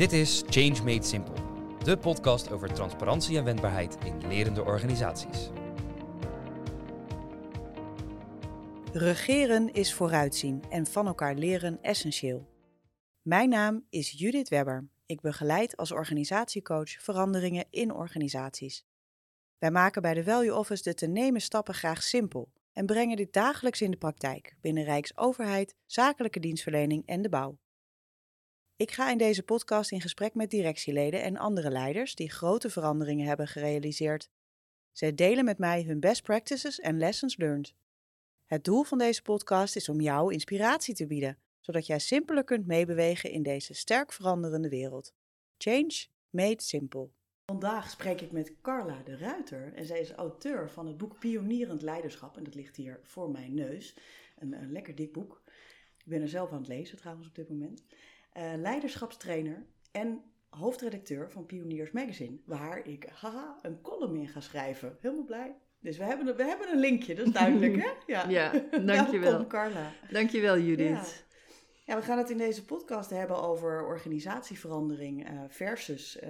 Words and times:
Dit 0.00 0.12
is 0.12 0.42
Change 0.46 0.82
Made 0.84 1.06
Simple, 1.06 1.34
de 1.84 1.98
podcast 1.98 2.50
over 2.50 2.72
transparantie 2.72 3.36
en 3.38 3.44
wendbaarheid 3.44 3.96
in 4.04 4.28
lerende 4.28 4.64
organisaties. 4.64 5.50
Regeren 8.92 9.72
is 9.72 9.94
vooruitzien 9.94 10.62
en 10.70 10.86
van 10.86 11.06
elkaar 11.06 11.34
leren 11.34 11.82
essentieel. 11.82 12.48
Mijn 13.22 13.48
naam 13.48 13.86
is 13.90 14.10
Judith 14.10 14.48
Webber. 14.48 14.88
Ik 15.06 15.20
begeleid 15.20 15.76
als 15.76 15.92
organisatiecoach 15.92 16.90
veranderingen 16.90 17.66
in 17.70 17.92
organisaties. 17.92 18.84
Wij 19.58 19.70
maken 19.70 20.02
bij 20.02 20.14
de 20.14 20.24
Value 20.24 20.54
Office 20.54 20.82
de 20.82 20.94
te 20.94 21.06
nemen 21.06 21.40
stappen 21.40 21.74
graag 21.74 22.02
simpel 22.02 22.52
en 22.72 22.86
brengen 22.86 23.16
dit 23.16 23.32
dagelijks 23.32 23.80
in 23.80 23.90
de 23.90 23.96
praktijk 23.96 24.56
binnen 24.60 24.84
Rijksoverheid, 24.84 25.74
zakelijke 25.86 26.40
dienstverlening 26.40 27.06
en 27.06 27.22
de 27.22 27.28
bouw. 27.28 27.58
Ik 28.80 28.90
ga 28.90 29.10
in 29.10 29.18
deze 29.18 29.42
podcast 29.42 29.90
in 29.90 30.00
gesprek 30.00 30.34
met 30.34 30.50
directieleden 30.50 31.22
en 31.22 31.36
andere 31.36 31.70
leiders 31.70 32.14
die 32.14 32.30
grote 32.30 32.70
veranderingen 32.70 33.26
hebben 33.26 33.48
gerealiseerd. 33.48 34.30
Zij 34.92 35.14
delen 35.14 35.44
met 35.44 35.58
mij 35.58 35.82
hun 35.82 36.00
best 36.00 36.22
practices 36.22 36.80
en 36.80 36.98
lessons 36.98 37.36
learned. 37.36 37.74
Het 38.46 38.64
doel 38.64 38.82
van 38.82 38.98
deze 38.98 39.22
podcast 39.22 39.76
is 39.76 39.88
om 39.88 40.00
jou 40.00 40.32
inspiratie 40.32 40.94
te 40.94 41.06
bieden, 41.06 41.38
zodat 41.60 41.86
jij 41.86 41.98
simpeler 41.98 42.44
kunt 42.44 42.66
meebewegen 42.66 43.30
in 43.30 43.42
deze 43.42 43.74
sterk 43.74 44.12
veranderende 44.12 44.68
wereld. 44.68 45.12
Change 45.58 46.06
made 46.30 46.62
simple. 46.62 47.08
Vandaag 47.46 47.90
spreek 47.90 48.20
ik 48.20 48.32
met 48.32 48.60
Carla 48.62 49.02
de 49.04 49.16
Ruiter 49.16 49.72
en 49.74 49.84
zij 49.84 50.00
is 50.00 50.10
auteur 50.10 50.70
van 50.70 50.86
het 50.86 50.96
boek 50.96 51.18
Pionierend 51.18 51.82
Leiderschap 51.82 52.36
en 52.36 52.44
dat 52.44 52.54
ligt 52.54 52.76
hier 52.76 53.00
voor 53.02 53.30
mijn 53.30 53.54
neus. 53.54 53.96
Een, 54.38 54.52
een 54.52 54.72
lekker 54.72 54.94
dik 54.94 55.12
boek. 55.12 55.42
Ik 55.98 56.06
ben 56.06 56.22
er 56.22 56.28
zelf 56.28 56.50
aan 56.50 56.58
het 56.58 56.68
lezen 56.68 56.98
trouwens 56.98 57.28
op 57.28 57.34
dit 57.34 57.48
moment. 57.48 57.82
Uh, 58.36 58.42
leiderschapstrainer 58.56 59.66
en 59.90 60.22
hoofdredacteur 60.48 61.30
van 61.30 61.46
Pioniers 61.46 61.90
Magazine, 61.90 62.38
waar 62.44 62.86
ik 62.86 63.08
haha, 63.12 63.58
een 63.62 63.80
column 63.80 64.16
in 64.16 64.28
ga 64.28 64.40
schrijven. 64.40 64.96
Helemaal 65.00 65.24
blij. 65.24 65.56
Dus 65.80 65.98
we 65.98 66.04
hebben, 66.04 66.28
een, 66.28 66.36
we 66.36 66.44
hebben 66.44 66.68
een 66.72 66.78
linkje, 66.78 67.14
dat 67.14 67.26
is 67.26 67.32
duidelijk, 67.32 67.76
hè? 67.84 67.90
Ja, 68.06 68.28
ja 68.28 68.50
dankjewel. 68.94 69.30
Welkom, 69.30 69.46
Carla. 69.46 69.92
Dankjewel, 70.10 70.58
Judith. 70.58 70.88
Ja. 70.88 71.29
Ja, 71.90 71.96
we 71.96 72.02
gaan 72.02 72.18
het 72.18 72.30
in 72.30 72.38
deze 72.38 72.64
podcast 72.64 73.10
hebben 73.10 73.42
over 73.42 73.84
organisatieverandering 73.84 75.30
uh, 75.30 75.40
versus 75.48 76.18
uh, 76.22 76.28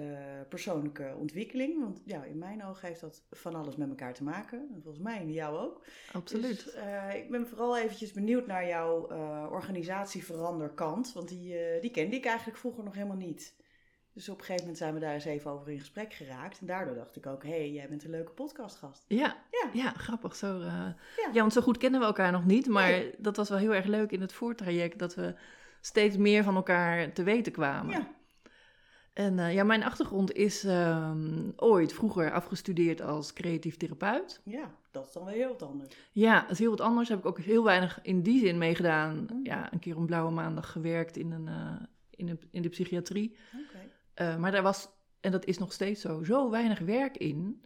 persoonlijke 0.49 1.15
ontwikkeling. 1.19 1.79
Want 1.79 2.01
ja, 2.05 2.23
in 2.23 2.37
mijn 2.37 2.65
ogen 2.65 2.87
heeft 2.87 3.01
dat 3.01 3.23
van 3.31 3.55
alles 3.55 3.75
met 3.75 3.89
elkaar 3.89 4.13
te 4.13 4.23
maken. 4.23 4.69
En 4.73 4.81
volgens 4.83 5.03
mij 5.03 5.21
in 5.21 5.31
jou 5.31 5.57
ook. 5.57 5.85
Absoluut. 6.11 6.63
Dus, 6.63 6.75
uh, 6.75 7.15
ik 7.15 7.29
ben 7.29 7.47
vooral 7.47 7.77
eventjes 7.77 8.11
benieuwd 8.11 8.47
naar 8.47 8.67
jouw 8.67 9.07
organisatieveranderkant. 9.49 11.13
Want 11.13 11.29
die, 11.29 11.79
die 11.81 11.91
kende 11.91 12.15
ik 12.15 12.25
eigenlijk 12.25 12.57
vroeger 12.57 12.83
nog 12.83 12.93
helemaal 12.93 13.17
niet. 13.17 13.53
Dus 14.13 14.29
op 14.29 14.37
een 14.37 14.45
gegeven 14.45 14.61
moment 14.61 14.77
zijn 14.77 14.93
we 14.93 14.99
daar 14.99 15.13
eens 15.13 15.25
even 15.25 15.51
over 15.51 15.71
in 15.71 15.79
gesprek 15.79 16.13
geraakt. 16.13 16.59
En 16.59 16.65
daardoor 16.65 16.95
dacht 16.95 17.15
ik 17.15 17.25
ook, 17.25 17.43
hé, 17.43 17.49
hey, 17.49 17.71
jij 17.71 17.89
bent 17.89 18.03
een 18.03 18.09
leuke 18.09 18.31
podcastgast. 18.31 19.05
Ja, 19.07 19.37
ja. 19.51 19.69
ja 19.73 19.91
grappig. 19.91 20.35
Zo, 20.35 20.59
uh... 20.59 20.65
ja. 20.65 20.95
ja. 21.33 21.39
want 21.39 21.53
zo 21.53 21.61
goed 21.61 21.77
kennen 21.77 21.99
we 21.99 22.05
elkaar 22.05 22.31
nog 22.31 22.45
niet. 22.45 22.67
Maar 22.67 22.89
nee. 22.89 23.13
dat 23.17 23.37
was 23.37 23.49
wel 23.49 23.57
heel 23.57 23.73
erg 23.75 23.85
leuk 23.85 24.11
in 24.11 24.21
het 24.21 24.33
voortraject, 24.33 24.99
dat 24.99 25.15
we 25.15 25.35
steeds 25.81 26.17
meer 26.17 26.43
van 26.43 26.55
elkaar 26.55 27.13
te 27.13 27.23
weten 27.23 27.51
kwamen. 27.51 27.91
Ja. 27.91 28.07
En 29.13 29.37
uh, 29.37 29.53
ja, 29.53 29.63
mijn 29.63 29.83
achtergrond 29.83 30.33
is 30.33 30.65
uh, 30.65 31.11
ooit 31.55 31.93
vroeger 31.93 32.31
afgestudeerd 32.31 33.01
als 33.01 33.33
creatief 33.33 33.77
therapeut. 33.77 34.41
Ja, 34.43 34.75
dat 34.91 35.05
is 35.05 35.11
dan 35.11 35.25
wel 35.25 35.33
heel 35.33 35.47
wat 35.47 35.61
anders. 35.63 35.95
Ja, 36.11 36.41
dat 36.41 36.51
is 36.51 36.59
heel 36.59 36.69
wat 36.69 36.81
anders. 36.81 37.09
Heb 37.09 37.19
ik 37.19 37.25
ook 37.25 37.39
heel 37.39 37.63
weinig 37.63 37.99
in 38.01 38.21
die 38.21 38.39
zin 38.39 38.57
meegedaan. 38.57 39.27
Mm. 39.31 39.39
Ja, 39.43 39.73
een 39.73 39.79
keer 39.79 39.97
op 39.97 40.05
blauwe 40.05 40.31
maandag 40.31 40.71
gewerkt 40.71 41.17
in, 41.17 41.31
een, 41.31 41.47
uh, 41.47 41.73
in, 42.09 42.25
de, 42.25 42.37
in 42.51 42.61
de 42.61 42.69
psychiatrie. 42.69 43.35
Uh, 44.15 44.37
maar 44.37 44.51
daar 44.51 44.61
was, 44.61 44.89
en 45.19 45.31
dat 45.31 45.45
is 45.45 45.57
nog 45.57 45.73
steeds 45.73 46.01
zo, 46.01 46.23
zo 46.23 46.49
weinig 46.49 46.79
werk 46.79 47.17
in. 47.17 47.65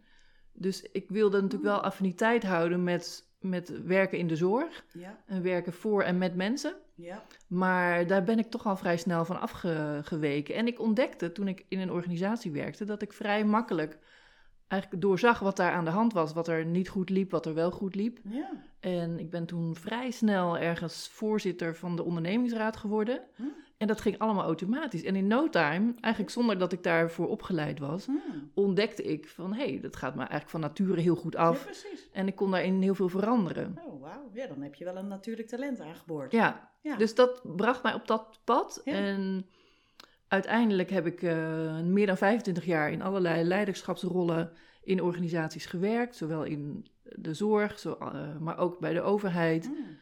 Dus 0.52 0.82
ik 0.82 1.08
wilde 1.08 1.36
natuurlijk 1.36 1.70
wel 1.70 1.80
affiniteit 1.80 2.42
houden 2.42 2.84
met, 2.84 3.30
met 3.40 3.82
werken 3.82 4.18
in 4.18 4.26
de 4.26 4.36
zorg. 4.36 4.84
Ja. 4.92 5.22
En 5.26 5.42
werken 5.42 5.72
voor 5.72 6.02
en 6.02 6.18
met 6.18 6.34
mensen. 6.34 6.76
Ja. 6.94 7.22
Maar 7.46 8.06
daar 8.06 8.24
ben 8.24 8.38
ik 8.38 8.50
toch 8.50 8.66
al 8.66 8.76
vrij 8.76 8.96
snel 8.96 9.24
van 9.24 9.40
afgeweken. 9.40 10.54
En 10.54 10.66
ik 10.66 10.80
ontdekte 10.80 11.32
toen 11.32 11.48
ik 11.48 11.64
in 11.68 11.80
een 11.80 11.92
organisatie 11.92 12.50
werkte 12.50 12.84
dat 12.84 13.02
ik 13.02 13.12
vrij 13.12 13.44
makkelijk 13.44 13.98
eigenlijk 14.66 15.02
doorzag 15.02 15.38
wat 15.38 15.56
daar 15.56 15.72
aan 15.72 15.84
de 15.84 15.90
hand 15.90 16.12
was. 16.12 16.32
Wat 16.32 16.48
er 16.48 16.64
niet 16.64 16.88
goed 16.88 17.10
liep, 17.10 17.30
wat 17.30 17.46
er 17.46 17.54
wel 17.54 17.70
goed 17.70 17.94
liep. 17.94 18.18
Ja. 18.24 18.50
En 18.80 19.18
ik 19.18 19.30
ben 19.30 19.46
toen 19.46 19.74
vrij 19.74 20.10
snel 20.10 20.58
ergens 20.58 21.08
voorzitter 21.08 21.76
van 21.76 21.96
de 21.96 22.02
ondernemingsraad 22.02 22.76
geworden. 22.76 23.22
Hm. 23.34 23.42
En 23.76 23.86
dat 23.86 24.00
ging 24.00 24.18
allemaal 24.18 24.44
automatisch. 24.44 25.02
En 25.02 25.16
in 25.16 25.26
no 25.26 25.48
time, 25.48 25.94
eigenlijk 26.00 26.32
zonder 26.32 26.58
dat 26.58 26.72
ik 26.72 26.82
daarvoor 26.82 27.28
opgeleid 27.28 27.78
was, 27.78 28.06
hmm. 28.06 28.50
ontdekte 28.54 29.02
ik 29.02 29.28
van 29.28 29.54
hé, 29.54 29.64
hey, 29.64 29.80
dat 29.80 29.96
gaat 29.96 30.14
me 30.14 30.20
eigenlijk 30.20 30.50
van 30.50 30.60
nature 30.60 31.00
heel 31.00 31.16
goed 31.16 31.36
af. 31.36 31.64
Ja. 31.64 31.98
En 32.12 32.26
ik 32.26 32.34
kon 32.34 32.50
daarin 32.50 32.82
heel 32.82 32.94
veel 32.94 33.08
veranderen. 33.08 33.78
Oh, 33.86 34.00
wauw. 34.00 34.30
Ja, 34.32 34.46
dan 34.46 34.62
heb 34.62 34.74
je 34.74 34.84
wel 34.84 34.96
een 34.96 35.08
natuurlijk 35.08 35.48
talent 35.48 35.80
aangeboord. 35.80 36.32
Ja, 36.32 36.70
ja. 36.80 36.96
dus 36.96 37.14
dat 37.14 37.40
bracht 37.56 37.82
mij 37.82 37.94
op 37.94 38.06
dat 38.06 38.40
pad. 38.44 38.80
Ja. 38.84 38.92
En 38.92 39.46
uiteindelijk 40.28 40.90
heb 40.90 41.06
ik 41.06 41.22
uh, 41.22 41.80
meer 41.80 42.06
dan 42.06 42.16
25 42.16 42.64
jaar 42.64 42.90
in 42.90 43.02
allerlei 43.02 43.44
leiderschapsrollen 43.44 44.52
in 44.82 45.02
organisaties 45.02 45.66
gewerkt. 45.66 46.16
Zowel 46.16 46.44
in 46.44 46.86
de 47.02 47.34
zorg, 47.34 47.78
zo, 47.78 47.98
uh, 48.02 48.36
maar 48.38 48.58
ook 48.58 48.78
bij 48.78 48.92
de 48.92 49.02
overheid. 49.02 49.66
Hmm. 49.66 49.98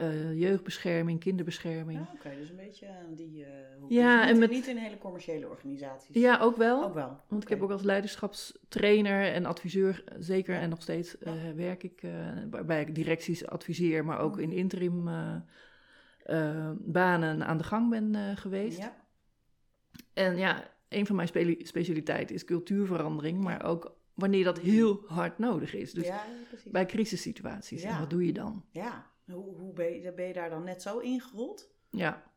Uh, 0.00 0.38
jeugdbescherming, 0.38 1.20
kinderbescherming. 1.20 1.98
Ja, 1.98 2.04
Oké, 2.04 2.26
okay, 2.26 2.36
dus 2.36 2.50
een 2.50 2.56
beetje 2.56 2.88
die. 3.14 3.40
Uh, 3.40 3.46
ja, 3.88 4.20
niet, 4.20 4.30
en 4.30 4.38
met, 4.38 4.50
niet 4.50 4.66
in 4.66 4.76
hele 4.76 4.98
commerciële 4.98 5.48
organisaties. 5.48 6.14
Ja, 6.14 6.38
ook 6.40 6.56
wel. 6.56 6.84
Ook 6.84 6.94
wel. 6.94 7.06
Want 7.06 7.22
okay. 7.28 7.40
ik 7.40 7.48
heb 7.48 7.62
ook 7.62 7.70
als 7.70 7.82
leiderschapstrainer 7.82 9.32
en 9.32 9.44
adviseur, 9.44 10.04
zeker 10.18 10.56
en 10.56 10.68
nog 10.68 10.82
steeds 10.82 11.16
uh, 11.20 11.32
werk 11.54 11.82
ik, 11.82 12.02
waarbij 12.50 12.80
ik 12.80 12.94
directies 12.94 13.46
adviseer, 13.46 14.04
maar 14.04 14.18
ook 14.18 14.38
in 14.38 14.52
interim 14.52 15.10
banen 16.78 17.46
aan 17.46 17.58
de 17.58 17.64
gang 17.64 17.90
ben 17.90 18.36
geweest. 18.36 18.78
Ja. 18.78 18.96
En 20.12 20.36
ja, 20.36 20.70
een 20.88 21.06
van 21.06 21.16
mijn 21.16 21.28
spe 21.28 21.56
specialiteiten 21.62 22.34
is 22.34 22.44
cultuurverandering, 22.44 23.40
maar 23.40 23.64
ook 23.64 23.96
wanneer 24.14 24.44
dat 24.44 24.58
heel 24.58 25.02
hard 25.06 25.38
nodig 25.38 25.74
is. 25.74 25.92
Dus 25.92 26.06
ja, 26.06 26.24
bij 26.64 26.86
crisissituaties. 26.86 27.82
En 27.82 27.98
wat 27.98 28.10
doe 28.10 28.26
je 28.26 28.32
dan? 28.32 28.64
Ja. 28.70 29.14
Hoe, 29.26 29.56
hoe 29.56 29.72
ben, 29.72 30.00
je, 30.00 30.12
ben 30.12 30.26
je 30.26 30.32
daar 30.32 30.50
dan 30.50 30.64
net 30.64 30.82
zo 30.82 30.98
ingerold? 30.98 31.70
Ja. 31.90 32.34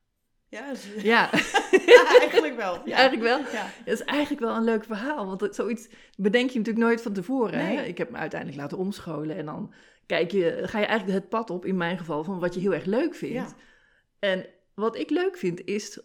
Ja, 0.47 0.69
dus, 0.69 0.87
ja. 1.01 1.29
ja, 1.85 2.17
eigenlijk 2.19 2.55
wel. 2.55 2.81
Ja. 2.85 2.95
Eigenlijk 2.95 3.21
wel. 3.21 3.39
Ja. 3.39 3.71
Dat 3.85 3.93
is 3.93 4.03
eigenlijk 4.03 4.41
wel 4.41 4.55
een 4.55 4.63
leuk 4.63 4.83
verhaal. 4.83 5.25
Want 5.25 5.41
het, 5.41 5.55
zoiets 5.55 5.89
bedenk 6.17 6.49
je 6.49 6.57
natuurlijk 6.57 6.85
nooit 6.85 7.01
van 7.01 7.13
tevoren. 7.13 7.57
Nee. 7.57 7.77
Hè? 7.77 7.83
Ik 7.83 7.97
heb 7.97 8.09
me 8.09 8.17
uiteindelijk 8.17 8.61
laten 8.61 8.77
omscholen. 8.77 9.35
En 9.35 9.45
dan 9.45 9.73
kijk 10.05 10.31
je, 10.31 10.61
ga 10.63 10.79
je 10.79 10.85
eigenlijk 10.85 11.19
het 11.19 11.29
pad 11.29 11.49
op, 11.49 11.65
in 11.65 11.77
mijn 11.77 11.97
geval, 11.97 12.23
van 12.23 12.39
wat 12.39 12.53
je 12.53 12.59
heel 12.59 12.73
erg 12.73 12.85
leuk 12.85 13.15
vindt. 13.15 13.55
En 14.19 14.45
wat 14.73 14.97
ik 14.97 15.09
leuk 15.09 15.37
vind, 15.37 15.65
is 15.65 16.01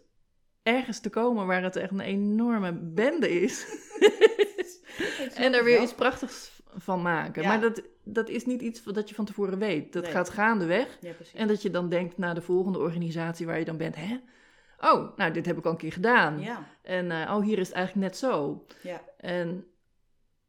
ergens 0.62 1.00
te 1.00 1.10
komen 1.10 1.46
waar 1.46 1.62
het 1.62 1.76
echt 1.76 1.90
een 1.90 2.00
enorme 2.00 2.72
bende 2.72 3.40
is. 3.40 3.66
en 5.34 5.52
daar 5.52 5.64
weer 5.64 5.82
iets 5.82 5.94
prachtigs 5.94 6.62
van 6.76 7.02
maken. 7.02 7.42
Ja. 7.42 7.48
Maar 7.48 7.60
dat, 7.60 7.82
dat 8.04 8.28
is 8.28 8.46
niet 8.46 8.62
iets 8.62 8.82
dat 8.82 9.08
je 9.08 9.14
van 9.14 9.24
tevoren 9.24 9.58
weet. 9.58 9.92
Dat 9.92 10.02
nee. 10.02 10.12
gaat 10.12 10.30
gaandeweg. 10.30 10.98
Ja, 11.00 11.12
en 11.34 11.48
dat 11.48 11.62
je 11.62 11.70
dan 11.70 11.88
denkt 11.88 12.18
naar 12.18 12.34
de 12.34 12.42
volgende 12.42 12.78
organisatie 12.78 13.46
waar 13.46 13.58
je 13.58 13.64
dan 13.64 13.76
bent, 13.76 13.96
hè? 13.96 14.20
Oh, 14.80 15.16
nou, 15.16 15.32
dit 15.32 15.46
heb 15.46 15.58
ik 15.58 15.64
al 15.64 15.70
een 15.70 15.76
keer 15.76 15.92
gedaan. 15.92 16.40
Ja. 16.40 16.68
En 16.82 17.04
uh, 17.04 17.32
oh, 17.34 17.42
hier 17.42 17.58
is 17.58 17.66
het 17.66 17.76
eigenlijk 17.76 18.06
net 18.06 18.16
zo. 18.16 18.64
Ja. 18.82 19.02
En 19.16 19.66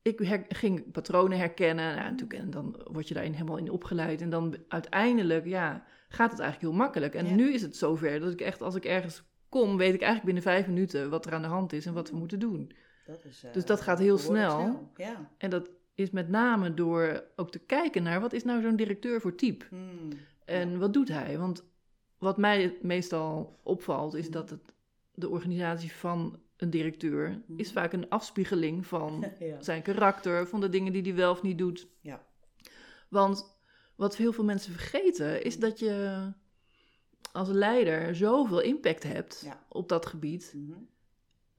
ik 0.02 0.20
her, 0.20 0.46
ging 0.50 0.92
patronen 0.92 1.38
herkennen. 1.38 1.96
Nou, 1.96 2.10
natuurlijk, 2.10 2.40
en 2.40 2.50
dan 2.50 2.86
word 2.92 3.08
je 3.08 3.14
daarin 3.14 3.34
helemaal 3.34 3.58
in 3.58 3.70
opgeleid. 3.70 4.22
En 4.22 4.30
dan 4.30 4.58
uiteindelijk, 4.68 5.46
ja, 5.46 5.86
gaat 6.10 6.32
het 6.32 6.40
eigenlijk 6.40 6.72
heel 6.72 6.84
makkelijk. 6.84 7.16
En 7.16 7.36
nu 7.36 7.54
is 7.54 7.62
het 7.62 7.76
zover 7.76 8.20
dat 8.20 8.32
ik 8.32 8.42
echt, 8.42 8.62
als 8.62 8.76
ik 8.76 8.86
ergens 8.86 9.24
kom, 9.50 9.78
weet 9.78 9.94
ik 9.94 10.02
eigenlijk 10.02 10.26
binnen 10.26 10.44
vijf 10.44 10.68
minuten 10.68 11.10
wat 11.10 11.26
er 11.26 11.34
aan 11.34 11.42
de 11.42 11.48
hand 11.48 11.74
is 11.74 11.86
en 11.86 11.94
wat 11.94 12.10
we 12.10 12.18
moeten 12.18 12.40
doen. 12.40 12.72
Dat 13.06 13.26
is, 13.26 13.44
uh, 13.44 13.54
dus 13.54 13.66
dat 13.66 13.82
gaat 13.82 14.00
heel 14.00 14.18
snel. 14.18 14.60
snel. 14.60 14.92
Ja. 14.96 15.30
En 15.38 15.50
dat 15.50 15.70
is 15.96 16.12
met 16.12 16.30
name 16.30 16.74
door 16.74 17.24
ook 17.36 17.52
te 17.52 17.60
kijken 17.60 18.04
naar 18.04 18.22
wat 18.22 18.34
is 18.34 18.44
nou 18.44 18.62
zo'n 18.62 18.76
directeur 18.76 19.22
voor 19.22 19.36
type. 19.36 19.66
Hmm. 19.70 20.10
En 20.46 20.80
wat 20.80 20.94
doet 20.94 21.08
hij? 21.08 21.38
Want 21.38 21.64
wat 22.18 22.38
mij 22.38 22.78
meestal 22.82 23.60
opvalt 23.64 24.14
is 24.14 24.24
hmm. 24.24 24.34
dat 24.34 24.50
het, 24.50 24.74
de 25.14 25.30
organisatie 25.30 25.92
van 25.92 26.40
een 26.58 26.70
directeur 26.70 27.42
hmm. 27.46 27.60
is 27.60 27.72
vaak 27.72 27.94
een 27.94 28.10
afspiegeling 28.10 28.86
van 28.86 29.26
zijn 29.60 29.82
karakter, 29.82 30.48
van 30.48 30.62
de 30.62 30.70
dingen 30.70 30.94
die 30.94 31.02
hij 31.02 31.16
wel 31.16 31.32
of 31.32 31.42
niet 31.42 31.58
doet. 31.58 31.88
Ja. 32.02 32.26
Want 33.10 33.58
wat 33.96 34.16
heel 34.16 34.34
veel 34.34 34.44
mensen 34.44 34.74
vergeten 34.74 35.44
is 35.44 35.60
dat 35.60 35.80
je 35.80 36.24
als 37.32 37.50
leider 37.50 38.16
zoveel 38.16 38.62
impact 38.62 39.04
hebt 39.04 39.48
op 39.70 39.90
dat 39.90 40.06
gebied. 40.06 40.56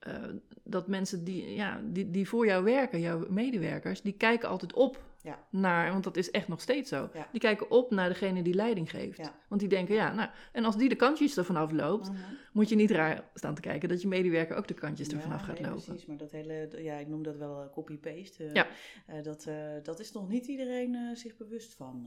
Mm 0.04 0.40
dat 0.69 0.88
mensen 0.88 1.25
die, 1.25 1.54
ja, 1.54 1.81
die, 1.84 2.10
die 2.10 2.28
voor 2.28 2.46
jou 2.46 2.64
werken, 2.64 3.00
jouw 3.00 3.26
medewerkers, 3.28 4.02
die 4.02 4.12
kijken 4.12 4.48
altijd 4.48 4.72
op 4.72 5.02
Ja. 5.22 5.46
naar, 5.50 5.90
want 5.93 6.04
dat 6.04 6.16
is 6.16 6.31
echt 6.31 6.48
nog 6.48 6.60
steeds 6.60 6.88
zo. 6.88 7.08
Ja. 7.14 7.28
Die 7.32 7.40
kijken 7.40 7.70
op 7.70 7.90
naar 7.90 8.08
degene 8.08 8.43
die 8.43 8.54
leiding 8.54 8.90
geeft. 8.90 9.16
Ja. 9.19 9.34
Want 9.48 9.60
die 9.60 9.70
denken, 9.70 9.94
ja, 9.94 10.12
nou, 10.14 10.31
en 10.52 10.64
als 10.64 10.76
die 10.76 10.88
de 10.88 10.94
kantjes 10.94 11.37
ervan 11.37 11.56
afloopt, 11.56 12.08
Mhm. 12.10 12.19
moet 12.52 12.69
je 12.69 12.75
niet 12.76 12.90
raar 12.90 13.25
staan 13.34 13.54
te 13.54 13.60
kijken 13.60 13.88
dat 13.88 14.02
je 14.02 14.08
medewerker 14.08 14.56
ook 14.56 14.69
de 14.69 14.75
kantjes 14.75 15.08
ervan 15.08 15.32
af 15.32 15.43
gaat 15.43 15.60
nee, 15.60 15.69
lopen. 15.70 15.84
Precies, 15.84 16.06
maar 16.06 16.16
dat 16.16 16.31
hele, 16.31 16.69
ja, 16.82 16.94
ik 16.96 17.08
noem 17.08 17.22
dat 17.22 17.37
wel 17.37 17.62
eh, 17.62 17.70
copy-paste. 17.72 18.44
eh, 18.44 18.54
Ja. 18.54 18.66
eh, 19.06 19.22
dat, 19.22 19.46
eh, 19.46 19.54
dat 19.82 20.00
is 20.00 20.12
nog 20.12 20.28
niet 20.28 20.46
iedereen 20.46 20.94
eh, 20.94 21.14
zich 21.16 21.37
bewust 21.37 21.75
van. 21.75 22.06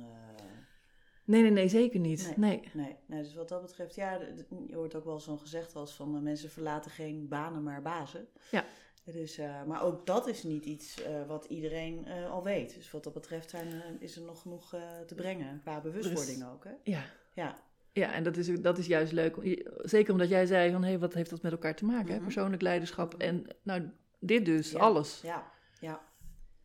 Nee, 1.30 1.42
nee, 1.42 1.52
nee, 1.52 1.68
zeker 1.68 2.00
niet. 2.00 2.34
Nee. 2.38 2.62
Nee, 2.74 2.96
nee, 3.06 3.22
dus 3.22 3.34
wat 3.34 3.50
dat 3.50 3.62
betreft, 3.62 3.96
ja, 3.96 4.20
je 4.68 4.76
hoort 4.76 4.96
ook 4.96 5.06
wel 5.06 5.20
zo'n 5.20 5.40
gezegd 5.40 5.76
als 5.76 5.96
van 5.96 6.16
eh, 6.16 6.22
mensen 6.22 6.50
verlaten 6.50 6.92
geen 6.92 7.28
banen, 7.28 7.64
maar 7.64 7.82
bazen. 7.82 8.28
Ja. 8.52 8.66
Dus, 9.04 9.38
eh, 9.38 9.64
maar 9.64 9.84
ook 9.84 10.06
dat 10.06 10.28
is 10.28 10.44
niet 10.44 10.66
iets 10.66 11.04
eh, 11.04 11.28
wat 11.28 11.46
iedereen 11.46 12.08
al 12.08 12.44
weet. 12.44 12.76
Dus 12.76 12.92
wat 12.92 13.04
dat 13.04 13.14
betreft 13.14 13.50
zijn, 13.50 13.68
is 14.00 14.16
er 14.16 14.22
nog 14.22 14.42
genoeg 14.42 14.70
te 15.06 15.16
brengen 15.16 15.60
qua 15.62 15.82
bewustwording 15.82 16.46
ook. 16.54 16.64
Hè? 16.64 16.72
Ja. 16.84 17.04
Ja, 17.34 17.58
Ja, 17.94 18.14
en 18.14 18.24
dat 18.24 18.38
is, 18.38 18.62
dat 18.62 18.78
is 18.78 18.86
juist 18.86 19.12
leuk. 19.12 19.36
Zeker 19.82 20.12
omdat 20.14 20.30
jij 20.30 20.46
zei 20.46 20.72
van, 20.72 20.84
hé, 20.84 21.00
wat 21.00 21.14
heeft 21.14 21.30
dat 21.30 21.42
met 21.42 21.52
elkaar 21.52 21.76
te 21.76 21.86
maken? 21.86 22.10
hè? 22.10 22.16
Mhm. 22.16 22.24
Persoonlijk 22.24 22.62
leiderschap 22.62 23.14
en, 23.14 23.46
nou, 23.64 23.90
dit 24.20 24.46
dus, 24.46 24.72
Ja. 24.72 24.80
alles. 24.80 25.22
ja, 25.22 25.52
ja. 25.80 26.02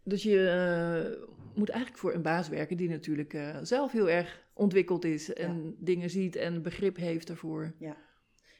Dus 0.02 0.22
je 0.22 1.24
moet 1.54 1.68
eigenlijk 1.68 2.00
voor 2.00 2.14
een 2.14 2.22
baas 2.22 2.48
werken 2.48 2.76
die 2.76 2.88
natuurlijk 2.88 3.38
zelf 3.62 3.92
heel 3.92 4.08
erg 4.08 4.43
ontwikkeld 4.54 5.04
is 5.04 5.32
en 5.32 5.76
dingen 5.78 6.10
ziet 6.10 6.36
en 6.36 6.62
begrip 6.62 6.96
heeft 6.96 7.26
daarvoor. 7.26 7.72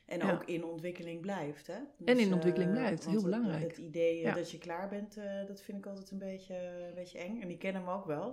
En 0.06 0.18
Ja. 0.18 0.32
ook 0.32 0.44
in 0.44 0.64
ontwikkeling 0.64 1.20
blijft. 1.20 1.66
Hè? 1.66 1.78
En 2.04 2.18
in 2.18 2.28
eh, 2.28 2.32
ontwikkeling 2.34 2.70
blijft, 2.70 3.04
want 3.04 3.16
heel 3.16 3.24
belangrijk. 3.30 3.62
Het 3.68 3.76
idee 3.78 4.16
eh, 4.16 4.22
Ja. 4.22 4.34
dat 4.34 4.50
je 4.50 4.58
klaar 4.58 4.88
bent, 4.88 5.16
eh, 5.16 5.46
dat 5.46 5.62
vind 5.62 5.78
ik 5.78 5.86
altijd 5.86 6.10
een 6.10 6.18
beetje, 6.18 6.56
een 6.88 6.94
beetje 6.94 7.18
eng. 7.18 7.40
En 7.42 7.48
die 7.48 7.56
kennen 7.58 7.84
me 7.84 7.90
ook 7.92 8.06
wel. 8.06 8.24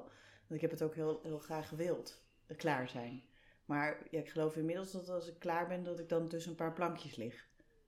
Want 0.47 0.53
ik 0.53 0.61
heb 0.61 0.71
het 0.71 0.81
ook 0.81 0.95
heel, 0.95 1.19
heel 1.23 1.39
graag 1.39 1.67
gewild, 1.67 2.23
eh, 2.47 2.57
klaar 2.57 2.89
zijn. 2.89 3.23
Maar 3.65 3.97
ja, 4.09 4.19
ik 4.19 4.29
geloof 4.29 4.55
inmiddels 4.55 4.91
dat 4.91 5.09
als 5.09 5.27
ik 5.27 5.39
klaar 5.39 5.67
ben, 5.67 5.83
dat 5.83 5.99
ik 5.99 6.09
dan 6.09 6.27
tussen 6.27 6.51
een 6.51 6.57
paar 6.57 6.73
plankjes 6.73 7.15
lig. 7.15 7.47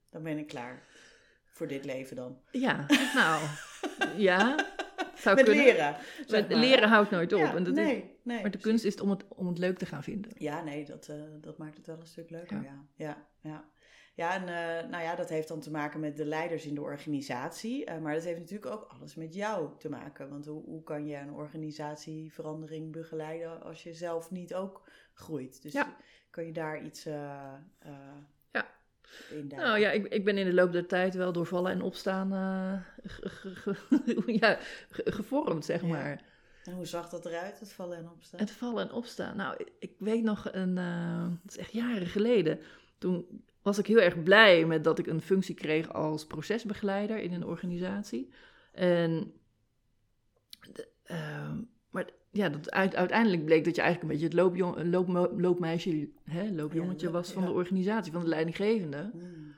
Dan 0.09 0.23
ben 0.23 0.37
ik 0.37 0.47
klaar. 0.47 0.83
Voor 1.45 1.67
dit 1.67 1.85
leven 1.85 2.15
dan. 2.15 2.39
Ja, 2.51 2.85
nou, 3.15 3.43
ja. 4.17 4.72
Zou 5.23 5.35
Met 5.35 5.45
kunnen. 5.45 5.63
leren. 5.63 5.95
zeg 6.27 6.41
Met 6.41 6.49
maar. 6.49 6.59
leren 6.59 6.89
houdt 6.89 7.11
nooit 7.11 7.33
op. 7.33 7.39
Ja, 7.39 7.55
en 7.55 7.63
dat 7.63 7.77
is, 7.77 7.83
nee, 7.83 8.17
nee. 8.23 8.41
maar 8.41 8.51
de 8.51 8.57
kunst 8.57 8.85
is 8.85 9.01
om 9.01 9.09
het, 9.09 9.23
om 9.27 9.47
het 9.47 9.57
leuk 9.57 9.77
te 9.77 9.85
gaan 9.85 10.03
vinden. 10.03 10.31
Ja, 10.37 10.63
nee, 10.63 10.85
dat, 10.85 11.07
eh, 11.07 11.15
dat 11.41 11.57
maakt 11.57 11.77
het 11.77 11.85
wel 11.87 11.99
een 11.99 12.05
stuk 12.07 12.29
leuker. 12.29 12.61
Ja. 12.63 12.85
Ja, 12.95 13.27
ja, 13.41 13.65
ja. 14.15 14.33
en 14.33 14.41
eh, 14.41 14.89
nou 14.89 15.03
ja, 15.03 15.15
dat 15.15 15.29
heeft 15.29 15.47
dan 15.47 15.59
te 15.59 15.71
maken 15.71 15.99
met 15.99 16.17
de 16.17 16.25
leiders 16.25 16.65
in 16.65 16.75
de 16.75 16.81
organisatie. 16.81 17.85
eh, 17.85 17.97
maar 17.99 18.13
dat 18.13 18.23
heeft 18.23 18.39
natuurlijk 18.39 18.71
ook 18.75 18.83
alles 18.83 19.15
met 19.15 19.33
jou 19.33 19.69
te 19.77 19.89
maken. 19.89 20.29
Want 20.29 20.45
hoe, 20.45 20.63
hoe 20.63 20.83
kan 20.83 21.07
je 21.07 21.15
een 21.17 21.33
organisatieverandering 21.33 22.91
begeleiden 22.91 23.61
als 23.63 23.83
je 23.83 23.93
zelf 23.93 24.31
niet 24.31 24.53
ook 24.55 24.89
groeit? 25.13 25.61
Dus 25.61 25.75
kan 26.29 26.45
je 26.45 26.51
daar 26.53 26.83
iets 26.83 27.07
Nou 29.47 29.79
ja, 29.79 29.91
ik, 29.91 30.07
ik 30.07 30.25
ben 30.25 30.37
in 30.37 30.45
de 30.45 30.53
loop 30.53 30.71
der 30.71 30.87
tijd 30.87 31.15
wel 31.15 31.31
door 31.31 31.45
vallen 31.45 31.71
en 31.71 31.81
opstaan 31.81 32.33
eh, 32.33 32.81
ge- 33.11 33.29
ge- 33.29 33.75
ge- 33.75 34.33
ja, 34.41 34.57
ge- 34.89 35.11
gevormd, 35.11 35.65
zeg 35.65 35.81
Ja. 35.81 35.87
maar. 35.87 36.23
En 36.63 36.73
hoe 36.73 36.85
zag 36.85 37.09
dat 37.09 37.25
eruit, 37.25 37.59
het 37.59 37.73
vallen 37.73 37.97
en 37.97 38.09
opstaan? 38.09 38.39
Het 38.39 38.51
vallen 38.51 38.83
en 38.87 38.93
opstaan. 38.93 39.37
Nou, 39.37 39.55
ik, 39.57 39.71
ik 39.79 39.91
weet 39.97 40.23
nog 40.23 40.47
een, 40.51 40.77
eh 40.77 41.27
dat 41.43 41.51
is 41.51 41.57
echt 41.57 41.71
jaren 41.71 42.07
geleden. 42.07 42.59
Toen 42.97 43.43
was 43.61 43.77
ik 43.77 43.87
heel 43.87 44.01
erg 44.01 44.23
blij 44.23 44.65
met 44.65 44.83
dat 44.83 44.99
ik 44.99 45.07
een 45.07 45.21
functie 45.21 45.55
kreeg 45.55 45.93
als 45.93 46.25
procesbegeleider 46.25 47.17
in 47.17 47.33
een 47.33 47.45
organisatie. 47.45 48.29
En, 48.71 49.33
de, 50.73 50.87
ehm, 51.03 51.61
maar 51.93 52.09
ja, 52.31 52.49
dat 52.49 52.71
uit- 52.71 52.95
uiteindelijk 52.95 53.45
bleek 53.45 53.63
dat 53.65 53.75
je 53.75 53.81
eigenlijk 53.81 54.11
een 54.13 54.19
beetje 54.19 54.35
het 54.37 54.45
loopjong, 54.45 54.91
loop, 54.91 55.33
loopmeisje, 55.39 56.09
hè, 56.23 56.51
loopjongetje 56.51 57.11
was 57.11 57.31
van 57.31 57.45
de 57.45 57.51
organisatie, 57.51 58.11
van 58.11 58.21
de 58.21 58.27
leidinggevende. 58.27 59.09
Hmm. 59.13 59.51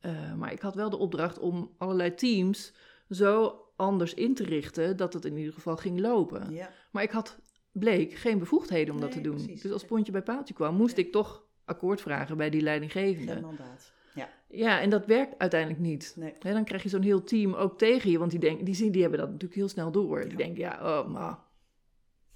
Eh, 0.00 0.34
maar 0.34 0.52
ik 0.52 0.60
had 0.60 0.74
wel 0.74 0.90
de 0.90 0.96
opdracht 0.98 1.38
om 1.38 1.70
allerlei 1.78 2.14
teams 2.14 2.72
zo 3.10 3.60
anders 3.76 4.14
in 4.14 4.34
te 4.34 4.44
richten 4.44 4.96
dat 4.96 5.12
het 5.12 5.24
in 5.24 5.36
ieder 5.36 5.52
geval 5.52 5.76
ging 5.76 6.00
lopen. 6.00 6.52
Ja, 6.52 6.70
Maar 6.90 7.02
ik 7.02 7.10
had, 7.10 7.38
bleek, 7.72 8.12
geen 8.14 8.38
bevoegdheden 8.38 8.94
om 8.94 9.00
dat 9.00 9.12
te 9.12 9.20
doen. 9.20 9.34
precies. 9.34 9.62
Dus 9.62 9.72
als 9.72 9.84
pontje 9.84 10.12
bij 10.12 10.22
paaltje 10.22 10.54
kwam, 10.54 10.74
moest 10.76 10.96
Ja. 10.96 11.02
ik 11.02 11.12
toch 11.12 11.44
akkoord 11.64 12.00
vragen 12.00 12.36
bij 12.36 12.50
die 12.50 12.60
leidinggevende. 12.60 13.32
geen 13.32 13.42
mandaat. 13.42 13.92
Ja, 14.14 14.28
Ja, 14.48 14.80
en 14.80 14.90
dat 14.90 15.06
werkt 15.06 15.38
uiteindelijk 15.38 15.80
niet. 15.80 16.12
nee. 16.16 16.34
Dan 16.40 16.64
krijg 16.64 16.82
je 16.82 16.88
zo'n 16.88 17.02
heel 17.02 17.22
team 17.22 17.54
ook 17.54 17.78
tegen 17.78 18.10
je, 18.10 18.18
want 18.18 18.30
die, 18.30 18.40
denk, 18.40 18.64
die, 18.66 18.74
zien, 18.74 18.92
die 18.92 19.00
hebben 19.00 19.18
dat 19.18 19.28
natuurlijk 19.28 19.54
heel 19.54 19.68
snel 19.68 19.90
door. 19.90 20.20
Die 20.22 20.30
Ja. 20.30 20.36
denken, 20.36 20.60
ja, 20.60 21.00
oh, 21.00 21.08
maar 21.08 21.38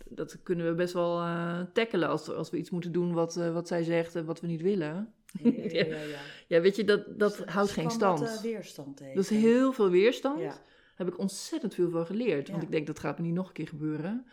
dat 0.08 0.42
kunnen 0.42 0.66
we 0.66 0.74
best 0.74 0.92
wel 0.92 1.20
eh 1.20 1.60
tackelen 1.72 2.08
als, 2.08 2.30
als 2.30 2.50
we 2.50 2.56
iets 2.56 2.70
moeten 2.70 2.92
doen 2.92 3.12
wat, 3.12 3.36
eh, 3.36 3.52
wat 3.52 3.68
zij 3.68 3.82
zegt 3.82 4.14
en 4.14 4.24
wat 4.24 4.40
we 4.40 4.46
niet 4.46 4.62
willen. 4.62 5.12
Ja, 5.42 5.50
ja, 5.68 5.98
ja, 6.48 6.60
weet 6.60 6.76
je, 6.76 6.84
dat, 6.84 7.18
dat 7.18 7.36
Dus 7.36 7.46
houdt 7.46 7.68
dus 7.68 7.78
geen 7.78 7.90
stand. 7.90 8.18
Dat, 8.18 8.36
eh, 8.36 8.42
weerstand 8.42 8.96
tegen. 8.96 9.14
Dat 9.14 9.24
is 9.24 9.30
heel 9.30 9.72
veel 9.72 9.90
weerstand. 9.90 10.38
Daar 10.40 10.60
heb 10.94 11.08
ik 11.08 11.18
ontzettend 11.18 11.74
veel 11.74 11.90
van 11.90 12.06
geleerd. 12.06 12.48
Want 12.48 12.62
ik 12.62 12.70
denk, 12.70 12.86
dat 12.86 12.98
gaat 12.98 13.18
me 13.18 13.24
niet 13.24 13.34
nog 13.34 13.46
een 13.46 13.52
keer 13.52 13.68
gebeuren. 13.68 14.26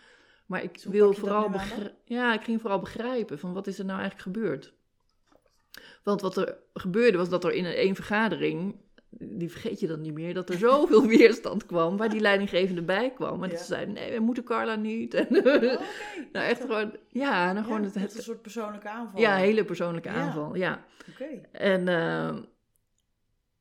Maar 0.46 0.64
ik 0.64 0.84
wil 0.90 1.08
dat 1.08 1.18
vooral 1.20 1.50
begrijpen. 1.50 1.96
Ja, 2.06 2.34
ik 2.34 2.42
ging 2.42 2.62
vooral 2.62 2.80
begrijpen 2.80 3.40
van 3.40 3.54
wat 3.54 3.68
is 3.68 3.80
er 3.80 3.86
nou 3.86 4.00
eigenlijk 4.00 4.38
gebeurd. 4.38 4.74
Want 6.04 6.22
wat 6.22 6.38
er 6.38 6.58
gebeurde 6.74 7.18
was 7.18 7.30
dat 7.30 7.44
er 7.44 7.52
in 7.52 7.66
een 7.66 7.74
één 7.74 7.96
vergadering, 7.96 8.76
die 9.10 9.50
vergeet 9.52 9.80
je 9.80 9.88
dan 9.88 10.02
niet 10.02 10.14
meer, 10.14 10.34
dat 10.34 10.50
er 10.50 10.58
zoveel 10.58 11.08
weerstand 11.18 11.66
kwam 11.66 11.98
waar 11.98 12.10
die 12.10 12.20
leidinggevende 12.20 12.82
bij 12.82 13.12
kwam. 13.14 13.44
En 13.44 13.50
Ja. 13.50 13.58
ze 13.58 13.64
zeiden, 13.64 13.94
nee, 13.94 14.14
we 14.14 14.20
moeten 14.20 14.44
Carla 14.44 14.76
niet. 14.76 15.14
En, 15.20 15.28
Oh, 15.38 15.44
nou, 16.32 16.46
echt 16.46 16.62
gewoon, 16.62 16.92
ja, 17.08 17.52
nou 17.54 17.64
gewoon 17.66 17.80
Ja, 17.82 17.86
het, 17.86 17.96
het, 17.96 18.16
een 18.18 18.24
soort 18.24 18.42
persoonlijke 18.42 18.90
aanval. 18.90 19.22
ja, 19.22 19.36
hele 19.36 19.66
persoonlijke 19.66 20.10
aanval, 20.10 20.56
ja. 20.56 20.84
Oké, 21.12 21.26
En 21.52 21.88
eh, 21.88 22.36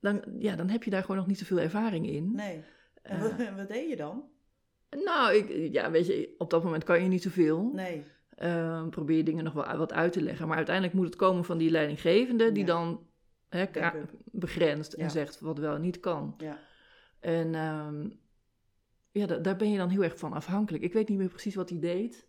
dan, 0.00 0.22
ja, 0.38 0.56
dan 0.56 0.68
heb 0.68 0.82
je 0.82 0.90
daar 0.90 1.00
gewoon 1.02 1.16
nog 1.16 1.26
niet 1.26 1.38
zoveel 1.38 1.58
ervaring 1.58 2.08
in. 2.10 2.32
nee. 2.34 2.62
En 3.02 3.16
Eh. 3.16 3.22
wat, 3.22 3.38
en 3.38 3.56
wat 3.56 3.68
deed 3.68 3.88
je 3.88 3.96
dan? 3.96 4.24
Nou, 5.04 5.34
ik, 5.34 5.72
ja, 5.72 5.90
weet 5.90 6.06
je, 6.06 6.34
op 6.38 6.50
dat 6.50 6.64
moment 6.64 6.84
kan 6.84 7.02
je 7.02 7.08
niet 7.08 7.22
zoveel. 7.22 7.70
Nee. 7.74 8.02
Ehm, 8.34 8.88
probeer 8.88 9.16
je 9.16 9.22
dingen 9.22 9.44
nog 9.44 9.52
wel 9.52 9.76
wat 9.76 9.92
uit 9.92 10.12
te 10.12 10.22
leggen. 10.22 10.46
Maar 10.48 10.56
uiteindelijk 10.56 10.94
moet 10.94 11.06
het 11.06 11.16
komen 11.16 11.44
van 11.44 11.58
die 11.58 11.70
leidinggevende, 11.70 12.52
die 12.52 12.66
Ja. 12.66 12.72
dan 12.72 13.06
hè, 13.48 13.64
begrenst 14.24 14.92
en 14.92 15.02
Ja. 15.04 15.08
zegt 15.10 15.40
wat 15.40 15.58
wel 15.58 15.74
en 15.74 15.80
niet 15.80 16.00
kan. 16.00 16.34
Ja. 16.38 16.58
En 17.20 17.54
ehm, 17.54 18.08
ja, 19.10 19.26
da- 19.26 19.38
daar 19.38 19.56
ben 19.56 19.70
je 19.70 19.78
dan 19.78 19.88
heel 19.88 20.02
erg 20.02 20.18
van 20.18 20.32
afhankelijk. 20.32 20.82
Ik 20.84 20.92
weet 20.92 21.08
niet 21.08 21.18
meer 21.18 21.28
precies 21.28 21.54
wat 21.54 21.68
hij 21.70 21.78
deed. 21.78 22.26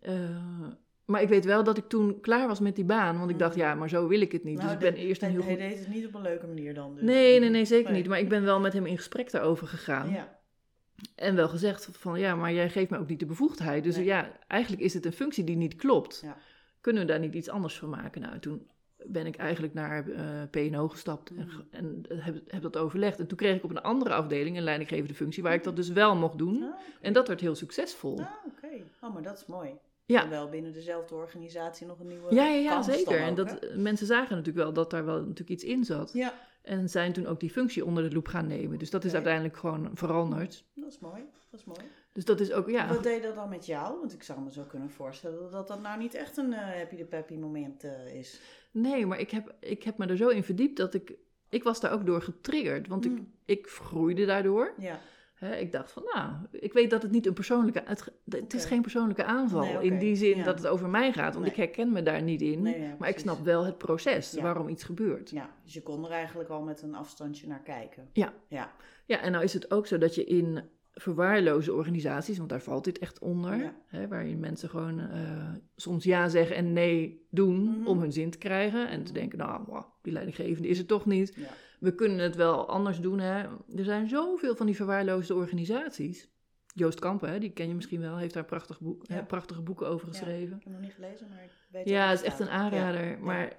Eh, 0.00 0.68
maar 1.04 1.22
ik 1.22 1.28
weet 1.28 1.44
wel 1.44 1.64
dat 1.64 1.76
ik 1.78 1.88
toen 1.88 2.20
klaar 2.20 2.46
was 2.48 2.60
met 2.60 2.76
die 2.76 2.84
baan. 2.84 3.18
Want 3.18 3.30
ik 3.30 3.38
dacht, 3.38 3.54
Mhm. 3.56 3.64
ja, 3.64 3.74
maar 3.74 3.88
zo 3.88 4.08
wil 4.08 4.20
ik 4.20 4.32
het 4.32 4.44
niet. 4.44 4.54
Nou, 4.56 4.64
dus 4.66 4.74
ik 4.74 4.82
ben 4.82 4.94
de- 4.94 5.00
eerst 5.00 5.22
een 5.22 5.30
heel 5.30 5.42
hij 5.42 5.50
goed... 5.50 5.60
deed 5.60 5.78
het 5.78 5.88
niet 5.88 6.06
op 6.06 6.14
een 6.14 6.22
leuke 6.22 6.46
manier 6.46 6.74
dan 6.74 6.94
dus. 6.94 7.04
Nee, 7.04 7.40
nee, 7.40 7.50
nee, 7.50 7.64
zeker 7.64 7.90
Nee. 7.90 8.00
niet. 8.00 8.08
Maar 8.10 8.18
ik 8.18 8.28
ben 8.28 8.42
wel 8.42 8.60
met 8.60 8.72
hem 8.72 8.86
in 8.86 8.96
gesprek 8.96 9.30
daarover 9.30 9.66
gegaan. 9.66 10.10
Ja. 10.10 10.38
En 11.14 11.34
wel 11.34 11.48
gezegd 11.48 11.88
van 11.92 12.18
ja, 12.18 12.34
maar 12.34 12.52
jij 12.52 12.70
geeft 12.70 12.90
me 12.90 12.98
ook 12.98 13.08
niet 13.08 13.20
de 13.20 13.26
bevoegdheid. 13.26 13.84
Dus 13.84 13.96
Nee. 13.96 14.04
ja, 14.04 14.38
eigenlijk 14.46 14.82
is 14.82 14.94
het 14.94 15.04
een 15.06 15.12
functie 15.12 15.44
die 15.44 15.56
niet 15.56 15.74
klopt. 15.76 16.20
Ja. 16.24 16.36
Kunnen 16.80 17.02
we 17.02 17.08
daar 17.08 17.18
niet 17.20 17.34
iets 17.34 17.48
anders 17.48 17.78
van 17.78 17.88
maken? 17.88 18.20
Nou, 18.20 18.38
toen 18.38 18.66
ben 19.06 19.26
ik 19.26 19.36
eigenlijk 19.36 19.74
naar 19.74 20.08
eh 20.10 20.24
PNO 20.50 20.88
gestapt 20.88 21.30
en, 21.30 21.36
Mhm. 21.36 21.60
en 21.70 22.04
heb, 22.08 22.36
heb 22.46 22.62
dat 22.62 22.76
overlegd. 22.76 23.18
En 23.18 23.26
toen 23.26 23.36
kreeg 23.36 23.56
ik 23.56 23.64
op 23.64 23.70
een 23.70 23.82
andere 23.82 24.14
afdeling 24.14 24.56
een 24.56 24.62
leidinggevende 24.62 25.14
functie 25.14 25.42
waar 25.42 25.54
ik 25.54 25.64
dat 25.64 25.76
dus 25.76 25.88
wel 25.88 26.16
mocht 26.16 26.38
doen. 26.38 26.62
Ah. 26.62 26.74
En 27.00 27.12
dat 27.12 27.28
werd 27.28 27.40
heel 27.40 27.54
succesvol. 27.54 28.18
Ah, 28.20 28.26
oké. 28.46 28.82
Oh, 29.00 29.12
maar 29.14 29.22
dat 29.22 29.36
is 29.38 29.46
mooi. 29.46 29.70
Ja. 30.06 30.22
En 30.22 30.30
wel 30.30 30.48
binnen 30.48 30.72
dezelfde 30.72 31.14
organisatie 31.14 31.86
nog 31.86 32.00
een 32.00 32.06
nieuwe 32.08 32.34
Ja, 32.34 32.46
ja, 32.46 32.82
zeker. 32.82 33.18
En 33.20 33.34
dat, 33.34 33.50
hè? 33.60 33.76
mensen 33.76 34.06
zagen 34.06 34.36
natuurlijk 34.36 34.64
wel 34.64 34.72
dat 34.72 34.90
daar 34.90 35.04
wel 35.04 35.18
natuurlijk 35.18 35.50
iets 35.50 35.64
in 35.64 35.84
zat. 35.84 36.10
Ja, 36.12 36.32
En 36.62 36.88
zijn 36.88 37.12
toen 37.12 37.26
ook 37.26 37.40
die 37.40 37.50
functie 37.50 37.84
onder 37.84 38.08
de 38.08 38.14
loep 38.14 38.26
gaan 38.28 38.46
nemen. 38.46 38.78
Dus 38.78 38.90
dat 38.90 39.04
is 39.04 39.14
uiteindelijk 39.14 39.56
gewoon 39.56 39.90
veranderd. 39.94 40.64
dat 40.74 40.90
is 40.92 40.98
mooi. 40.98 41.22
Dat 41.50 41.60
is 41.60 41.66
mooi. 41.66 41.80
Dus 42.14 42.24
dat 42.24 42.40
is 42.40 42.52
ook, 42.52 42.68
ja. 42.70 42.88
Wat 42.88 43.02
deed 43.02 43.22
dat 43.22 43.34
dan 43.34 43.48
met 43.48 43.66
jou? 43.66 43.98
Want 44.00 44.12
ik 44.12 44.22
zou 44.22 44.40
me 44.40 44.52
zo 44.52 44.62
kunnen 44.62 44.90
voorstellen 44.90 45.50
dat 45.50 45.68
dat 45.68 45.80
nou 45.80 45.98
niet 45.98 46.14
echt 46.14 46.36
een 46.36 46.52
eh, 46.52 46.76
happy 46.78 46.96
de 46.96 47.04
peppy 47.04 47.34
moment 47.36 47.84
eh, 47.84 48.14
is. 48.14 48.40
Nee, 48.70 49.06
maar 49.06 49.18
ik 49.20 49.30
heb, 49.30 49.54
ik 49.60 49.82
heb 49.82 49.98
me 49.98 50.06
er 50.06 50.16
zo 50.16 50.28
in 50.28 50.44
verdiept 50.44 50.76
dat 50.76 50.94
ik... 50.94 51.14
Ik 51.48 51.62
was 51.62 51.80
daar 51.80 51.92
ook 51.92 52.06
door 52.06 52.22
getriggerd, 52.22 52.88
want 52.88 53.04
ik, 53.04 53.10
Mm. 53.10 53.32
ik 53.44 53.66
groeide 53.66 54.24
daardoor. 54.26 54.74
Ja. 54.78 54.98
Ik 55.58 55.72
dacht 55.72 55.92
van, 55.92 56.02
nou, 56.14 56.32
ik 56.50 56.72
weet 56.72 56.90
dat 56.90 57.02
het 57.02 57.10
niet 57.10 57.26
een 57.26 57.32
persoonlijke... 57.34 57.82
Het, 57.84 58.12
het 58.28 58.54
is 58.54 58.64
geen 58.64 58.82
persoonlijke 58.82 59.24
aanval 59.24 59.64
Nee, 59.64 59.84
in 59.90 59.98
die 59.98 60.16
zin 60.16 60.36
ja. 60.36 60.44
dat 60.44 60.58
het 60.58 60.66
over 60.66 60.88
mij 60.88 61.12
gaat. 61.12 61.32
Want 61.34 61.40
Nee. 61.44 61.50
ik 61.50 61.56
herken 61.56 61.92
me 61.92 62.02
daar 62.02 62.22
niet 62.22 62.42
in. 62.42 62.62
Nee, 62.62 62.80
ja, 62.80 62.96
maar 62.98 63.08
ik 63.08 63.18
snap 63.18 63.44
wel 63.44 63.64
het 63.64 63.78
proces, 63.78 64.30
Ja. 64.32 64.42
waarom 64.42 64.68
iets 64.68 64.84
gebeurt. 64.84 65.30
Ja, 65.30 65.50
dus 65.64 65.72
je 65.74 65.82
kon 65.82 66.04
er 66.04 66.10
eigenlijk 66.10 66.50
al 66.50 66.62
met 66.62 66.82
een 66.82 66.94
afstandje 66.94 67.46
naar 67.46 67.62
kijken. 67.62 68.08
Ja. 68.12 68.32
Ja. 68.48 68.72
Ja, 69.06 69.20
en 69.20 69.32
nou 69.32 69.44
is 69.44 69.54
het 69.54 69.70
ook 69.70 69.86
zo 69.86 69.98
dat 69.98 70.14
je 70.14 70.24
in 70.24 70.62
verwaarloze 70.94 71.72
organisaties, 71.74 72.36
want 72.38 72.48
daar 72.48 72.60
valt 72.62 72.84
dit 72.84 72.98
echt 72.98 73.18
onder, 73.18 73.56
Ja. 73.56 73.74
hè, 73.86 74.08
waarin 74.08 74.40
mensen 74.40 74.68
gewoon 74.68 74.98
eh, 75.00 75.52
soms 75.76 76.04
ja 76.04 76.28
zeggen 76.28 76.56
en 76.56 76.72
nee 76.72 77.26
doen 77.30 77.62
Mhm. 77.78 77.86
om 77.86 78.00
hun 78.00 78.12
zin 78.12 78.30
te 78.30 78.38
krijgen. 78.38 78.88
En 78.88 78.98
te 79.04 79.10
Mhm. 79.10 79.20
denken, 79.20 79.38
nou, 79.38 79.62
wow, 79.66 79.84
die 80.02 80.12
leidinggevende 80.12 80.68
is 80.68 80.78
het 80.78 80.88
toch 80.88 81.06
niet. 81.06 81.34
Ja. 81.36 81.46
We 81.80 81.94
kunnen 81.94 82.18
het 82.18 82.36
wel 82.36 82.68
anders 82.68 83.00
doen. 83.00 83.18
Hè. 83.20 83.42
Er 83.76 83.84
zijn 83.84 84.08
zoveel 84.08 84.56
van 84.56 84.66
die 84.66 84.76
verwaarloosde 84.76 85.34
organisaties. 85.34 86.28
Joost 86.74 86.98
Kampen, 86.98 87.30
hè, 87.30 87.38
die 87.38 87.50
ken 87.52 87.68
je 87.68 87.74
misschien 87.74 88.00
wel, 88.00 88.16
heeft 88.16 88.34
daar 88.34 88.44
prachtig 88.44 88.80
boek, 88.80 89.08
hè, 89.08 89.24
prachtige 89.24 89.62
boeken 89.62 89.86
over 89.88 90.08
geschreven. 90.08 90.56
ik 90.56 90.62
heb 90.64 90.72
nog 90.72 90.80
niet 90.82 90.92
gelezen, 90.94 91.28
maar 91.28 91.42
ik 91.44 91.50
weet 91.70 91.88
Ja, 91.88 92.08
het 92.08 92.18
is 92.20 92.24
echt 92.26 92.40
een 92.40 92.48
aanrader. 92.48 93.18
Maar 93.20 93.52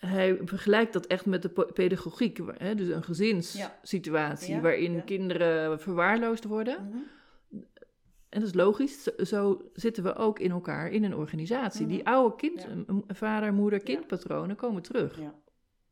hij 0.00 0.38
vergelijkt 0.44 0.92
dat 0.92 1.06
echt 1.06 1.26
met 1.26 1.42
de 1.42 1.48
pedagogiek. 1.72 2.40
Hè, 2.58 2.74
dus 2.74 2.88
een 2.88 3.02
gezinssituatie 3.02 4.60
waarin 4.60 5.04
kinderen 5.04 5.80
verwaarloosd 5.80 6.44
worden. 6.44 6.88
Mhm. 6.88 6.98
En 8.28 8.40
dat 8.40 8.48
is 8.48 8.54
logisch, 8.54 9.02
zo, 9.04 9.70
zitten 9.72 10.02
we 10.02 10.14
ook 10.14 10.38
in 10.38 10.50
elkaar 10.50 10.90
in 10.90 11.04
een 11.04 11.14
organisatie. 11.14 11.86
Die 11.86 12.02
mhm. 12.02 12.08
oude 12.08 12.36
kind, 12.36 12.66
vader, 13.06 13.52
moeder, 13.52 13.80
kindpatronen 13.80 14.56
komen 14.56 14.82
terug. 14.82 15.20
Ja. 15.20 15.34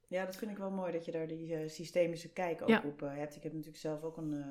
ja, 0.09 0.25
dat 0.25 0.37
vind 0.37 0.51
ik 0.51 0.57
wel 0.57 0.71
mooi 0.71 0.93
dat 0.93 1.05
je 1.05 1.13
daar 1.13 1.29
die 1.29 1.53
uh, 1.53 1.69
systemische 1.69 2.33
kijk 2.33 2.63
ook 2.63 2.85
op 2.85 3.03
uh, 3.03 3.15
hebt. 3.15 3.37
Ik 3.37 3.43
heb 3.43 3.53
natuurlijk 3.53 3.81
zelf 3.81 4.03
ook 4.03 4.17
een, 4.17 4.33
uh, 4.33 4.47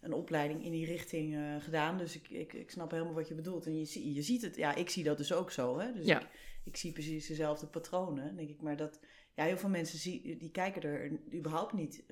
een 0.00 0.12
opleiding 0.12 0.64
in 0.64 0.72
die 0.72 0.86
richting 0.86 1.36
gedaan. 1.58 1.98
Dus 1.98 2.16
ik, 2.16 2.28
ik, 2.28 2.52
ik 2.52 2.70
snap 2.70 2.90
helemaal 2.90 3.14
wat 3.14 3.28
je 3.28 3.34
bedoelt. 3.34 3.66
En 3.66 3.78
je, 3.78 4.12
je 4.14 4.22
ziet 4.22 4.42
het, 4.42 4.56
ja, 4.56 4.74
ik 4.74 4.90
zie 4.90 5.04
dat 5.04 5.16
dus 5.16 5.32
ook 5.32 5.50
zo. 5.50 5.78
Hè? 5.78 5.92
Dus 5.92 6.06
ik, 6.06 6.26
ik 6.70 6.76
zie 6.76 6.92
precies 6.92 7.26
dezelfde 7.26 7.66
patronen. 7.66 8.36
denk 8.36 8.48
ik, 8.48 8.62
maar 8.62 8.76
dat, 8.76 9.00
ja, 9.34 9.44
heel 9.44 9.56
veel 9.56 9.68
mensen 9.68 9.98
zie, 9.98 10.36
die 10.36 10.50
kijken 10.50 10.82
er 10.82 11.10
überhaupt 11.34 11.72
niet 11.72 12.04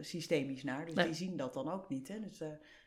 systemisch 0.00 0.62
naar. 0.62 0.86
Dus 0.86 0.94
die 0.94 1.14
zien 1.14 1.36
dat 1.36 1.54
dan 1.54 1.70
ook 1.70 1.88
niet. 1.88 2.08
Hè? 2.08 2.20
Dus 2.20 2.40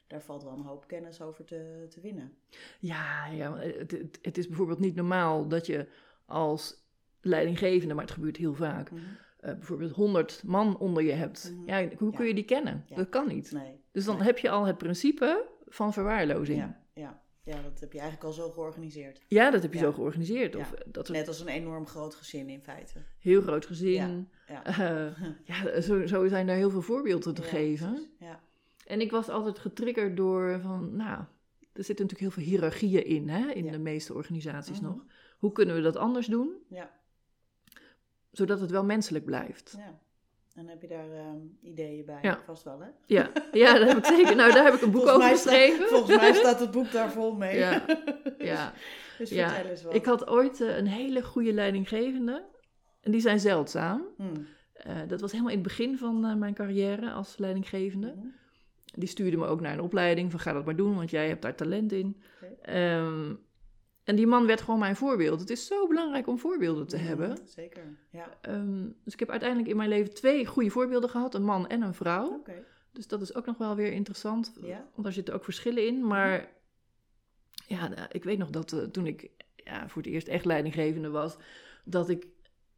daar 0.07 0.21
valt 0.21 0.43
wel 0.43 0.53
een 0.53 0.65
hoop 0.65 0.87
kennis 0.87 1.21
over 1.21 1.45
te, 1.45 1.85
te 1.89 2.01
winnen. 2.01 2.37
Ja, 2.79 3.25
ja 3.25 3.57
het, 3.57 4.19
het, 4.21 4.37
is 4.37 4.47
bijvoorbeeld 4.47 4.79
niet 4.79 4.95
normaal 4.95 5.47
dat 5.47 5.65
je 5.65 5.87
als 6.25 6.83
leidinggevende, 7.21 7.93
maar 7.93 8.03
het 8.03 8.13
gebeurt 8.13 8.37
heel 8.37 8.53
vaak, 8.53 8.91
mhm. 8.91 9.01
eh, 9.39 9.53
bijvoorbeeld 9.53 9.91
100 9.91 10.43
man 10.43 10.77
onder 10.77 11.03
je 11.03 11.11
hebt. 11.11 11.51
Mhm. 11.53 11.69
Ja, 11.69 11.89
hoe 11.97 12.13
kun 12.13 12.25
je 12.25 12.33
die 12.33 12.45
kennen? 12.45 12.85
Dat 12.95 13.09
kan 13.09 13.27
niet. 13.27 13.51
Nee. 13.51 13.83
Dus 13.91 14.05
dan 14.05 14.21
heb 14.21 14.37
je 14.37 14.49
al 14.49 14.65
het 14.65 14.77
principe 14.77 15.47
van 15.65 15.93
verwaarlozing. 15.93 16.59
Ja, 16.59 16.81
ja. 16.93 17.23
Ja, 17.45 17.61
dat 17.61 17.79
heb 17.79 17.93
je 17.93 17.99
eigenlijk 17.99 18.27
al 18.29 18.33
zo 18.33 18.49
georganiseerd. 18.49 19.21
Ja, 19.27 19.51
dat 19.51 19.61
heb 19.61 19.73
je 19.73 19.79
zo 19.79 19.91
georganiseerd. 19.91 20.55
Of 20.55 20.73
dat 20.85 21.09
Net 21.09 21.27
als 21.27 21.39
een 21.39 21.47
enorm 21.47 21.87
groot 21.87 22.15
gezin 22.15 22.49
in 22.49 22.61
feite. 22.61 22.99
Heel 23.19 23.41
groot 23.41 23.65
gezin. 23.65 24.29
Ja, 24.47 24.61
ja. 24.65 25.07
Uh, 25.09 25.17
ja 25.43 25.81
zo, 25.81 26.05
zo 26.05 26.27
zijn 26.27 26.47
daar 26.47 26.55
heel 26.55 26.69
veel 26.69 26.81
voorbeelden 26.81 27.33
te 27.33 27.41
geven. 27.41 28.07
Ja. 28.19 28.39
En 28.85 29.01
ik 29.01 29.11
was 29.11 29.29
altijd 29.29 29.59
getriggerd 29.59 30.17
door 30.17 30.59
van, 30.61 30.95
nou, 30.95 31.23
er 31.73 31.83
zitten 31.83 32.05
natuurlijk 32.05 32.19
heel 32.19 32.43
veel 32.43 32.43
hiërarchieën 32.43 33.05
in, 33.05 33.29
hè, 33.29 33.51
in 33.51 33.71
de 33.71 33.79
meeste 33.79 34.13
organisaties 34.13 34.79
mhm. 34.79 34.89
nog. 34.89 35.05
Hoe 35.37 35.51
kunnen 35.51 35.75
we 35.75 35.81
dat 35.81 35.95
anders 35.95 36.27
doen? 36.27 36.53
Ja. 36.69 36.91
Zodat 38.31 38.59
het 38.59 38.71
wel 38.71 38.85
menselijk 38.85 39.25
blijft. 39.25 39.73
Ja. 39.77 39.99
En 40.55 40.67
heb 40.67 40.81
je 40.81 40.87
daar 40.87 41.11
ehm, 41.11 41.37
ideeën 41.61 42.05
bij? 42.05 42.19
Ja. 42.21 42.41
Vast 42.45 42.63
wel, 42.63 42.79
hè? 42.79 42.87
Ja. 43.05 43.29
ja, 43.51 43.79
dat 43.79 43.87
heb 43.87 43.97
ik 43.97 44.05
zeker. 44.05 44.35
Nou, 44.35 44.53
daar 44.53 44.63
heb 44.63 44.73
ik 44.73 44.81
een 44.81 44.91
boek 44.91 45.07
over 45.07 45.29
geschreven. 45.29 45.87
volgens 45.87 46.17
mij 46.17 46.33
staat 46.33 46.59
het 46.59 46.71
boek 46.71 46.91
daar 46.91 47.11
vol 47.11 47.35
mee. 47.35 47.57
Ja, 47.57 47.85
ja. 48.37 48.73
dus 49.17 49.29
ja. 49.29 49.49
vertel 49.49 49.71
eens 49.71 49.83
wat. 49.83 49.93
Ik 49.95 50.05
had 50.05 50.27
ooit 50.27 50.59
uh, 50.59 50.77
een 50.77 50.87
hele 50.87 51.23
goede 51.23 51.53
leidinggevende. 51.53 52.45
En 53.01 53.11
die 53.11 53.21
zijn 53.21 53.39
zeldzaam. 53.39 54.03
Hmm. 54.17 54.47
Uh, 54.87 54.97
dat 55.07 55.21
was 55.21 55.31
helemaal 55.31 55.51
in 55.51 55.59
het 55.59 55.67
begin 55.67 55.97
van 55.97 56.25
uh, 56.25 56.35
mijn 56.35 56.53
carrière 56.53 57.11
als 57.11 57.37
leidinggevende. 57.37 58.11
Hmm. 58.11 58.33
Die 58.93 59.09
stuurde 59.09 59.37
me 59.37 59.45
ook 59.45 59.61
naar 59.61 59.73
een 59.73 59.81
opleiding 59.81 60.31
van 60.31 60.39
ga 60.39 60.53
dat 60.53 60.65
maar 60.65 60.75
doen, 60.75 60.95
want 60.95 61.09
jij 61.09 61.27
hebt 61.27 61.41
daar 61.41 61.55
talent 61.55 61.91
in. 61.91 62.21
En 64.05 64.15
die 64.15 64.27
man 64.27 64.45
werd 64.45 64.61
gewoon 64.61 64.79
mijn 64.79 64.95
voorbeeld. 64.95 65.39
Het 65.39 65.49
is 65.49 65.67
zo 65.67 65.87
belangrijk 65.87 66.27
om 66.27 66.39
voorbeelden 66.39 66.87
te 66.87 66.97
hebben. 66.97 67.37
Zeker, 67.45 67.83
ja. 68.09 68.37
Ehm, 68.41 68.83
dus 69.03 69.13
ik 69.13 69.19
heb 69.19 69.29
uiteindelijk 69.29 69.69
in 69.69 69.77
mijn 69.77 69.89
leven 69.89 70.13
twee 70.13 70.45
goede 70.45 70.69
voorbeelden 70.69 71.09
gehad. 71.09 71.33
Een 71.33 71.43
man 71.43 71.67
en 71.67 71.81
een 71.81 71.93
vrouw. 71.93 72.43
Dus 72.91 73.07
dat 73.07 73.21
is 73.21 73.35
ook 73.35 73.45
nog 73.45 73.57
wel 73.57 73.75
weer 73.75 73.91
interessant. 73.91 74.53
Ja. 74.61 74.87
Want 74.91 75.03
daar 75.03 75.13
zitten 75.13 75.33
ook 75.33 75.43
verschillen 75.43 75.87
in. 75.87 76.07
Maar 76.07 76.49
ja, 77.67 77.87
nou, 77.87 78.07
ik 78.11 78.23
weet 78.23 78.37
nog 78.37 78.49
dat 78.49 78.71
uh, 78.71 78.83
toen 78.83 79.07
ik 79.07 79.29
ja, 79.55 79.89
voor 79.89 80.01
het 80.01 80.11
eerst 80.11 80.27
echt 80.27 80.45
leidinggevende 80.45 81.09
was... 81.09 81.37
dat 81.83 82.09
ik 82.09 82.27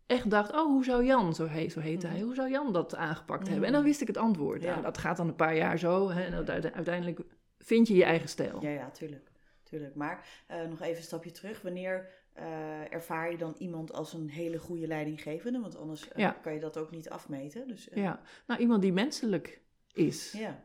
echt 0.06 0.30
dacht, 0.30 0.52
oh, 0.52 0.66
hoe 0.66 0.84
zou 0.84 1.06
Jan, 1.06 1.36
zo, 1.36 1.46
heet, 1.46 1.72
zo 1.72 1.80
heette 1.80 2.08
hij, 2.08 2.16
mhm. 2.16 2.26
hoe 2.26 2.36
zou 2.36 2.50
Jan 2.50 2.74
dat 2.74 2.96
aangepakt 2.96 3.48
hebben? 3.48 3.66
En 3.66 3.72
dan 3.72 3.82
mhm. 3.82 3.90
wist 3.90 4.02
ik 4.02 4.08
het 4.08 4.18
antwoord. 4.18 4.62
Ja. 4.62 4.82
dat 4.82 4.98
gaat 4.98 5.18
dan 5.18 5.28
een 5.28 5.36
paar 5.36 5.56
jaar 5.56 5.80
zo. 5.80 6.10
Hè, 6.10 6.22
en 6.24 6.34
uiteindelijk 6.74 7.20
vind 7.60 7.88
je 7.88 7.96
je 7.96 8.04
eigen 8.04 8.30
stijl. 8.30 8.62
Ja, 8.62 8.70
ja, 8.70 8.90
tuurlijk. 8.90 9.27
Tuurlijk. 9.70 9.96
Maar 9.96 10.28
uh, 10.52 10.70
nog 10.70 10.82
even 10.82 10.98
een 10.98 11.04
stapje 11.04 11.32
terug. 11.32 11.62
Wanneer 11.62 12.10
uh, 12.38 12.94
ervaar 12.94 13.32
je 13.32 13.38
dan 13.38 13.56
iemand 13.58 13.94
als 13.94 14.14
een 14.14 14.30
hele 14.30 14.58
goede 14.58 14.88
leidinggevende? 14.88 15.60
Want 15.60 15.78
anders 15.78 16.08
uh, 16.16 16.30
kan 16.42 16.54
je 16.54 16.60
dat 16.60 16.78
ook 16.78 16.92
niet 16.92 17.10
afmeten. 17.10 17.68
Dus, 17.68 17.88
Ja, 17.94 18.22
nou 18.48 18.60
iemand 18.60 18.82
die 18.82 18.94
menselijk 18.94 19.62
is. 19.94 20.32
Ja. 20.32 20.64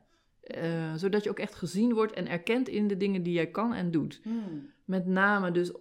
zodat 0.97 1.25
je 1.25 1.31
ook 1.31 1.39
echt 1.39 1.55
gezien 1.55 1.95
wordt 1.95 2.13
en 2.13 2.29
erkend 2.29 2.69
in 2.69 2.89
de 2.89 2.97
dingen 2.97 3.23
die 3.23 3.33
jij 3.33 3.51
kan 3.51 3.75
en 3.75 3.91
doet. 3.91 4.21
Hmm. 4.23 4.71
Met 4.85 5.07
name 5.07 5.51
dus, 5.51 5.73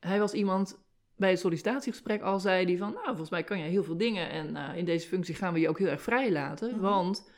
hij 0.00 0.18
was 0.18 0.32
iemand 0.32 0.82
bij 1.22 1.30
het 1.30 1.40
sollicitatiegesprek 1.40 2.22
al 2.22 2.40
zei 2.40 2.64
hij 2.64 2.76
van, 2.76 2.92
nou, 2.92 3.06
volgens 3.06 3.30
mij 3.30 3.44
kan 3.44 3.58
je 3.58 3.64
heel 3.64 3.84
veel 3.84 3.96
dingen 3.96 4.30
en 4.30 4.56
uh, 4.56 4.76
in 4.76 4.84
deze 4.84 5.08
functie 5.08 5.34
gaan 5.34 5.52
we 5.52 5.60
je 5.60 5.68
ook 5.68 5.78
heel 5.78 5.88
erg 5.88 6.02
vrij 6.02 6.32
laten, 6.32 6.70
mhm. 6.70 6.80
want 6.80 7.30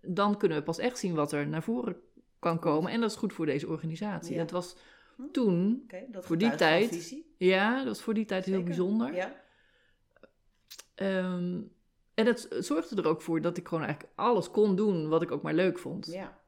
dan 0.00 0.36
kunnen 0.36 0.58
we 0.58 0.64
pas 0.64 0.78
echt 0.78 0.98
zien 0.98 1.14
wat 1.14 1.32
er 1.32 1.48
naar 1.48 1.62
voren 1.62 1.96
kan 2.44 2.58
komen 2.58 2.92
en 2.92 3.00
dat 3.00 3.10
is 3.10 3.16
goed 3.16 3.32
voor 3.32 3.46
deze 3.46 3.68
organisatie. 3.68 4.36
Dat 4.36 4.50
was 4.50 4.76
hm. 5.16 5.22
toen, 5.32 5.90
dat 6.08 6.24
voor 6.26 6.38
die 6.38 6.54
tijd, 6.54 7.16
ja, 7.36 7.76
dat 7.76 7.86
was 7.86 8.02
voor 8.02 8.14
die 8.14 8.24
tijd 8.24 8.44
heel 8.44 8.62
bijzonder. 8.62 9.14
Ja. 9.14 9.42
Um, 10.96 11.72
en 12.14 12.26
het 12.26 12.46
zorgde 12.58 12.96
er 12.96 13.08
ook 13.08 13.22
voor 13.22 13.40
dat 13.40 13.56
ik 13.56 13.68
gewoon 13.68 13.84
eigenlijk 13.84 14.12
alles 14.16 14.50
kon 14.50 14.76
doen 14.76 15.08
wat 15.08 15.22
ik 15.22 15.30
ook 15.30 15.42
maar 15.42 15.54
leuk 15.54 15.78
vond. 15.78 16.06
Ja. 16.06 16.38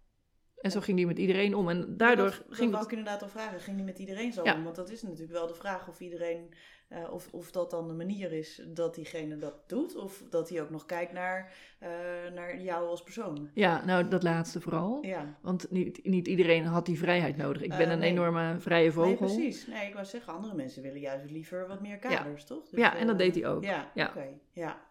En 0.66 0.72
zo 0.72 0.80
ging 0.80 0.96
die 0.96 1.06
met 1.06 1.18
iedereen 1.18 1.54
om. 1.54 1.68
En 1.68 1.96
daardoor 1.96 2.30
dat, 2.30 2.56
ging. 2.56 2.72
Dat 2.72 2.84
ik 2.84 2.90
inderdaad 2.90 3.22
al 3.22 3.28
vragen. 3.28 3.60
Ging 3.60 3.76
die 3.76 3.84
met 3.84 3.98
iedereen 3.98 4.32
zo 4.32 4.42
om? 4.42 4.64
Want 4.64 4.76
dat 4.76 4.90
is 4.90 5.02
natuurlijk 5.02 5.32
wel 5.32 5.46
de 5.46 5.54
vraag 5.54 5.88
of 5.88 6.00
iedereen. 6.00 6.50
Uh, 6.88 7.12
of, 7.12 7.28
of 7.32 7.50
dat 7.50 7.70
dan 7.70 7.88
de 7.88 7.94
manier 7.94 8.32
is 8.32 8.62
dat 8.68 8.94
diegene 8.94 9.36
dat 9.38 9.68
doet. 9.68 9.96
Of 9.96 10.22
dat 10.30 10.48
hij 10.48 10.62
ook 10.62 10.70
nog 10.70 10.86
kijkt 10.86 11.12
naar, 11.12 11.52
uh, 11.82 11.88
naar 12.34 12.60
jou 12.60 12.88
als 12.88 13.02
persoon. 13.02 13.50
Ja, 13.54 13.84
nou 13.84 14.08
dat 14.08 14.22
laatste 14.22 14.60
vooral. 14.60 14.98
Ja. 15.02 15.38
Want 15.40 15.70
niet, 15.70 16.04
niet 16.04 16.26
iedereen 16.26 16.64
had 16.64 16.86
die 16.86 16.98
vrijheid 16.98 17.36
nodig. 17.36 17.62
Ik 17.62 17.76
ben 17.76 17.86
uh, 17.86 17.92
een 17.92 18.02
enorme 18.02 18.56
vrije 18.58 18.92
vogel. 18.92 19.26
Nee, 19.26 19.36
precies. 19.36 19.66
Nee, 19.66 19.86
ik 19.86 19.94
wou 19.94 20.06
zeggen, 20.06 20.32
andere 20.32 20.54
mensen 20.54 20.82
willen 20.82 21.00
juist 21.00 21.30
liever 21.30 21.68
wat 21.68 21.80
meer 21.80 21.98
kaders, 21.98 22.40
ja. 22.40 22.46
toch? 22.46 22.68
Dus, 22.68 22.78
ja, 22.78 22.96
en 22.96 23.06
dat 23.06 23.18
deed 23.18 23.34
hij 23.34 23.46
ook. 23.46 23.64
Ja, 23.64 23.90
ja. 23.94 24.06
oké. 24.06 24.28
Ja. 24.52 24.85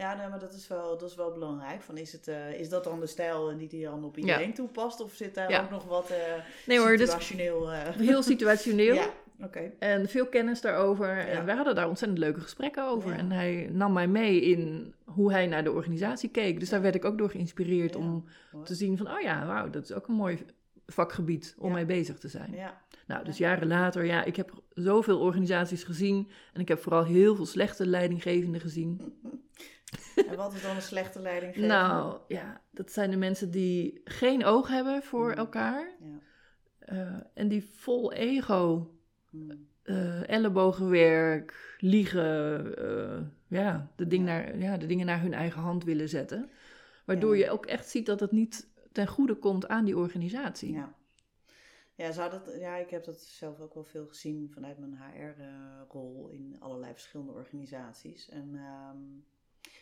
Ja, 0.00 0.14
nee, 0.14 0.28
maar 0.28 0.38
dat 0.38 0.52
is 0.52 0.68
wel, 0.68 0.98
dat 0.98 1.10
is 1.10 1.16
wel 1.16 1.32
belangrijk. 1.32 1.82
Van 1.82 1.96
is, 1.96 2.12
het, 2.12 2.28
uh, 2.28 2.60
is 2.60 2.68
dat 2.68 2.84
dan 2.84 3.00
de 3.00 3.06
stijl 3.06 3.56
die 3.56 3.68
die 3.68 3.84
dan 3.84 4.04
op 4.04 4.16
iedereen 4.16 4.54
toepast? 4.54 5.00
Of 5.00 5.12
zit 5.12 5.34
daar 5.34 5.62
ook 5.62 5.70
nog 5.70 5.84
wat 5.84 6.10
uh, 6.10 6.16
nee, 6.66 6.78
hoor, 6.78 6.96
dus 6.96 7.00
situationeel... 7.00 7.66
Dus 7.96 8.06
heel 8.06 8.22
situationeel. 8.22 8.94
ja, 9.04 9.10
oké. 9.42 9.72
En 9.78 10.08
veel 10.08 10.26
kennis 10.26 10.60
daarover. 10.60 11.18
En 11.18 11.44
we 11.44 11.52
hadden 11.52 11.74
daar 11.74 11.88
ontzettend 11.88 12.20
leuke 12.20 12.40
gesprekken 12.40 12.84
over. 12.84 13.12
En 13.12 13.32
hij 13.32 13.68
nam 13.72 13.92
mij 13.92 14.08
mee 14.08 14.40
in 14.40 14.94
hoe 15.04 15.32
hij 15.32 15.46
naar 15.46 15.64
de 15.64 15.72
organisatie 15.72 16.30
keek. 16.30 16.60
Dus 16.60 16.68
daar 16.68 16.82
werd 16.82 16.94
ik 16.94 17.04
ook 17.04 17.18
door 17.18 17.30
geïnspireerd 17.30 17.96
om 17.96 18.24
te 18.64 18.74
zien 18.74 18.96
van... 18.96 19.10
Oh 19.10 19.20
ja, 19.20 19.46
wauw, 19.46 19.70
dat 19.70 19.82
is 19.82 19.92
ook 19.92 20.08
een 20.08 20.14
mooi 20.14 20.44
vakgebied 20.86 21.54
om 21.58 21.72
mee 21.72 21.86
bezig 21.86 22.18
te 22.18 22.28
zijn. 22.28 22.52
Ja. 22.52 22.80
Nou, 23.06 23.24
dus 23.24 23.38
jaren 23.38 23.68
later, 23.68 24.04
ja, 24.04 24.24
ik 24.24 24.36
heb 24.36 24.62
zoveel 24.74 25.18
organisaties 25.18 25.84
gezien. 25.84 26.28
En 26.52 26.60
ik 26.60 26.68
heb 26.68 26.78
vooral 26.78 27.04
heel 27.04 27.34
veel 27.36 27.46
slechte 27.46 27.86
leidinggevenden 27.86 28.60
gezien. 28.60 29.00
En 30.28 30.36
wat 30.36 30.52
is 30.54 30.62
dan 30.62 30.76
een 30.76 30.82
slechte 30.82 31.20
leiding? 31.20 31.56
Nou, 31.56 32.18
ja, 32.28 32.60
dat 32.70 32.92
zijn 32.92 33.10
de 33.10 33.16
mensen 33.16 33.50
die 33.50 34.00
geen 34.04 34.44
oog 34.44 34.68
hebben 34.68 35.02
voor 35.02 35.30
mm. 35.30 35.36
elkaar. 35.36 35.90
Ja. 36.00 36.18
Uh, 36.92 37.20
en 37.34 37.48
die 37.48 37.70
vol 37.72 38.12
ego, 38.12 38.94
mm. 39.30 39.68
uh, 39.84 40.28
ellebogenwerk, 40.28 41.76
liegen, 41.78 42.74
uh, 42.78 43.20
ja, 43.60 43.90
de 43.96 44.06
ding 44.06 44.24
Naar, 44.24 44.58
ja, 44.58 44.76
de 44.76 44.86
dingen 44.86 45.06
naar 45.06 45.20
hun 45.20 45.34
eigen 45.34 45.60
hand 45.60 45.84
willen 45.84 46.08
zetten. 46.08 46.50
Waardoor 47.04 47.36
je 47.36 47.50
ook 47.50 47.66
echt 47.66 47.88
ziet 47.88 48.06
dat 48.06 48.20
het 48.20 48.32
niet 48.32 48.68
ten 48.92 49.06
goede 49.06 49.34
komt 49.34 49.68
aan 49.68 49.84
die 49.84 49.96
organisatie. 49.96 50.72
Ja. 50.72 50.94
Ja, 51.94 52.12
zou 52.12 52.30
dat, 52.30 52.56
ja, 52.58 52.76
ik 52.76 52.90
heb 52.90 53.04
dat 53.04 53.20
zelf 53.20 53.60
ook 53.60 53.74
wel 53.74 53.84
veel 53.84 54.06
gezien 54.06 54.50
vanuit 54.50 54.78
mijn 54.78 54.98
HR-rol 54.98 56.28
in 56.28 56.56
allerlei 56.58 56.92
verschillende 56.92 57.32
organisaties. 57.32 58.28
En 58.28 58.54
um, 58.54 59.24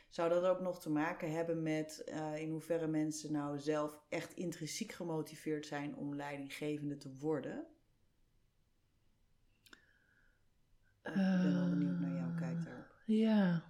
zou 0.09 0.29
dat 0.29 0.45
ook 0.45 0.61
nog 0.61 0.81
te 0.81 0.91
maken 0.91 1.33
hebben 1.33 1.62
met 1.62 2.03
uh, 2.09 2.37
in 2.37 2.50
hoeverre 2.50 2.87
mensen 2.87 3.33
nou 3.33 3.59
zelf 3.59 3.99
echt 4.09 4.35
intrinsiek 4.35 4.93
gemotiveerd 4.93 5.67
zijn 5.67 5.97
om 5.97 6.15
leidinggevende 6.15 6.97
te 6.97 7.17
worden? 7.19 7.67
ik 11.03 11.15
ben 11.15 11.55
wel 11.55 11.69
benieuwd 11.69 11.99
naar 11.99 12.15
jouw 12.17 12.35
kijk 12.35 12.65
daarop. 12.65 12.87
Ja. 13.05 13.62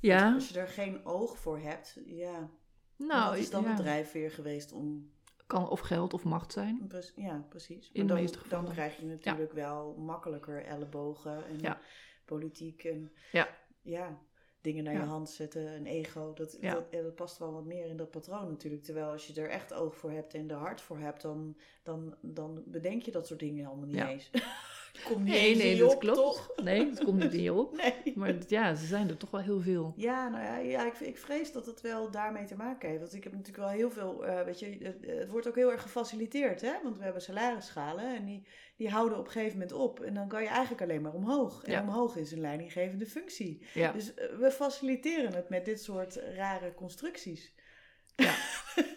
ja. 0.00 0.34
Als 0.34 0.48
je 0.48 0.60
er 0.60 0.68
geen 0.68 1.04
oog 1.04 1.38
voor 1.38 1.58
hebt, 1.58 1.98
ja. 2.04 2.50
Nou, 2.96 3.30
wat 3.30 3.38
is 3.38 3.50
dan 3.50 3.62
ja. 3.62 3.74
de 3.74 3.82
drijfveer 3.82 4.30
geweest 4.30 4.72
om 4.72 5.12
kan 5.46 5.68
of 5.68 5.80
geld 5.80 6.14
of 6.14 6.24
macht 6.24 6.52
zijn. 6.52 6.90
Ja, 7.16 7.46
precies. 7.48 7.88
Maar 7.88 7.96
In 8.00 8.06
dan, 8.06 8.16
de 8.16 8.22
meeste 8.22 8.38
gevallen. 8.38 8.64
dan 8.64 8.74
krijg 8.74 8.96
je 8.96 9.06
natuurlijk 9.06 9.52
wel 9.52 9.94
makkelijker 9.94 10.64
ellebogen 10.64 11.46
en 11.46 11.76
politiek. 12.24 12.84
En, 12.84 13.12
ja. 13.32 13.48
ja. 13.82 14.18
Dingen 14.64 14.84
naar 14.84 14.92
Ja. 14.92 15.00
je 15.00 15.06
hand 15.06 15.30
zetten, 15.30 15.66
een 15.74 15.86
ego. 15.86 16.32
Dat, 16.34 16.56
Ja. 16.60 16.74
dat, 16.74 16.84
ja, 16.90 17.02
dat 17.02 17.14
past 17.14 17.38
wel 17.38 17.52
wat 17.52 17.64
meer 17.64 17.86
in 17.86 17.96
dat 17.96 18.10
patroon 18.10 18.48
natuurlijk. 18.48 18.82
Terwijl 18.84 19.10
als 19.10 19.26
je 19.26 19.40
er 19.40 19.48
echt 19.48 19.72
oog 19.74 19.96
voor 19.96 20.10
hebt 20.10 20.34
en 20.34 20.50
er 20.50 20.56
hart 20.56 20.80
voor 20.80 20.98
hebt, 20.98 21.22
dan, 21.22 21.56
dan, 21.82 22.14
dan 22.20 22.62
bedenk 22.66 23.02
je 23.02 23.10
dat 23.10 23.26
soort 23.26 23.40
dingen 23.40 23.64
helemaal 23.64 23.86
niet 23.86 23.94
Ja. 23.96 24.08
eens. 24.08 24.30
Komt 25.04 25.18
niet 25.24 25.28
Nee, 25.32 25.48
eens 25.48 25.58
nee, 25.58 25.78
dat 25.78 25.94
op, 25.94 26.00
klopt. 26.00 26.16
toch? 26.18 26.52
Nee, 26.62 26.90
dat 26.90 27.04
komt 27.04 27.18
niet 27.22 27.32
in 27.32 27.42
je 27.42 27.52
op. 27.52 27.76
Nee. 28.04 28.12
Maar 28.16 28.34
ja, 28.46 28.74
ze 28.74 28.86
zijn 28.86 29.08
er 29.08 29.16
toch 29.16 29.30
wel 29.30 29.40
heel 29.40 29.60
veel. 29.60 29.92
Ja, 29.96 30.28
nou 30.28 30.44
ja, 30.44 30.56
ja 30.56 30.86
ik, 30.86 31.00
ik 31.00 31.18
vrees 31.18 31.52
dat 31.52 31.66
het 31.66 31.80
wel 31.80 32.10
daarmee 32.10 32.44
te 32.44 32.56
maken 32.56 32.88
heeft. 32.88 33.00
Want 33.00 33.14
ik 33.14 33.24
heb 33.24 33.32
natuurlijk 33.32 33.64
wel 33.64 33.68
heel 33.74 33.90
veel, 33.90 34.26
eh, 34.26 34.42
weet 34.44 34.58
je, 34.58 34.78
het, 34.82 34.96
het 35.06 35.30
wordt 35.30 35.48
ook 35.48 35.54
heel 35.54 35.72
erg 35.72 35.82
gefaciliteerd, 35.82 36.60
hè? 36.60 36.72
Want 36.82 36.96
we 36.98 37.04
hebben 37.04 37.22
salarisschalen 37.22 38.16
en 38.16 38.24
die, 38.24 38.42
die 38.76 38.90
houden 38.90 39.18
op 39.18 39.24
een 39.26 39.32
gegeven 39.32 39.58
moment 39.58 39.72
op. 39.76 40.00
En 40.00 40.14
dan 40.14 40.28
kan 40.28 40.42
je 40.42 40.48
eigenlijk 40.48 40.82
alleen 40.82 41.02
maar 41.02 41.12
omhoog. 41.14 41.64
En 41.64 41.72
Ja. 41.72 41.80
omhoog 41.82 42.16
is 42.16 42.32
een 42.32 42.40
leidinggevende 42.40 43.06
functie. 43.06 43.66
Ja, 43.74 43.92
Dus 43.92 44.14
eh, 44.14 44.36
we 44.36 44.50
faciliteren 44.50 45.34
het 45.34 45.48
met 45.48 45.64
dit 45.64 45.82
soort 45.82 46.14
rare 46.16 46.74
constructies. 46.74 47.54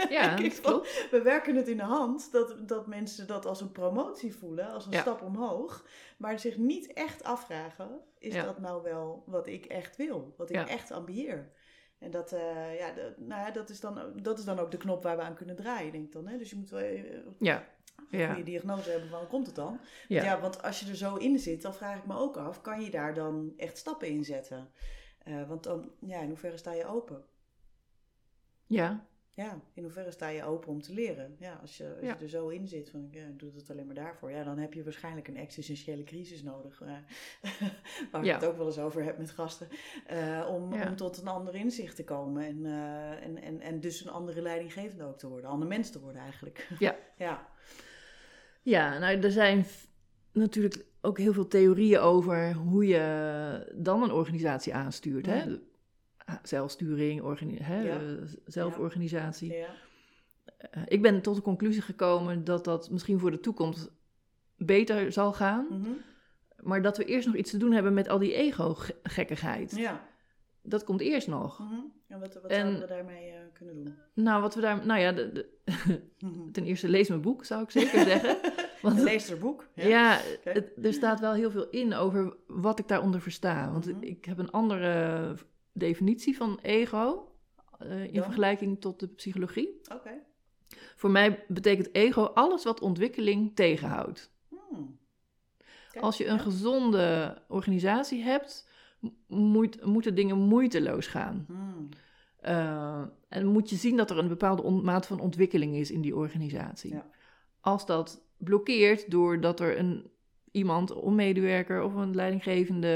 ja 0.09 0.35
dat 0.35 0.39
vond- 0.53 0.61
klopt. 0.61 1.07
We 1.11 1.21
werken 1.21 1.55
het 1.55 1.67
in 1.67 1.77
de 1.77 1.83
hand 1.83 2.31
dat, 2.31 2.67
dat 2.67 2.87
mensen 2.87 3.27
dat 3.27 3.45
als 3.45 3.61
een 3.61 3.71
promotie 3.71 4.35
voelen, 4.35 4.67
als 4.71 4.85
een 4.85 4.91
Ja. 4.91 5.01
stap 5.01 5.21
omhoog, 5.21 5.85
maar 6.17 6.39
zich 6.39 6.57
niet 6.57 6.93
echt 6.93 7.23
afvragen: 7.23 7.99
is 8.19 8.33
Ja. 8.33 8.43
dat 8.43 8.59
nou 8.59 8.83
wel 8.83 9.23
wat 9.25 9.47
ik 9.47 9.65
echt 9.65 9.95
wil, 9.95 10.33
wat 10.37 10.49
ik 10.49 10.55
Ja. 10.55 10.67
echt 10.67 10.91
ambieer? 10.91 11.51
En 11.99 12.11
dat, 12.11 12.31
eh, 12.31 12.77
ja, 12.79 12.91
dat, 12.93 13.17
nou 13.17 13.41
ja, 13.45 13.51
dat, 13.51 13.69
is 13.69 13.79
dan, 13.79 14.01
ook- 14.01 14.23
dat 14.23 14.39
is 14.39 14.45
dan 14.45 14.59
ook 14.59 14.71
de 14.71 14.77
knop 14.77 15.03
waar 15.03 15.15
we 15.17 15.23
aan 15.23 15.35
kunnen 15.35 15.55
draaien, 15.55 15.91
denk 15.91 16.05
ik 16.05 16.11
dan. 16.11 16.27
Hè? 16.27 16.37
Dus 16.37 16.49
je 16.49 16.55
moet 16.55 16.69
wel 16.69 16.79
eh, 16.79 17.03
Ja, 17.39 17.67
ja, 18.09 18.27
goede 18.27 18.43
diagnose 18.43 18.89
hebben 18.89 19.09
van 19.09 19.19
hoe 19.19 19.27
komt 19.27 19.45
het 19.47 19.55
dan? 19.55 19.79
ja. 20.07 20.23
Ja. 20.23 20.39
want 20.39 20.63
als 20.63 20.79
je 20.79 20.89
er 20.89 20.95
zo 20.95 21.15
in 21.15 21.39
zit, 21.39 21.61
dan 21.61 21.73
vraag 21.73 21.97
ik 21.97 22.05
me 22.05 22.15
ook 22.17 22.37
af, 22.37 22.61
kan 22.61 22.81
je 22.81 22.89
daar 22.89 23.13
dan 23.13 23.53
echt 23.57 23.77
stappen 23.77 24.07
in 24.07 24.25
zetten? 24.25 24.69
Eh, 25.23 25.47
want 25.47 25.63
dan, 25.63 25.91
ja, 25.99 26.19
in 26.21 26.27
hoeverre 26.27 26.57
sta 26.57 26.73
je 26.73 26.85
open? 26.85 27.23
ja. 28.67 29.05
Ja, 29.37 29.59
in 29.73 29.83
hoeverre 29.83 30.11
sta 30.11 30.27
je 30.27 30.43
open 30.43 30.69
om 30.69 30.81
te 30.81 30.93
leren? 30.93 31.35
Ja, 31.39 31.57
als 31.61 31.77
je, 31.77 31.89
als 31.95 32.05
Ja. 32.05 32.15
je 32.17 32.23
er 32.23 32.29
zo 32.29 32.47
in 32.47 32.67
zit 32.67 32.89
van, 32.89 33.07
ja, 33.11 33.25
ik 33.25 33.39
doe 33.39 33.51
het 33.55 33.69
alleen 33.69 33.85
maar 33.85 33.95
daarvoor. 33.95 34.31
Ja, 34.31 34.43
dan 34.43 34.57
heb 34.57 34.73
je 34.73 34.83
waarschijnlijk 34.83 35.27
een 35.27 35.37
existentiële 35.37 36.03
crisis 36.03 36.43
nodig. 36.43 36.79
waar 38.11 38.25
ik 38.25 38.33
het 38.33 38.45
ook 38.45 38.57
wel 38.57 38.65
eens 38.65 38.79
over 38.79 39.03
heb 39.03 39.17
met 39.17 39.31
gasten. 39.31 39.67
eh, 40.07 40.47
om, 40.49 40.73
om 40.73 40.95
tot 40.95 41.17
een 41.17 41.27
ander 41.27 41.55
inzicht 41.55 41.95
te 41.95 42.03
komen. 42.03 42.45
En, 42.45 42.65
eh, 42.65 43.23
en, 43.23 43.41
en, 43.41 43.61
en 43.61 43.79
dus 43.79 44.05
een 44.05 44.11
andere 44.11 44.41
leidinggevende 44.41 45.03
ook 45.03 45.17
te 45.17 45.27
worden. 45.27 45.45
Een 45.45 45.51
ander 45.53 45.67
mens 45.67 45.89
te 45.91 45.99
worden 45.99 46.21
eigenlijk. 46.21 46.67
Ja. 46.79 46.95
ja. 47.17 47.47
Ja, 48.67 48.97
nou, 48.97 49.19
er 49.19 49.31
zijn 49.31 49.65
natuurlijk 50.31 50.85
ook 51.01 51.17
heel 51.17 51.33
veel 51.33 51.47
theorieën 51.47 51.99
over 51.99 52.53
hoe 52.53 52.85
je 52.87 53.71
dan 53.75 54.03
een 54.03 54.11
organisatie 54.11 54.73
aanstuurt. 54.73 55.25
Hè? 55.25 55.45
Mhm. 55.45 55.57
Zelfsturing, 56.43 57.39
hè? 57.61 57.81
Ja. 57.81 57.99
eh, 57.99 58.05
zelforganisatie. 58.45 59.53
ja. 59.53 59.67
Eh, 60.57 60.81
ik 60.87 61.01
ben 61.01 61.21
tot 61.21 61.35
de 61.35 61.41
conclusie 61.41 61.81
gekomen 61.81 62.43
dat 62.43 62.63
dat 62.63 62.89
misschien 62.89 63.19
voor 63.19 63.31
de 63.31 63.39
toekomst 63.39 63.89
beter 64.57 65.11
zal 65.11 65.33
gaan. 65.33 65.67
Mhm. 65.69 65.89
Maar 66.61 66.81
dat 66.81 66.97
we 66.97 67.05
eerst 67.05 67.27
nog 67.27 67.35
iets 67.35 67.51
te 67.51 67.57
doen 67.57 67.71
hebben 67.71 67.93
met 67.93 68.09
al 68.09 68.19
die 68.19 68.33
ego-gekkigheid. 68.33 69.75
ja. 69.75 70.05
Dat 70.61 70.83
komt 70.83 71.01
eerst 71.01 71.27
nog. 71.27 71.59
Mhm. 71.59 71.73
En 72.07 72.19
wat, 72.19 72.33
wat 72.33 72.51
En- 72.51 72.57
zouden 72.59 72.79
we 72.81 72.87
daarmee 72.87 73.31
eh, 73.31 73.39
kunnen 73.53 73.75
doen? 73.75 73.95
Nou, 74.13 74.41
wat 74.41 74.55
we 74.55 74.61
daar. 74.61 74.85
Nou 74.85 74.99
ja, 74.99 75.11
de, 75.11 75.31
de-. 75.31 75.56
ten 76.51 76.63
eerste 76.65 76.89
lees 76.89 77.07
mijn 77.09 77.21
boek, 77.21 77.45
zou 77.45 77.63
ik 77.63 77.71
zeker 77.71 78.03
zeggen. 78.03 78.37
Want 78.81 78.99
Lees 78.99 79.29
er 79.29 79.37
boek. 79.37 79.67
Ja, 79.73 80.19
het- 80.43 80.71
er 80.81 80.93
staat 80.93 81.19
wel 81.19 81.33
heel 81.33 81.51
veel 81.51 81.69
in 81.69 81.93
over 81.93 82.35
wat 82.47 82.79
ik 82.79 82.87
daaronder 82.87 83.21
versta. 83.21 83.71
Want 83.71 83.85
Mhm. 83.85 84.03
ik 84.03 84.25
heb 84.25 84.37
een 84.37 84.51
andere 84.51 85.35
definitie 85.73 86.37
van 86.37 86.59
ego 86.61 87.31
eh, 87.79 88.03
in 88.13 88.23
vergelijking 88.23 88.81
tot 88.81 88.99
de 88.99 89.07
psychologie. 89.07 89.79
Oké. 89.93 90.11
Voor 90.95 91.11
mij 91.11 91.43
betekent 91.47 91.95
ego 91.95 92.23
alles 92.23 92.63
wat 92.63 92.81
ontwikkeling 92.81 93.55
tegenhoudt. 93.55 94.31
Hmm. 94.69 94.97
Als 95.99 96.17
je 96.17 96.25
een 96.27 96.35
ja. 96.35 96.41
gezonde 96.41 97.37
organisatie 97.47 98.21
hebt, 98.23 98.69
moet, 99.27 99.85
moeten 99.85 100.15
dingen 100.15 100.37
moeiteloos 100.37 101.07
gaan. 101.07 101.45
Hmm. 101.47 101.89
Eh, 102.47 103.01
en 103.29 103.45
moet 103.45 103.69
je 103.69 103.75
zien 103.75 103.97
dat 103.97 104.09
er 104.09 104.17
een 104.17 104.27
bepaalde 104.27 104.69
mate 104.71 105.07
van 105.07 105.19
ontwikkeling 105.19 105.75
is 105.75 105.91
in 105.91 106.01
die 106.01 106.15
organisatie. 106.15 106.93
Ja. 106.93 107.09
Als 107.61 107.85
dat 107.85 108.21
blokkeert 108.37 109.11
doordat 109.11 109.59
er 109.59 109.77
een, 109.79 110.09
iemand, 110.51 110.95
een 111.03 111.15
medewerker 111.15 111.81
of 111.81 111.93
een 111.93 112.15
leidinggevende, 112.15 112.87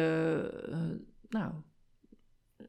eh, 0.70 0.78
nou, 1.30 1.52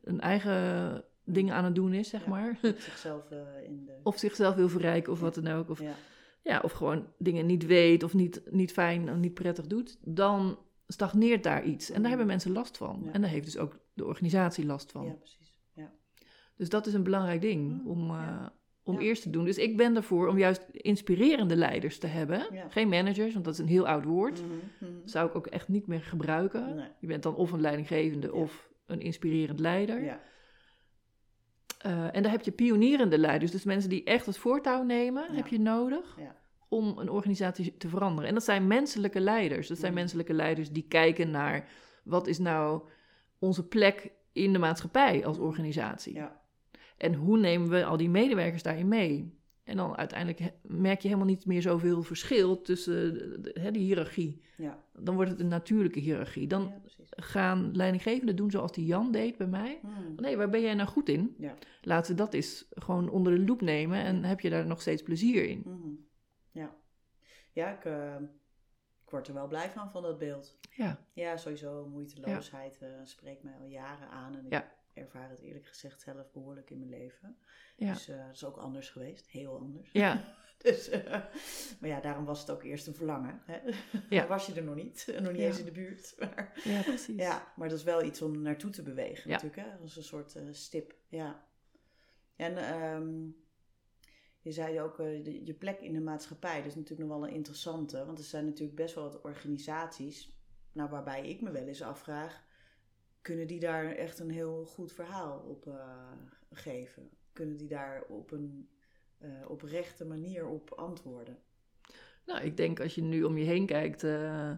een 0.02 0.20
eigen 0.20 1.04
ding 1.24 1.52
aan 1.52 1.64
het 1.64 1.74
doen 1.74 1.92
is, 1.94 2.08
zeg 2.08 2.24
Ja. 2.24 2.30
maar. 2.30 2.58
Zichzelf 2.62 3.30
eh, 3.30 3.38
in 3.64 3.84
de... 3.84 3.92
Of 4.02 4.18
zichzelf 4.18 4.54
wil 4.54 4.68
verrijken 4.68 5.12
of 5.12 5.20
wat 5.20 5.34
dan 5.34 5.48
ook. 5.48 5.70
Of, 5.70 5.82
ja. 6.42 6.60
of 6.60 6.72
gewoon 6.72 7.06
dingen 7.18 7.46
niet 7.46 7.66
weet 7.66 8.02
of 8.02 8.14
niet, 8.14 8.42
niet 8.50 8.72
fijn 8.72 9.08
en 9.08 9.20
niet 9.20 9.34
prettig 9.34 9.66
doet. 9.66 9.98
Dan 10.00 10.58
stagneert 10.86 11.42
daar 11.42 11.64
iets. 11.64 11.90
En 11.90 12.00
daar 12.00 12.08
hebben 12.08 12.26
mensen 12.26 12.52
last 12.52 12.76
van. 12.76 13.08
En 13.12 13.20
daar 13.20 13.30
heeft 13.30 13.44
dus 13.44 13.58
ook 13.58 13.78
de 13.94 14.04
organisatie 14.04 14.66
last 14.66 14.90
van. 14.92 15.04
ja, 15.06 15.12
precies. 15.12 15.41
Dus 16.56 16.68
dat 16.68 16.86
is 16.86 16.94
een 16.94 17.02
belangrijk 17.02 17.40
ding 17.40 17.70
Mm, 17.82 17.86
om, 17.88 18.10
eh, 18.10 18.46
om 18.84 18.98
eerst 18.98 19.22
te 19.22 19.30
doen. 19.30 19.44
Dus 19.44 19.58
ik 19.58 19.76
ben 19.76 19.96
ervoor 19.96 20.28
om 20.28 20.38
juist 20.38 20.62
inspirerende 20.72 21.56
leiders 21.56 21.98
te 21.98 22.06
hebben. 22.06 22.46
Geen 22.68 22.88
managers, 22.88 23.32
want 23.32 23.44
dat 23.44 23.54
is 23.54 23.60
een 23.60 23.66
heel 23.66 23.86
oud 23.88 24.04
woord. 24.04 24.42
Mhm, 24.42 24.52
mhm. 24.92 24.92
Zou 25.04 25.28
ik 25.28 25.34
ook 25.36 25.46
echt 25.46 25.68
niet 25.68 25.86
meer 25.86 26.02
gebruiken. 26.02 26.74
Nee. 26.76 26.88
Je 27.00 27.06
bent 27.06 27.22
dan 27.22 27.34
of 27.34 27.52
een 27.52 27.60
leidinggevende 27.60 28.32
of 28.32 28.70
een 28.86 29.00
inspirerend 29.00 29.60
leider. 29.60 30.02
Ja. 30.04 30.20
Eh, 31.78 32.16
en 32.16 32.22
daar 32.22 32.32
heb 32.32 32.42
je 32.42 32.50
pionierende 32.52 33.18
leiders. 33.18 33.50
Dus 33.50 33.64
mensen 33.64 33.90
die 33.90 34.04
echt 34.04 34.26
het 34.26 34.36
voortouw 34.38 34.82
nemen, 34.82 35.24
Ja. 35.28 35.34
heb 35.36 35.46
je 35.46 35.60
nodig 35.60 36.16
Ja. 36.18 36.36
om 36.68 36.98
een 36.98 37.08
organisatie 37.10 37.76
te 37.76 37.88
veranderen. 37.88 38.28
En 38.28 38.34
dat 38.34 38.44
zijn 38.44 38.66
menselijke 38.66 39.20
leiders. 39.20 39.68
Dat 39.68 39.78
zijn 39.78 39.92
Mm. 39.92 39.98
menselijke 39.98 40.32
leiders 40.32 40.70
die 40.70 40.86
kijken 40.88 41.30
naar 41.30 41.68
wat 42.04 42.26
is 42.26 42.38
nou 42.38 42.82
onze 43.38 43.66
plek 43.68 44.12
in 44.32 44.52
de 44.52 44.58
maatschappij 44.58 45.26
als 45.26 45.38
organisatie. 45.38 46.14
Ja. 46.14 46.40
En 47.02 47.14
hoe 47.14 47.38
nemen 47.38 47.68
we 47.68 47.84
al 47.84 47.96
die 47.96 48.10
medewerkers 48.10 48.62
daarin 48.62 48.88
mee? 48.88 49.40
En 49.64 49.76
dan 49.76 49.96
uiteindelijk 49.96 50.52
merk 50.62 51.00
je 51.00 51.08
helemaal 51.08 51.28
niet 51.28 51.46
meer 51.46 51.62
zoveel 51.62 52.02
verschil 52.02 52.62
tussen 52.62 53.14
de, 53.42 53.70
de, 53.70 53.78
hiërarchie. 53.78 54.42
Ja. 54.56 54.84
Dan 54.98 55.14
wordt 55.14 55.30
het 55.30 55.40
een 55.40 55.48
natuurlijke 55.48 55.98
hiërarchie. 55.98 56.46
Dan 56.46 56.62
ja, 56.62 56.80
gaan 57.10 57.76
leidinggevenden 57.76 58.36
doen 58.36 58.50
zoals 58.50 58.72
die 58.72 58.86
Jan 58.86 59.12
deed 59.12 59.36
bij 59.36 59.46
mij. 59.46 59.78
Hmm. 59.82 60.14
Nee, 60.16 60.36
waar 60.36 60.50
ben 60.50 60.60
jij 60.60 60.74
nou 60.74 60.88
goed 60.88 61.08
in? 61.08 61.34
Ja. 61.38 61.54
Laten 61.80 62.10
we 62.10 62.16
dat 62.16 62.34
eens 62.34 62.68
gewoon 62.70 63.08
onder 63.08 63.34
de 63.34 63.44
loep 63.44 63.60
nemen 63.60 63.98
en 63.98 64.24
heb 64.24 64.40
je 64.40 64.50
daar 64.50 64.66
nog 64.66 64.80
steeds 64.80 65.02
plezier 65.02 65.48
in. 65.48 65.62
Mhm. 65.64 65.90
Ja. 66.50 66.74
Ja, 67.52 67.76
ik, 67.76 67.84
eh, 67.84 68.14
ik 69.04 69.10
word 69.10 69.28
er 69.28 69.34
wel 69.34 69.48
blij 69.48 69.70
van, 69.70 69.90
van 69.90 70.02
dat 70.02 70.18
beeld. 70.18 70.58
Ja, 70.70 71.06
Ja, 71.12 71.36
sowieso 71.36 71.88
moeiteloosheid 71.88 72.78
eh, 72.82 72.88
spreekt 73.02 73.42
mij 73.42 73.54
al 73.60 73.66
jaren 73.66 74.08
aan. 74.08 74.36
En 74.36 74.46
ik. 74.46 74.80
Ervaar 74.94 75.30
het 75.30 75.40
eerlijk 75.40 75.66
gezegd 75.66 76.00
zelf 76.00 76.30
behoorlijk 76.32 76.70
in 76.70 76.78
mijn 76.78 76.90
leven. 76.90 77.36
ja, 77.76 77.92
Dus 77.92 78.08
eh 78.08 78.26
dat 78.26 78.34
is 78.34 78.44
ook 78.44 78.56
anders 78.56 78.88
geweest. 78.90 79.26
Heel 79.26 79.58
anders. 79.58 79.90
ja, 79.92 80.24
Dus, 80.62 80.88
eh, 80.88 81.10
maar 81.80 81.88
ja, 81.88 82.00
daarom 82.00 82.24
was 82.24 82.40
het 82.40 82.50
ook 82.50 82.62
eerst 82.62 82.86
een 82.86 82.94
verlangen. 82.94 83.42
Hè? 83.44 83.58
Ja. 84.08 84.26
Was 84.34 84.46
je 84.46 84.54
er 84.54 84.62
nog 84.62 84.74
niet. 84.74 85.06
Nog 85.22 85.32
niet 85.32 85.40
Ja. 85.40 85.46
eens 85.46 85.58
in 85.58 85.64
de 85.64 85.70
buurt. 85.72 86.14
Maar, 86.18 86.60
ja, 86.64 86.82
precies. 86.82 87.16
ja, 87.16 87.52
maar 87.56 87.68
dat 87.68 87.78
is 87.78 87.84
wel 87.84 88.02
iets 88.02 88.22
om 88.22 88.42
naartoe 88.42 88.70
te 88.70 88.82
bewegen 88.82 89.30
Ja. 89.30 89.36
natuurlijk. 89.42 89.68
Hè? 89.68 89.76
Als 89.82 89.96
een 89.96 90.02
soort 90.02 90.34
eh, 90.36 90.42
stip. 90.50 90.94
Ja. 91.08 91.44
En 92.36 92.56
ehm, 92.56 93.26
je 94.40 94.52
zei 94.52 94.80
ook, 94.80 94.96
de- 94.96 95.44
je 95.44 95.54
plek 95.54 95.80
in 95.80 95.92
de 95.92 96.00
maatschappij. 96.00 96.56
Dat 96.56 96.66
is 96.66 96.74
natuurlijk 96.74 97.08
nog 97.08 97.18
wel 97.18 97.28
een 97.28 97.34
interessante. 97.34 98.04
Want 98.06 98.18
er 98.18 98.24
zijn 98.24 98.44
natuurlijk 98.44 98.76
best 98.76 98.94
wel 98.94 99.04
wat 99.04 99.20
organisaties... 99.20 100.40
Nou, 100.72 100.90
waarbij 100.90 101.28
ik 101.28 101.40
me 101.40 101.50
wel 101.50 101.66
eens 101.66 101.82
afvraag... 101.82 102.44
Kunnen 103.22 103.46
die 103.46 103.60
daar 103.60 103.92
echt 103.92 104.18
een 104.18 104.30
heel 104.30 104.64
goed 104.64 104.92
verhaal 104.92 105.38
op 105.38 105.66
eh, 105.66 106.12
geven? 106.50 107.10
Kunnen 107.32 107.56
die 107.56 107.68
daar 107.68 108.02
op 108.08 108.30
een 108.30 108.68
eh, 109.18 109.30
oprechte 109.48 110.04
manier 110.04 110.46
op 110.46 110.70
antwoorden? 110.70 111.38
Nou, 112.26 112.42
ik 112.42 112.56
denk 112.56 112.80
als 112.80 112.94
je 112.94 113.02
nu 113.02 113.22
om 113.22 113.38
je 113.38 113.44
heen 113.44 113.66
kijkt, 113.66 114.04
eh, 114.04 114.52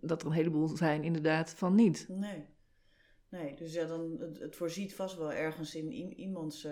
dat 0.00 0.20
er 0.20 0.26
een 0.26 0.32
heleboel 0.32 0.68
zijn 0.68 1.04
inderdaad 1.04 1.50
van 1.50 1.74
niet. 1.74 2.06
Nee. 2.08 2.44
Nee, 3.28 3.54
dus 3.54 3.72
ja, 3.72 3.86
dan, 3.86 4.16
het, 4.20 4.38
het 4.38 4.56
voorziet 4.56 4.94
vast 4.94 5.16
wel 5.16 5.32
ergens 5.32 5.74
in 5.74 5.92
iemands 6.18 6.68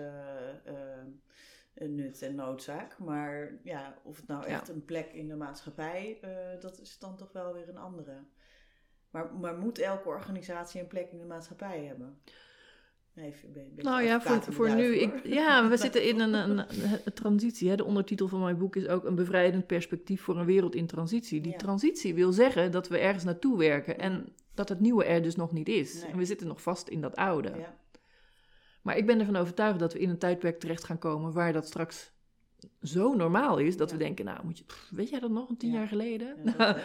nut 1.73 2.21
en 2.21 2.35
noodzaak. 2.35 2.99
Maar 2.99 3.59
ja, 3.63 3.97
of 4.03 4.17
het 4.17 4.27
nou 4.27 4.41
Ja. 4.47 4.47
echt 4.47 4.69
een 4.69 4.85
plek 4.85 5.13
in 5.13 5.27
de 5.27 5.35
maatschappij, 5.35 6.19
dat 6.59 6.79
is 6.79 6.99
dan 6.99 7.17
toch 7.17 7.31
wel 7.31 7.53
weer 7.53 7.69
een 7.69 7.77
andere. 7.77 8.23
Maar, 9.15 9.33
maar 9.33 9.57
moet 9.57 9.79
elke 9.79 10.07
organisatie 10.07 10.81
een 10.81 10.87
plek 10.87 11.11
in 11.11 11.17
de 11.17 11.25
maatschappij 11.25 11.83
hebben? 11.83 12.19
Nee, 13.13 13.33
ben 13.53 13.71
Nou 13.75 14.03
ja, 14.03 14.21
voor, 14.21 14.53
voor 14.53 14.75
nu. 14.75 14.95
Ik, 14.95 15.25
ja, 15.25 15.69
we 15.69 15.77
zitten 15.85 16.07
in 16.07 16.19
een, 16.19 16.33
een, 16.33 16.57
een 16.57 17.13
transitie. 17.13 17.69
Hè. 17.69 17.75
De 17.75 17.85
ondertitel 17.85 18.27
van 18.27 18.39
mijn 18.39 18.57
boek 18.57 18.75
is 18.75 18.87
ook 18.87 19.03
een 19.03 19.15
bevrijdend 19.15 19.67
perspectief 19.67 20.21
voor 20.21 20.37
een 20.37 20.45
wereld 20.45 20.75
in 20.75 20.87
transitie. 20.87 21.41
Die 21.41 21.51
Ja. 21.51 21.57
transitie 21.57 22.13
wil 22.13 22.31
zeggen 22.31 22.71
dat 22.71 22.87
we 22.87 22.97
ergens 22.97 23.23
naartoe 23.23 23.57
werken 23.57 23.99
en 23.99 24.33
dat 24.53 24.69
het 24.69 24.79
nieuwe 24.79 25.05
er 25.05 25.21
dus 25.21 25.35
nog 25.35 25.51
niet 25.51 25.67
is. 25.67 25.93
Nee. 26.01 26.11
En 26.11 26.17
we 26.17 26.25
zitten 26.25 26.47
nog 26.47 26.61
vast 26.61 26.87
in 26.87 27.01
dat 27.01 27.15
oude. 27.15 27.51
Ja, 27.57 27.75
Maar 28.81 28.97
ik 28.97 29.05
ben 29.05 29.19
ervan 29.19 29.35
overtuigd 29.35 29.79
dat 29.79 29.93
we 29.93 29.99
in 29.99 30.09
een 30.09 30.17
tijdperk 30.17 30.59
terecht 30.59 30.83
gaan 30.83 30.99
komen 30.99 31.33
waar 31.33 31.53
dat 31.53 31.65
straks 31.65 32.11
zo 32.81 33.13
normaal 33.13 33.57
is 33.57 33.77
dat 33.77 33.91
we 33.91 33.97
denken, 33.97 34.25
nou, 34.25 34.45
moet 34.45 34.57
je, 34.57 34.63
weet 34.89 35.09
jij 35.09 35.19
dat 35.19 35.31
nog 35.31 35.49
een 35.49 35.57
tien 35.57 35.71
jaar 35.71 35.87
geleden? 35.87 36.35
Ja, 36.43 36.77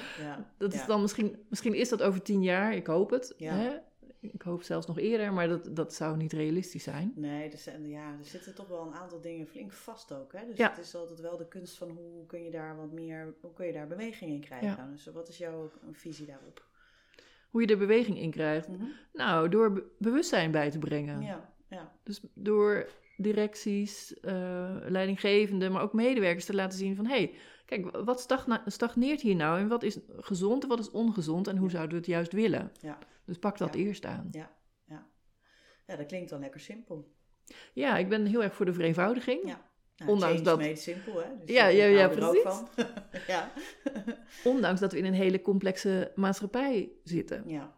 dat, 0.59 0.73
ja, 0.73 0.81
is 0.81 0.87
dan 0.87 1.01
misschien, 1.01 1.37
misschien 1.49 1.75
is 1.75 1.89
dat 1.89 2.03
over 2.03 2.23
tien 2.23 2.43
jaar, 2.43 2.75
ik 2.75 2.87
hoop 2.87 3.11
het. 3.11 3.35
Hè? 3.39 3.79
Ik 4.21 4.43
hoop 4.43 4.63
zelfs 4.63 4.87
nog 4.87 4.99
eerder, 4.99 5.33
maar 5.33 5.49
dat, 5.49 5.77
dat 5.77 5.95
zou 5.95 6.17
niet 6.17 6.33
realistisch 6.33 6.83
zijn. 6.83 7.13
Nee, 7.15 7.51
er, 7.51 7.87
ja, 7.87 8.17
er 8.19 8.25
zitten 8.25 8.55
toch 8.55 8.69
wel 8.69 8.87
een 8.87 8.95
aantal 8.95 9.21
dingen 9.21 9.47
flink 9.47 9.73
vast 9.73 10.13
ook. 10.13 10.33
Hè? 10.33 10.47
Dus 10.47 10.59
het 10.59 10.79
is 10.79 10.95
altijd 10.95 11.21
wel 11.21 11.37
de 11.37 11.49
kunst 11.49 11.77
van 11.77 11.91
hoe 11.91 12.27
kun 12.27 12.45
je 12.45 12.51
daar 12.51 12.77
wat 12.77 12.93
meer, 12.93 13.35
hoe 13.41 13.53
kun 13.53 13.67
je 13.67 13.73
daar 13.73 13.87
beweging 13.87 14.31
in 14.31 14.41
krijgen. 14.41 14.91
Dus 14.91 15.07
wat 15.07 15.29
is 15.29 15.39
jouw 15.39 15.71
visie 15.93 16.27
daarop? 16.27 16.69
Hoe 17.51 17.61
je 17.61 17.67
er 17.67 17.79
beweging 17.79 18.19
in 18.19 18.31
krijgt? 18.31 18.69
Mhm. 18.69 18.85
Nou, 19.13 19.49
door 19.49 19.91
bewustzijn 19.99 20.51
bij 20.51 20.71
te 20.71 20.79
brengen. 20.79 21.21
Ja, 21.21 21.53
ja. 21.69 21.93
Dus 22.03 22.21
door 22.35 22.87
directies, 23.23 24.15
uh, 24.23 24.77
leidinggevenden, 24.87 25.73
maar 25.73 25.83
ook 25.83 25.93
medewerkers 25.93 26.45
te 26.45 26.55
laten 26.55 26.79
zien 26.79 26.97
van... 26.97 27.07
hé, 27.07 27.17
hey, 27.17 27.35
kijk, 27.67 27.97
wat 28.05 28.37
stagneert 28.67 29.21
hier 29.21 29.37
nou 29.37 29.59
en 29.59 29.69
wat 29.69 29.83
is 29.83 29.99
gezond 30.17 30.63
en 30.63 30.69
wat 30.69 30.79
is 30.79 30.91
ongezond... 30.91 31.47
en 31.47 31.57
hoe 31.57 31.71
zouden 31.71 31.91
we 31.91 31.97
het 31.97 32.07
juist 32.07 32.33
willen? 32.33 32.73
Ja. 32.81 32.99
Dus 33.25 33.39
pak 33.39 33.59
dat 33.59 33.75
eerst 33.75 34.05
aan. 34.05 34.29
Ja, 34.31 34.51
ja. 34.85 35.07
ja, 35.87 35.97
dat 35.97 36.07
klinkt 36.07 36.31
dan 36.31 36.41
lekker 36.41 36.61
simpel. 36.61 37.13
Ja, 37.73 37.97
ik 37.97 38.09
ben 38.09 38.27
heel 38.27 38.43
erg 38.43 38.55
voor 38.55 38.67
de 38.67 38.73
vereenvoudiging. 38.73 39.47
Ja. 39.47 39.69
Nou, 39.97 40.13
Ondanks 40.13 40.43
dat. 40.43 40.61
Is 40.61 40.83
simpel, 40.83 41.23
hè? 41.23 41.29
Dus 41.39 41.55
ja, 41.55 41.67
ja, 41.67 41.85
ja, 41.85 42.09
precies. 42.09 42.63
ja. 43.27 43.53
Ondanks 44.45 44.81
dat 44.81 44.93
we 44.93 44.99
in 44.99 45.05
een 45.05 45.15
hele 45.15 45.43
complexe 45.43 46.13
maatschappij 46.15 46.93
zitten. 47.05 47.43
Ja. 47.47 47.75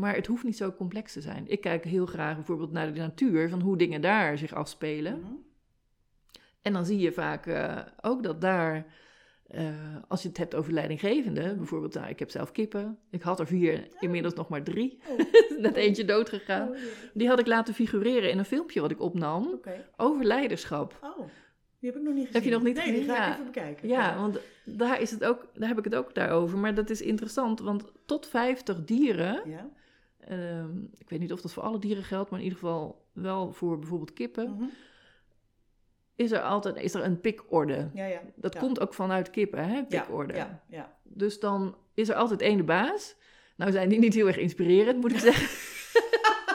Maar 0.00 0.14
het 0.14 0.26
hoeft 0.26 0.44
niet 0.44 0.56
zo 0.56 0.72
complex 0.72 1.12
te 1.12 1.20
zijn. 1.20 1.44
Ik 1.48 1.60
kijk 1.60 1.84
heel 1.84 2.06
graag 2.06 2.34
bijvoorbeeld 2.34 2.72
naar 2.72 2.92
de 2.92 3.00
natuur, 3.00 3.48
van 3.48 3.60
hoe 3.60 3.76
dingen 3.76 4.00
daar 4.00 4.38
zich 4.38 4.54
afspelen. 4.54 5.20
Mhm. 5.20 5.32
En 6.62 6.72
dan 6.72 6.84
zie 6.84 6.98
je 6.98 7.12
vaak 7.12 7.46
uh, 7.46 7.78
ook 8.00 8.22
dat 8.22 8.40
daar 8.40 8.86
uh, 9.50 9.68
als 10.08 10.22
je 10.22 10.28
het 10.28 10.36
hebt 10.36 10.54
over 10.54 10.72
leidinggevende, 10.72 11.54
bijvoorbeeld, 11.54 11.94
nou, 11.94 12.08
ik 12.08 12.18
heb 12.18 12.30
zelf 12.30 12.52
kippen. 12.52 12.98
Ik 13.10 13.22
had 13.22 13.40
er 13.40 13.46
vier, 13.46 13.88
inmiddels 13.98 14.34
nog 14.34 14.48
maar 14.48 14.62
drie. 14.62 14.98
Oh. 15.08 15.18
Net 15.58 15.76
eentje 15.76 16.04
doodgegaan. 16.04 16.68
Oh, 16.68 16.76
die 17.14 17.28
had 17.28 17.38
ik 17.38 17.46
laten 17.46 17.74
figureren 17.74 18.30
in 18.30 18.38
een 18.38 18.44
filmpje 18.44 18.80
wat 18.80 18.90
ik 18.90 19.00
opnam 19.00 19.60
over 19.96 20.24
leiderschap. 20.24 20.98
Oh, 21.02 21.26
die 21.78 21.90
heb 21.90 21.98
ik 21.98 22.04
nog 22.04 22.14
niet 22.14 22.26
gezien. 22.26 22.42
Heb 22.42 22.44
je 22.44 22.50
nog 22.50 22.62
niet 22.62 22.76
nee, 22.76 22.84
gezien? 22.84 23.00
Die 23.00 23.10
ga 23.10 23.26
ik 23.26 23.32
even 23.32 23.44
bekijken. 23.44 23.88
Ja, 23.88 24.16
want 24.16 24.38
daar, 24.64 25.00
is 25.00 25.10
het 25.10 25.24
ook, 25.24 25.46
daar 25.54 25.68
heb 25.68 25.78
ik 25.78 25.84
het 25.84 25.94
ook 25.94 26.14
daarover. 26.14 26.58
Maar 26.58 26.74
dat 26.74 26.90
is 26.90 27.02
interessant, 27.02 27.60
want 27.60 27.84
tot 28.06 28.26
50 28.26 28.84
dieren... 28.84 29.50
Ja. 29.50 29.70
Uh, 30.30 30.64
ik 30.98 31.10
weet 31.10 31.20
niet 31.20 31.32
of 31.32 31.40
dat 31.40 31.52
voor 31.52 31.62
alle 31.62 31.78
dieren 31.78 32.04
geldt, 32.04 32.30
maar 32.30 32.38
in 32.38 32.44
ieder 32.44 32.58
geval 32.58 33.04
wel 33.12 33.52
voor 33.52 33.78
bijvoorbeeld 33.78 34.12
kippen... 34.12 34.54
Mm 34.58 34.70
is 36.20 36.32
er 36.32 36.40
altijd 36.40 36.76
is 36.76 36.94
er 36.94 37.04
een 37.04 37.20
pikorde. 37.20 37.90
Ja, 37.94 38.06
ja. 38.06 38.20
Dat 38.34 38.58
komt 38.58 38.80
ook 38.80 38.94
vanuit 38.94 39.30
kippen, 39.30 39.68
hè, 39.68 39.84
pikorde. 39.84 40.34
Ja, 40.34 40.62
ja, 40.68 40.96
Dus 41.02 41.40
dan 41.40 41.76
is 41.94 42.08
er 42.08 42.14
altijd 42.14 42.40
één 42.40 42.56
de 42.56 42.64
baas. 42.64 43.16
Nou 43.56 43.72
zijn 43.72 43.88
die 43.88 43.98
niet 43.98 44.14
heel 44.14 44.26
erg 44.26 44.36
inspirerend, 44.36 45.00
moet 45.00 45.12
ik 45.12 45.18
zeggen. 45.30 45.48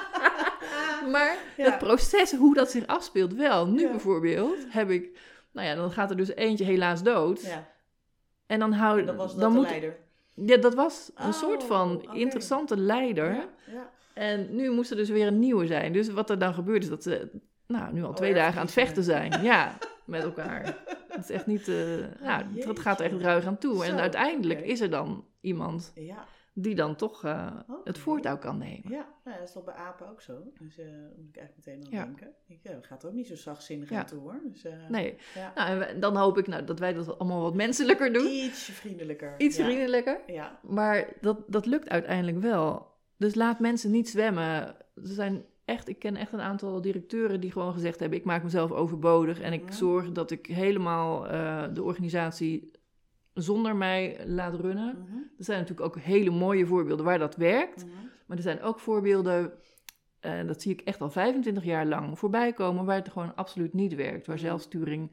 maar 1.13 1.38
het 1.55 1.77
proces, 1.77 2.31
hoe 2.35 2.53
dat 2.53 2.71
zich 2.71 2.88
afspeelt 2.88 3.33
wel. 3.33 3.67
Nu 3.67 3.89
bijvoorbeeld 3.89 4.65
heb 4.69 4.89
ik... 4.89 5.19
Nou 5.51 5.67
ja, 5.67 5.75
dan 5.75 5.91
gaat 5.91 6.09
er 6.09 6.17
dus 6.17 6.35
eentje 6.35 6.65
helaas 6.65 7.03
dood. 7.03 7.41
Ja. 7.41 7.67
En 8.45 8.59
dan 8.59 8.71
hou... 8.71 8.99
En 8.99 9.05
dan 9.05 9.15
was 9.15 9.31
dat 9.31 9.41
dan 9.41 9.51
de 9.51 9.57
moet, 9.57 9.67
leider? 9.67 9.97
Ja, 10.35 10.57
dat 10.57 10.73
was 10.73 11.11
een 11.15 11.33
soort 11.33 11.61
oh, 11.61 11.67
van 11.67 12.13
interessante 12.13 12.77
leider. 12.77 13.47
Ja, 13.71 13.89
En 14.13 14.55
nu 14.55 14.71
moest 14.71 14.91
er 14.91 14.97
dus 14.97 15.09
weer 15.09 15.27
een 15.27 15.39
nieuwe 15.39 15.65
zijn. 15.65 15.93
Dus 15.93 16.09
wat 16.09 16.29
er 16.29 16.39
dan 16.39 16.53
gebeurt 16.53 16.83
is 16.83 16.89
dat 16.89 17.03
ze 17.03 17.29
nou, 17.67 17.93
nu 17.93 18.03
al 18.03 18.09
oh, 18.09 18.15
twee 18.15 18.33
dagen 18.33 18.59
aan 18.59 18.65
het 18.65 18.73
vechten 18.73 19.03
zijn. 19.03 19.43
Ja, 19.43 19.77
met 20.05 20.23
elkaar. 20.23 20.77
Het 21.07 21.23
is 21.23 21.29
echt 21.29 21.45
niet... 21.45 21.67
Uh, 21.67 21.97
ja, 22.21 22.47
het 22.55 22.79
gaat 22.79 22.99
er 22.99 23.05
echt 23.05 23.21
ruig 23.21 23.45
aan 23.45 23.57
toe. 23.57 23.85
en 23.85 23.99
uiteindelijk 23.99 24.61
is 24.61 24.81
er 24.81 24.89
dan 24.89 25.25
iemand 25.41 25.91
ja. 25.95 26.25
Die 26.57 26.75
dan 26.75 26.95
toch 26.95 27.25
uh, 27.25 27.59
het 27.83 27.97
voortouw 27.97 28.37
kan 28.37 28.57
nemen. 28.57 28.91
Ja, 28.91 29.07
nou, 29.23 29.37
dat 29.37 29.47
is 29.47 29.53
toch 29.53 29.63
bij 29.63 29.73
apen 29.73 30.09
ook 30.09 30.21
zo. 30.21 30.33
Dus 30.59 30.79
uh, 30.79 30.85
moet 31.17 31.29
ik 31.29 31.37
eigenlijk 31.37 31.65
meteen 31.65 31.99
aan 31.99 32.05
denken. 32.05 32.33
Ik, 32.47 32.59
ja, 32.61 32.77
gaat 32.81 33.03
er 33.03 33.09
ook 33.09 33.15
niet 33.15 33.27
zo 33.27 33.35
zachtzinnig 33.35 33.91
aan 33.91 34.05
toe 34.05 34.19
hoor. 34.19 34.41
Dus, 34.43 34.65
nee, 34.89 35.17
nou, 35.55 35.81
en 35.81 35.99
dan 35.99 36.15
hoop 36.17 36.37
ik 36.37 36.47
nou, 36.47 36.63
dat 36.63 36.79
wij 36.79 36.93
dat 36.93 37.19
allemaal 37.19 37.41
wat 37.41 37.53
menselijker 37.53 38.13
doen. 38.13 38.27
Iets 38.27 38.63
vriendelijker. 38.63 39.33
Iets 39.37 39.55
vriendelijker. 39.55 40.19
Ja. 40.27 40.59
Maar 40.63 41.13
dat, 41.21 41.43
dat 41.47 41.65
lukt 41.65 41.89
uiteindelijk 41.89 42.39
wel. 42.39 42.93
Dus 43.17 43.35
laat 43.35 43.59
mensen 43.59 43.91
niet 43.91 44.09
zwemmen. 44.09 44.43
Er 44.43 44.75
zijn 44.95 45.45
echt, 45.65 45.87
ik 45.87 45.99
ken 45.99 46.15
echt 46.15 46.33
een 46.33 46.41
aantal 46.41 46.81
directeuren 46.81 47.39
die 47.39 47.51
gewoon 47.51 47.73
gezegd 47.73 47.99
hebben: 47.99 48.19
ik 48.19 48.25
maak 48.25 48.43
mezelf 48.43 48.71
overbodig 48.71 49.41
en 49.41 49.53
ik 49.53 49.71
zorg 49.71 50.11
dat 50.11 50.31
ik 50.31 50.45
helemaal 50.45 51.31
uh, 51.31 51.63
de 51.73 51.83
organisatie 51.83 52.71
zonder 53.35 53.75
mij 53.75 54.19
laat 54.27 54.53
runnen. 54.59 54.97
Mhm. 54.99 55.15
Er 55.37 55.43
zijn 55.43 55.59
natuurlijk 55.59 55.87
ook 55.87 56.01
hele 56.03 56.29
mooie 56.29 56.65
voorbeelden 56.65 57.05
waar 57.05 57.19
dat 57.19 57.35
werkt, 57.35 57.85
Mhm. 57.85 57.95
maar 58.25 58.37
er 58.37 58.43
zijn 58.43 58.61
ook 58.61 58.79
voorbeelden. 58.79 59.53
En 60.19 60.47
dat 60.47 60.61
zie 60.61 60.71
ik 60.71 60.81
echt 60.81 61.01
al 61.01 61.09
25 61.09 61.63
jaar 61.63 61.85
lang 61.85 62.19
voorbij 62.19 62.53
komen, 62.53 62.85
waar 62.85 62.95
het 62.95 63.09
gewoon 63.09 63.35
absoluut 63.35 63.73
niet 63.73 63.95
werkt. 63.95 64.25
Waar 64.27 64.35
Mhm. 64.35 64.45
zelfsturing 64.45 65.11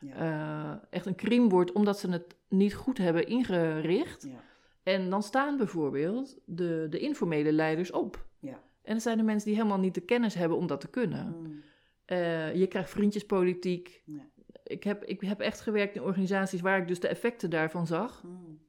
Ja. 0.00 0.14
eh, 0.14 0.86
echt 0.90 1.06
een 1.06 1.14
crime 1.16 1.48
wordt, 1.48 1.72
omdat 1.72 1.98
ze 1.98 2.10
het 2.10 2.36
niet 2.48 2.74
goed 2.74 2.98
hebben 2.98 3.26
ingericht. 3.26 4.22
Ja. 4.22 4.42
En 4.82 5.10
dan 5.10 5.22
staan 5.22 5.56
bijvoorbeeld 5.56 6.38
de, 6.46 6.86
de 6.90 6.98
informele 6.98 7.52
leiders 7.52 7.90
op. 7.90 8.26
Ja. 8.38 8.62
En 8.82 8.94
er 8.94 9.00
zijn 9.00 9.18
er 9.18 9.24
mensen 9.24 9.48
die 9.48 9.56
helemaal 9.56 9.78
niet 9.78 9.94
de 9.94 10.00
kennis 10.00 10.34
hebben 10.34 10.58
om 10.58 10.66
dat 10.66 10.80
te 10.80 10.88
kunnen. 10.90 11.26
Mm. 11.38 11.62
Eh, 12.04 12.54
je 12.54 12.66
krijgt 12.66 12.90
vriendjespolitiek. 12.90 14.02
Ja. 14.04 14.20
Ik, 14.64 14.84
heb, 14.84 15.04
ik 15.04 15.20
heb 15.20 15.40
echt 15.40 15.60
gewerkt 15.60 15.94
in 15.94 16.02
organisaties 16.02 16.60
waar 16.60 16.78
ik 16.78 16.88
dus 16.88 17.00
de 17.00 17.08
effecten 17.08 17.50
daarvan 17.50 17.86
zag. 17.86 18.22
Mm. 18.22 18.62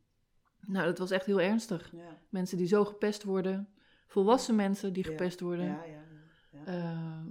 Nou, 0.68 0.86
dat 0.86 0.98
was 0.98 1.12
echt 1.12 1.26
heel 1.26 1.42
ernstig. 1.42 1.92
Ja. 1.92 2.18
Mensen 2.30 2.58
die 2.58 2.68
zo 2.68 2.86
gepest 2.86 3.24
worden. 3.24 3.70
Volwassen 4.08 4.56
mensen 4.56 4.94
die 4.94 5.04
gepest 5.04 5.40
worden. 5.40 5.66
Ja, 5.66 5.84
ja, 5.84 6.04
ja. 6.52 6.66
Eh, 6.66 7.26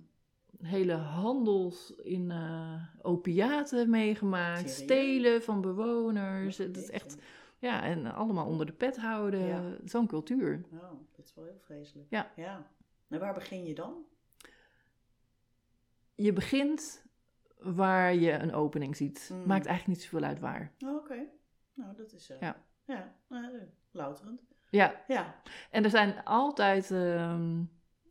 hele 0.68 0.92
handels 0.92 1.94
in 1.96 2.30
eh, 2.30 2.82
opiaten 3.02 3.90
meegemaakt. 3.90 4.70
Serieus? 4.70 4.76
Stelen 4.76 5.42
van 5.42 5.60
bewoners. 5.60 6.58
Het 6.58 6.76
is 6.76 6.90
echt... 6.90 7.16
Ja, 7.58 7.82
en 7.82 8.06
allemaal 8.06 8.46
onder 8.46 8.66
de 8.66 8.72
pet 8.72 8.96
houden. 8.96 9.46
Ja. 9.46 9.76
Zo'n 9.84 10.06
cultuur. 10.06 10.64
Oh, 10.72 10.80
dat 11.16 11.24
is 11.24 11.34
wel 11.34 11.44
heel 11.44 11.60
vreselijk. 11.60 12.10
Ja. 12.10 12.32
ja. 12.36 12.66
En 13.08 13.20
waar 13.20 13.34
begin 13.34 13.64
je 13.64 13.74
dan? 13.74 14.04
Je 16.14 16.32
begint 16.32 17.03
waar 17.64 18.14
je 18.14 18.32
een 18.32 18.52
opening 18.54 18.96
ziet. 18.96 19.30
Mm. 19.32 19.38
Maakt 19.46 19.66
eigenlijk 19.66 19.98
niet 19.98 20.08
zoveel 20.08 20.26
uit 20.28 20.40
waar. 20.40 20.72
Oh, 20.84 20.94
Oké. 20.96 21.16
Nou, 21.74 21.96
dat 21.96 22.12
is... 22.12 22.30
eh, 22.30 22.40
Ja. 22.40 22.56
Ja, 22.86 23.14
eh, 23.28 23.38
louterend. 23.90 24.42
Ja, 24.70 25.04
Ja. 25.08 25.40
en 25.70 25.84
er 25.84 25.90
zijn 25.90 26.24
altijd, 26.24 26.90
ehm, 26.90 27.62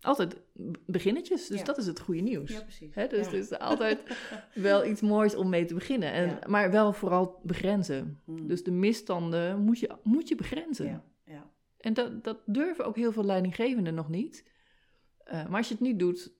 altijd 0.02 0.38
beginnetjes. 0.86 1.48
Dus 1.48 1.60
Ja. 1.60 1.64
dat 1.66 1.78
is 1.78 1.86
het 1.86 2.00
goede 2.00 2.22
nieuws. 2.22 2.52
Ja, 2.52 2.62
precies. 2.62 2.94
Dus 2.94 3.26
Ja. 3.26 3.32
er 3.32 3.34
is 3.34 3.58
altijd 3.70 4.18
wel 4.54 4.86
iets 4.86 5.02
moois 5.02 5.36
om 5.36 5.50
mee 5.50 5.66
te 5.66 5.74
beginnen. 5.74 6.12
En, 6.12 6.28
Ja. 6.30 6.40
Maar 6.48 6.72
wel 6.72 6.94
vooral 6.94 7.40
begrenzen. 7.44 8.20
Mm. 8.26 8.48
Dus 8.48 8.64
de 8.64 8.72
misstanden 8.72 9.60
moet 9.60 9.80
je, 9.80 9.96
moet 10.04 10.28
je 10.28 10.36
begrenzen. 10.36 10.86
Ja, 10.86 11.04
ja. 11.26 11.52
En 11.78 11.94
dat, 11.94 12.24
dat 12.24 12.38
durven 12.46 12.86
ook 12.86 12.96
heel 12.96 13.12
veel 13.12 13.26
leidinggevenden 13.26 13.94
nog 13.94 14.10
niet. 14.10 14.52
Eh, 15.24 15.48
maar 15.48 15.58
als 15.58 15.68
je 15.68 15.74
het 15.74 15.84
niet 15.84 16.00
doet, 16.00 16.32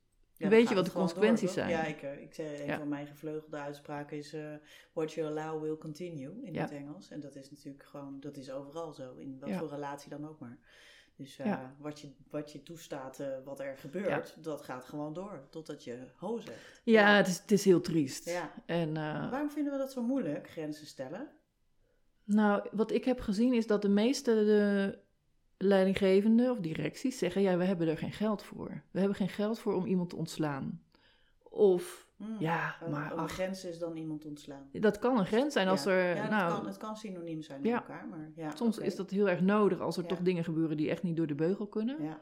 Ja, 0.44 0.50
weet 0.50 0.70
je 0.70 0.76
wat 0.76 0.86
de 0.86 0.92
consequenties 0.92 1.46
door, 1.46 1.54
zijn. 1.54 1.70
Ja, 1.70 1.84
ik, 1.84 2.02
eh, 2.02 2.22
ik 2.22 2.34
zei, 2.34 2.60
een 2.62 2.66
Ja. 2.66 2.78
van 2.78 2.88
mijn 2.88 3.08
gevleugelde 3.08 3.58
uitspraken 3.58 4.18
is... 4.18 4.34
eh, 4.34 4.42
what 4.94 5.14
you 5.14 5.28
allow 5.28 5.62
will 5.64 5.78
continue, 5.78 6.32
in 6.44 6.54
Ja. 6.54 6.62
het 6.62 6.72
Engels. 6.72 7.10
En 7.12 7.20
dat 7.20 7.36
is 7.36 7.52
natuurlijk 7.52 7.84
gewoon... 7.84 8.20
Dat 8.20 8.38
is 8.38 8.52
overal 8.52 8.94
zo, 8.94 9.16
in 9.16 9.38
wat 9.40 9.52
voor 9.52 9.70
relatie 9.70 10.10
dan 10.10 10.28
ook 10.28 10.40
maar. 10.40 10.58
Dus 11.16 11.40
eh, 11.40 11.60
wat, 11.78 12.00
je, 12.00 12.12
wat 12.30 12.52
je 12.52 12.64
toestaat, 12.64 13.24
wat 13.46 13.60
er 13.60 13.78
gebeurt, 13.78 14.44
dat 14.44 14.62
gaat 14.62 14.86
gewoon 14.86 15.14
door. 15.14 15.48
Totdat 15.50 15.84
je 15.84 15.98
ho 16.16 16.40
zegt. 16.40 16.82
Ja, 16.84 17.16
Het, 17.16 17.28
is, 17.28 17.38
het 17.40 17.52
is 17.52 17.66
heel 17.66 17.82
triest. 17.82 18.30
Ja. 18.30 18.52
En, 18.66 18.94
Waarom 19.30 19.52
vinden 19.52 19.72
we 19.74 19.80
dat 19.80 19.92
zo 19.92 20.02
moeilijk, 20.04 20.50
grenzen 20.50 20.88
stellen? 20.88 21.28
Nou, 22.24 22.68
wat 22.72 22.92
ik 22.92 23.06
heb 23.06 23.20
gezien 23.20 23.54
is 23.54 23.68
dat 23.68 23.82
de 23.82 23.90
meeste 23.90 24.32
de 24.34 24.98
leidinggevenden 25.64 26.52
of 26.52 26.60
directies 26.60 27.18
zeggen: 27.18 27.42
ja, 27.42 27.58
we 27.58 27.64
hebben 27.64 27.88
er 27.88 27.98
geen 27.98 28.12
geld 28.12 28.44
voor. 28.44 28.84
We 28.92 29.00
hebben 29.00 29.18
geen 29.18 29.30
geld 29.30 29.60
voor 29.60 29.74
om 29.74 29.86
iemand 29.86 30.10
te 30.10 30.16
ontslaan. 30.16 30.82
Of 31.44 32.02
Hmm. 32.18 32.36
ja, 32.40 32.76
Een- 32.82 32.92
maar 32.92 33.18
een 33.18 33.30
grens 33.30 33.66
is 33.66 33.80
dan 33.80 33.98
iemand 33.98 34.26
ontslaan. 34.26 34.70
dat 34.72 35.00
kan 35.00 35.18
een 35.18 35.26
grens 35.26 35.54
zijn 35.54 35.68
als 35.68 35.84
ja. 35.84 35.92
er. 35.92 36.16
Ja, 36.16 36.22
het, 36.22 36.30
nou, 36.32 36.54
kan, 36.54 36.66
het 36.66 36.78
kan 36.78 36.96
synoniem 36.98 37.42
zijn 37.42 37.62
met 37.62 37.70
Ja. 37.70 37.76
elkaar, 37.78 38.08
maar 38.08 38.32
ja. 38.36 38.56
soms 38.56 38.78
is 38.78 38.96
dat 38.96 39.10
heel 39.10 39.30
erg 39.30 39.42
nodig 39.42 39.80
als 39.80 39.98
er 39.98 40.06
toch 40.06 40.20
dingen 40.22 40.44
gebeuren 40.44 40.78
die 40.78 40.90
echt 40.90 41.04
niet 41.04 41.16
door 41.18 41.28
de 41.28 41.36
beugel 41.36 41.68
kunnen. 41.68 42.04
Ja, 42.04 42.22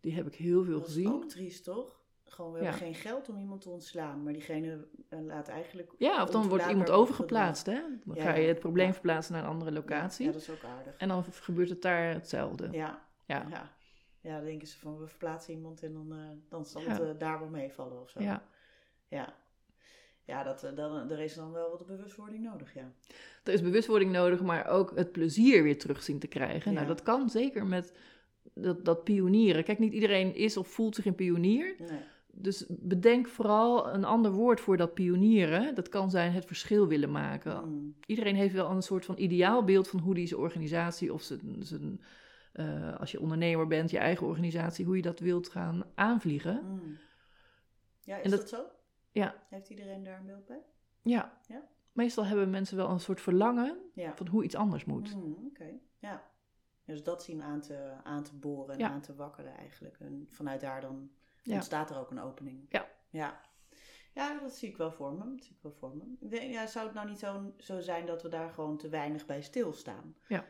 Die 0.00 0.14
heb 0.14 0.26
ik 0.26 0.34
heel 0.34 0.64
veel 0.64 0.78
dat 0.78 0.88
is 0.88 0.94
gezien. 0.94 1.12
ook 1.12 1.24
triest, 1.28 1.64
toch? 1.64 1.99
Gewoon, 2.30 2.52
we 2.52 2.58
Ja. 2.58 2.64
hebben 2.64 2.82
geen 2.82 2.94
geld 2.94 3.28
om 3.28 3.38
iemand 3.38 3.60
te 3.60 3.68
ontslaan, 3.68 4.22
maar 4.22 4.32
diegene 4.32 4.86
eh, 5.08 5.20
laat 5.20 5.48
eigenlijk... 5.48 5.92
Ja, 5.98 6.22
of 6.22 6.30
dan 6.30 6.48
wordt 6.48 6.66
iemand 6.68 6.90
overgeplaatst. 6.90 7.66
Hè? 7.66 7.80
Dan 8.04 8.14
Ja, 8.16 8.22
ga 8.22 8.34
je 8.34 8.48
het 8.48 8.58
probleem 8.58 8.86
Ja. 8.86 8.92
verplaatsen 8.92 9.34
naar 9.34 9.42
een 9.42 9.48
andere 9.48 9.72
locatie. 9.72 10.26
Ja, 10.26 10.32
dat 10.32 10.40
is 10.40 10.50
ook 10.50 10.64
aardig. 10.64 10.96
En 10.96 11.08
dan 11.08 11.24
gebeurt 11.24 11.68
het 11.68 11.82
daar 11.82 12.12
hetzelfde. 12.14 12.68
Ja, 12.72 13.06
Ja. 13.26 13.46
ja. 13.50 13.70
Dan 14.22 14.44
denken 14.44 14.66
ze 14.68 14.78
van 14.78 14.98
we 14.98 15.06
verplaatsen 15.06 15.54
iemand 15.54 15.82
en 15.82 15.92
dan, 15.92 16.12
uh, 16.12 16.28
dan 16.48 16.66
zal 16.66 16.82
het 16.84 17.00
uh, 17.00 17.10
daar 17.18 17.38
wel 17.38 17.48
meevallen 17.48 18.00
of 18.00 18.10
zo. 18.10 18.20
Ja. 18.22 18.42
Ja. 19.08 19.34
Ja, 20.24 20.42
dat, 20.42 20.70
dan, 20.74 21.10
er 21.10 21.20
is 21.20 21.34
dan 21.34 21.52
wel 21.52 21.70
wat 21.70 21.86
bewustwording 21.86 22.42
nodig, 22.42 22.74
ja. 22.74 22.92
Er 23.44 23.52
is 23.52 23.62
bewustwording 23.62 24.12
nodig, 24.12 24.40
maar 24.42 24.66
ook 24.66 24.92
het 24.96 25.12
plezier 25.12 25.62
weer 25.62 25.78
terug 25.78 26.02
zien 26.02 26.18
te 26.18 26.26
krijgen. 26.26 26.72
Nou, 26.74 26.86
dat 26.86 27.02
kan 27.02 27.28
zeker 27.30 27.66
met 27.66 27.92
dat, 28.54 28.84
dat 28.84 29.04
pionieren. 29.04 29.64
Kijk, 29.64 29.78
niet 29.78 29.92
iedereen 29.92 30.34
is 30.34 30.56
of 30.56 30.68
voelt 30.68 30.94
zich 30.94 31.04
een 31.06 31.14
pionier. 31.14 31.74
Nee. 31.78 32.00
Dus 32.32 32.66
bedenk 32.68 33.28
vooral 33.28 33.94
een 33.94 34.04
ander 34.04 34.32
woord 34.32 34.60
voor 34.60 34.76
dat 34.76 34.94
pionieren. 34.94 35.74
Dat 35.74 35.88
kan 35.88 36.10
zijn 36.10 36.32
het 36.32 36.44
verschil 36.44 36.86
willen 36.88 37.10
maken. 37.10 37.68
Mm. 37.68 37.94
Iedereen 38.06 38.34
heeft 38.34 38.54
wel 38.54 38.70
een 38.70 38.82
soort 38.82 39.04
van 39.04 39.18
ideaalbeeld 39.18 39.88
van 39.88 40.00
hoe 40.00 40.14
die 40.14 40.26
zijn 40.26 40.40
organisatie 40.40 41.12
of 41.12 41.22
zijn, 41.22 41.56
zijn 41.58 42.00
uh, 42.54 42.96
als 42.96 43.10
je 43.10 43.20
ondernemer 43.20 43.66
bent, 43.66 43.90
je 43.90 43.98
eigen 43.98 44.26
organisatie, 44.26 44.84
hoe 44.84 44.96
je 44.96 45.02
dat 45.02 45.18
wilt 45.20 45.48
gaan 45.48 45.82
aanvliegen. 45.94 46.60
Mm. 46.64 46.98
Ja, 48.00 48.16
is 48.16 48.30
dat, 48.30 48.40
dat- 48.40 48.48
zo? 48.48 48.64
Ja, 49.12 49.34
Heeft 49.48 49.70
iedereen 49.70 50.02
daar 50.04 50.18
een 50.18 50.26
beeld 50.26 50.46
bij? 50.46 50.62
ja. 51.02 51.38
Ja? 51.48 51.68
Meestal 51.92 52.24
hebben 52.26 52.50
mensen 52.50 52.76
wel 52.76 52.90
een 52.90 53.00
soort 53.00 53.20
verlangen 53.20 53.76
Ja. 53.94 54.16
van 54.16 54.26
hoe 54.28 54.44
iets 54.44 54.54
anders 54.54 54.84
moet. 54.84 55.14
Mm, 55.16 55.36
Oké, 55.50 55.68
ja. 55.98 56.28
Dus 56.84 57.02
dat 57.02 57.22
zien 57.22 57.42
aan 57.42 57.60
te, 57.60 57.92
aan 58.02 58.22
te 58.22 58.34
boren 58.36 58.72
en 58.74 58.78
Ja. 58.80 58.90
aan 58.90 59.00
te 59.00 59.14
wakkeren 59.14 59.56
eigenlijk. 59.56 59.96
En 60.00 60.26
vanuit 60.30 60.60
daar 60.60 60.80
dan 60.80 61.10
Ja. 61.42 61.54
ontstaat 61.54 61.90
er 61.90 61.98
ook 61.98 62.10
een 62.10 62.20
opening. 62.20 62.66
Ja. 62.68 62.88
Ja. 63.10 63.40
Ja, 64.14 64.38
dat 64.40 64.52
zie 64.54 64.68
ik 64.68 64.76
wel 64.76 64.92
voor 64.92 65.12
me. 65.12 65.18
Dat 65.34 65.42
zie 65.44 65.52
ik 65.56 65.62
wel 65.62 65.72
voor 65.72 65.92
me. 65.96 66.48
Ja, 66.50 66.66
zou 66.66 66.84
het 66.86 66.94
nou 66.94 67.08
niet 67.08 67.18
zo, 67.18 67.52
zo 67.58 67.80
zijn 67.80 68.06
dat 68.06 68.22
we 68.22 68.28
daar 68.28 68.50
gewoon 68.50 68.76
te 68.76 68.88
weinig 68.88 69.26
bij 69.26 69.42
stilstaan? 69.42 70.16
Ja. 70.28 70.46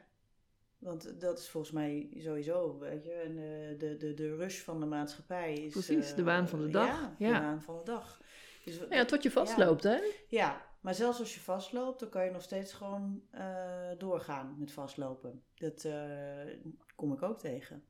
Want 0.79 1.21
dat 1.21 1.39
is 1.39 1.49
volgens 1.49 1.73
mij 1.73 2.11
sowieso, 2.17 2.79
weet 2.79 3.05
je, 3.05 3.13
en, 3.13 3.31
eh, 3.31 3.79
de, 3.79 3.97
de, 3.97 4.15
de 4.15 4.37
rush 4.37 4.61
van 4.61 4.81
de 4.81 4.87
maatschappij 4.87 5.53
is... 5.55 5.73
Precies, 5.73 6.11
eh, 6.11 6.17
de 6.17 6.23
waan 6.23 6.49
van 6.49 6.61
de 6.61 6.71
dag. 6.71 6.87
Ja, 6.87 7.15
Ja. 7.19 7.39
de 7.39 7.45
waan 7.45 7.63
van 7.63 7.77
de 7.79 7.85
dag. 7.85 8.21
Dus 8.65 8.81
Ja, 8.91 9.05
tot 9.05 9.23
je 9.23 9.31
vastloopt, 9.31 9.83
hè? 9.83 9.99
ja, 10.29 10.67
maar 10.81 10.95
zelfs 10.95 11.19
als 11.19 11.35
je 11.35 11.41
vastloopt, 11.41 12.01
dan 12.01 12.09
kan 12.09 12.25
je 12.25 12.31
nog 12.31 12.43
steeds 12.43 12.73
gewoon 12.73 13.23
eh, 13.31 13.91
doorgaan 13.99 14.55
met 14.59 14.73
vastlopen. 14.73 15.43
Dat 15.55 15.85
eh, 15.85 16.39
kom 16.97 17.13
ik 17.13 17.23
ook 17.23 17.39
tegen. 17.39 17.85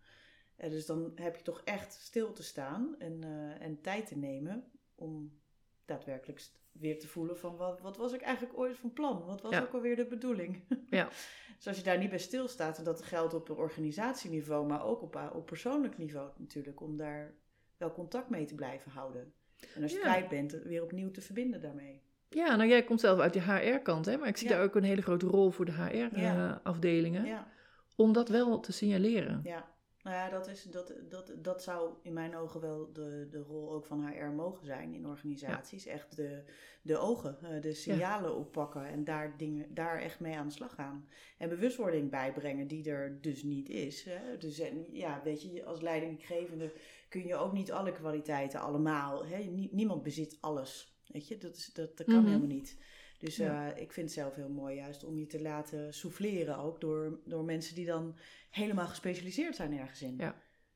Eh, 0.61 0.71
dus 0.71 0.87
dan 0.87 1.13
heb 1.15 1.37
je 1.37 1.43
toch 1.43 1.61
echt 1.65 1.93
stil 1.93 2.33
te 2.33 2.43
staan 2.43 2.95
en, 2.99 3.25
eh, 3.25 3.67
en 3.67 3.81
tijd 3.81 4.07
te 4.07 4.17
nemen 4.19 4.65
om 4.95 5.39
daadwerkelijk 5.85 6.49
weer 6.73 6.99
te 6.99 7.09
voelen 7.09 7.39
van 7.39 7.57
wat, 7.57 7.81
wat 7.81 7.97
was 7.97 8.13
ik 8.13 8.21
eigenlijk 8.21 8.59
ooit 8.59 8.77
van 8.77 8.93
plan? 8.93 9.25
Wat 9.25 9.41
was 9.43 9.53
Ja. 9.53 9.63
ook 9.63 9.73
alweer 9.73 9.97
de 9.97 10.07
bedoeling? 10.07 10.63
Ja. 10.91 11.09
dus 11.57 11.67
als 11.67 11.77
je 11.77 11.83
daar 11.83 11.99
niet 11.99 12.09
bij 12.11 12.19
stilstaat, 12.19 12.79
en 12.79 12.85
dat 12.85 13.03
geldt 13.03 13.35
op 13.35 13.51
organisatieniveau, 13.51 14.67
maar 14.67 14.85
ook 14.85 15.03
op, 15.03 15.31
op 15.35 15.47
persoonlijk 15.47 15.99
niveau 15.99 16.31
natuurlijk, 16.37 16.81
om 16.81 16.97
daar 16.97 17.35
wel 17.77 17.93
contact 17.93 18.31
mee 18.31 18.45
te 18.45 18.55
blijven 18.55 18.91
houden. 18.91 19.33
En 19.75 19.83
als 19.83 19.93
je 19.93 19.99
Ja. 19.99 20.05
kwijt 20.05 20.29
bent, 20.29 20.53
weer 20.53 20.83
opnieuw 20.83 21.11
te 21.11 21.21
verbinden 21.21 21.61
daarmee. 21.61 22.03
Ja, 22.29 22.57
nou 22.57 22.69
jij 22.69 22.85
komt 22.85 23.01
zelf 23.01 23.19
uit 23.19 23.33
de 23.33 23.41
HR-kant, 23.43 24.07
hè? 24.07 24.17
Maar 24.17 24.29
ik 24.29 24.37
zie 24.37 24.49
Ja. 24.49 24.55
daar 24.55 24.65
ook 24.65 24.75
een 24.75 24.83
hele 24.83 25.03
grote 25.03 25.27
rol 25.27 25.51
voor 25.51 25.65
de. 25.65 25.73
HR-afdelingen. 25.73 27.25
Ja. 27.25 27.49
Om 27.97 28.13
dat 28.13 28.29
wel 28.29 28.61
te 28.61 28.73
signaleren. 28.73 29.41
Ja, 29.45 29.69
nou 30.03 30.17
ja, 30.17 30.29
dat, 30.29 30.49
is, 30.49 30.63
dat, 30.63 30.93
dat, 31.09 31.33
dat 31.39 31.63
zou 31.63 31.95
in 32.03 32.13
mijn 32.13 32.37
ogen 32.37 32.61
wel 32.61 32.93
de, 32.93 33.27
de 33.31 33.39
rol 33.39 33.73
ook 33.73 33.87
van 33.87 34.07
HR 34.09 34.25
mogen 34.25 34.67
zijn 34.67 34.95
in 34.95 35.07
organisaties. 35.07 35.87
Echt 35.87 36.17
de, 36.17 36.43
de 36.83 36.99
ogen, 36.99 37.39
eh, 37.43 37.61
de 37.63 37.75
signalen 37.75 38.37
oppakken 38.37 38.87
en 38.87 39.05
daar, 39.05 39.37
dingen, 39.37 39.75
daar 39.75 39.99
echt 40.01 40.21
mee 40.21 40.37
aan 40.37 40.47
de 40.47 40.53
slag 40.55 40.75
gaan. 40.75 41.09
En 41.39 41.49
bewustwording 41.49 42.11
bijbrengen 42.11 42.67
die 42.67 42.91
er 42.91 43.21
dus 43.21 43.43
niet 43.43 43.69
is. 43.69 44.03
Hè? 44.05 44.39
Dus 44.39 44.59
en, 44.59 44.87
ja, 44.93 45.21
weet 45.25 45.43
je, 45.43 45.65
als 45.65 45.81
leidinggevende 45.81 46.73
kun 47.09 47.27
je 47.27 47.37
ook 47.37 47.53
niet 47.53 47.73
alle 47.73 47.93
kwaliteiten 47.93 48.61
allemaal. 48.61 49.27
Hè? 49.27 49.39
Nie- 49.39 49.69
niemand 49.73 50.03
bezit 50.03 50.37
alles. 50.41 50.99
Weet 51.07 51.29
je, 51.29 51.39
dat, 51.39 51.57
is, 51.57 51.73
dat, 51.73 51.97
dat 51.97 52.07
kan 52.07 52.17
Mhm. 52.17 52.27
helemaal 52.27 52.47
niet. 52.49 52.79
Dus 53.21 53.37
Ja. 53.37 53.73
eh, 53.73 53.83
ik 53.83 53.93
vind 53.93 54.07
het 54.07 54.15
zelf 54.19 54.35
heel 54.35 54.49
mooi 54.49 54.77
juist 54.77 55.05
om 55.05 55.19
je 55.19 55.27
te 55.27 55.41
laten 55.43 55.95
souffleren 55.95 56.59
ook 56.59 56.81
door, 56.81 57.21
door 57.25 57.45
mensen 57.45 57.75
die 57.75 57.87
dan 57.87 58.17
helemaal 58.51 58.87
gespecialiseerd 58.87 59.57
zijn 59.57 59.79
ergens 59.79 60.03
in. 60.03 60.15
Ja. 60.19 60.35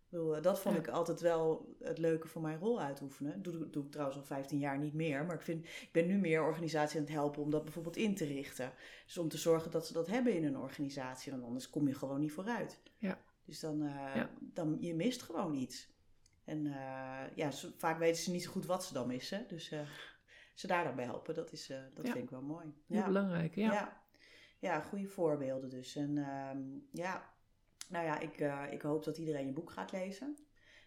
Bedoel, 0.09 0.37
eh, 0.37 0.42
dat 0.42 0.61
vond 0.61 0.74
Ja. 0.74 0.80
ik 0.80 0.88
altijd 0.88 1.20
wel 1.20 1.74
het 1.80 1.98
leuke 1.98 2.28
van 2.28 2.42
mijn 2.42 2.59
rol 2.59 2.80
uitoefenen. 2.80 3.42
Doe, 3.42 3.70
doe 3.70 3.85
ik 3.85 3.90
trouwens 3.90 4.18
al 4.18 4.24
15 4.24 4.59
jaar 4.59 4.78
niet 4.78 4.94
meer. 4.94 5.24
Maar 5.24 5.35
ik, 5.35 5.42
vind, 5.42 5.64
ik 5.64 5.88
ben 5.92 6.07
nu 6.07 6.18
meer 6.18 6.42
organisatie 6.42 6.98
aan 6.98 7.04
het 7.04 7.14
helpen 7.14 7.42
om 7.42 7.50
dat 7.50 7.62
bijvoorbeeld 7.64 7.96
in 7.96 8.14
te 8.14 8.24
richten. 8.24 8.72
Dus 9.07 9.18
om 9.18 9.28
te 9.28 9.38
zorgen 9.38 9.70
dat 9.70 9.87
ze 9.87 9.92
dat 9.92 10.07
hebben 10.07 10.35
in 10.35 10.44
een 10.44 10.57
organisatie. 10.59 11.33
Want 11.33 11.44
anders 11.44 11.70
kom 11.70 11.88
je 11.88 11.94
gewoon 11.94 12.20
niet 12.20 12.33
vooruit. 12.33 12.80
Ja. 12.98 13.18
Dus 13.44 13.61
dan, 13.61 13.83
eh, 13.83 14.14
Ja. 14.14 14.30
dan 14.40 14.76
je 14.80 14.94
mist 14.94 15.22
gewoon 15.22 15.54
iets. 15.54 15.92
En 16.44 16.64
ja, 17.35 17.50
vaak 17.76 17.98
weten 17.98 18.22
ze 18.22 18.30
niet 18.30 18.42
zo 18.42 18.50
goed 18.50 18.66
wat 18.66 18.85
ze 18.85 18.92
dan 18.92 19.07
missen. 19.07 19.44
Dus 19.48 19.70
eh, 19.70 19.80
ze 20.55 20.67
daar 20.67 20.85
dan 20.85 20.95
bij 20.97 21.05
helpen, 21.05 21.35
dat, 21.35 21.53
is, 21.53 21.71
eh, 21.71 21.79
dat 21.95 22.07
Ja. 22.07 22.12
vind 22.12 22.25
ik 22.25 22.31
wel 22.31 22.43
mooi. 22.43 22.75
Heel 22.87 22.99
Ja. 22.99 23.07
belangrijk, 23.07 23.55
ja. 23.55 23.73
Ja. 23.73 24.03
ja, 24.59 24.81
goede 24.81 25.09
voorbeelden 25.09 25.71
dus. 25.71 25.97
En 25.97 26.19
ehm, 26.19 26.62
ja, 26.90 27.33
nou 27.88 28.05
ja, 28.05 28.19
ik, 28.19 28.40
eh, 28.40 28.62
ik 28.71 28.83
hoop 28.83 29.05
dat 29.05 29.19
iedereen 29.19 29.47
je 29.47 29.53
boek 29.53 29.71
gaat 29.71 29.93
lezen. 29.93 30.37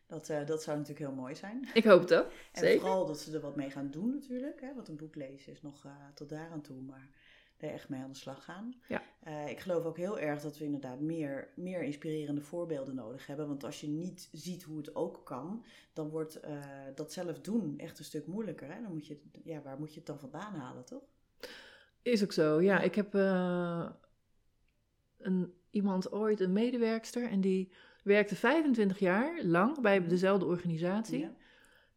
Dat, 0.07 0.29
eh, 0.29 0.45
dat 0.45 0.63
zou 0.63 0.77
natuurlijk 0.77 1.05
heel 1.07 1.15
mooi 1.15 1.35
zijn. 1.35 1.67
Ik 1.73 1.83
hoop 1.83 1.99
het 2.01 2.13
ook. 2.13 2.25
En 2.51 2.61
Zeker. 2.61 2.79
vooral 2.79 3.05
dat 3.05 3.19
ze 3.19 3.33
er 3.33 3.41
wat 3.41 3.55
mee 3.55 3.69
gaan 3.69 3.91
doen 3.91 4.09
natuurlijk. 4.09 4.61
Hè? 4.61 4.73
Want 4.73 4.87
een 4.87 4.97
boek 4.97 5.15
lezen 5.15 5.51
is 5.51 5.61
nog 5.61 5.87
tot 6.13 6.29
daar 6.29 6.49
aan 6.49 6.61
toe, 6.61 6.81
maar 6.81 7.09
er 7.57 7.69
echt 7.69 7.89
mee 7.89 8.01
aan 8.01 8.11
de 8.11 8.17
slag 8.17 8.43
gaan. 8.43 8.73
Ja. 8.87 9.01
Eh, 9.19 9.49
ik 9.49 9.59
geloof 9.59 9.83
ook 9.85 9.97
heel 9.97 10.19
erg 10.19 10.41
dat 10.41 10.57
we 10.57 10.65
inderdaad 10.65 10.99
meer, 10.99 11.47
meer 11.55 11.81
inspirerende 11.83 12.41
voorbeelden 12.41 12.95
nodig 12.95 13.27
hebben. 13.27 13.47
Want 13.47 13.63
als 13.63 13.81
je 13.81 13.87
niet 13.87 14.29
ziet 14.31 14.63
hoe 14.63 14.77
het 14.77 14.95
ook 14.95 15.21
kan, 15.25 15.65
dan 15.93 16.09
wordt 16.09 16.35
eh, 16.39 16.59
dat 16.95 17.13
zelf 17.13 17.39
doen 17.41 17.73
echt 17.77 17.99
een 17.99 18.05
stuk 18.05 18.27
moeilijker. 18.27 18.73
Hè? 18.73 18.81
Dan 18.81 18.93
moet 18.93 19.07
je, 19.07 19.21
ja, 19.43 19.61
waar 19.61 19.79
moet 19.79 19.89
je 19.93 19.97
het 19.97 20.07
dan 20.07 20.19
vandaan 20.19 20.53
halen, 20.55 20.85
toch? 20.85 21.03
Is 22.01 22.23
ook 22.23 22.31
zo. 22.31 22.61
Ja, 22.61 22.79
ik 22.79 22.95
heb 22.95 23.15
eh, 23.15 23.89
een, 25.17 25.53
iemand 25.69 26.11
ooit, 26.11 26.39
een 26.39 26.53
medewerkster, 26.53 27.29
en 27.29 27.41
die 27.41 27.71
werkte 28.03 28.35
25 28.35 28.99
jaar 28.99 29.43
lang 29.43 29.81
bij 29.81 29.99
Mhm. 29.99 30.09
dezelfde 30.09 30.45
organisatie. 30.45 31.19
Ja. 31.19 31.33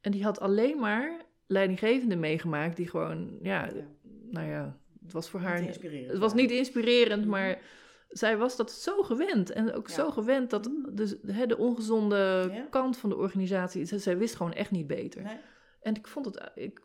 En 0.01 0.11
die 0.13 0.25
had 0.25 0.41
alleen 0.41 0.79
maar 0.79 1.25
leidinggevenden 1.47 2.21
meegemaakt 2.21 2.77
die 2.77 2.89
gewoon, 2.89 3.39
ja, 3.43 3.65
Ja. 3.67 3.87
nou 4.31 4.47
ja, 4.49 4.79
het 5.13 5.23
was 5.23 5.31
voor 5.31 5.41
Niet 5.41 5.49
haar. 5.49 5.63
inspirerend 5.63 6.11
Het 6.11 6.19
was 6.19 6.35
niet 6.35 6.51
inspirerend, 6.51 7.21
Mhm. 7.21 7.31
maar 7.31 7.61
zij 8.09 8.37
was 8.37 8.57
dat 8.57 8.73
zo 8.73 9.03
gewend. 9.03 9.51
En 9.51 9.73
ook 9.73 9.89
Ja. 9.89 9.95
zo 9.95 10.11
gewend 10.11 10.51
dat 10.51 10.69
Mhm. 10.69 10.95
dus, 10.95 11.17
hè, 11.27 11.47
de 11.47 11.57
ongezonde 11.59 12.49
Ja. 12.53 12.67
kant 12.71 12.97
van 12.97 13.11
de 13.11 13.17
organisatie, 13.17 13.85
zij, 13.85 13.99
zij 13.99 14.19
wist 14.19 14.35
gewoon 14.35 14.53
echt 14.53 14.71
niet 14.71 14.87
beter. 14.87 15.23
Nee. 15.23 15.39
En 15.81 15.95
ik 15.95 16.07
vond 16.07 16.25
het, 16.27 16.51
ik, 16.55 16.81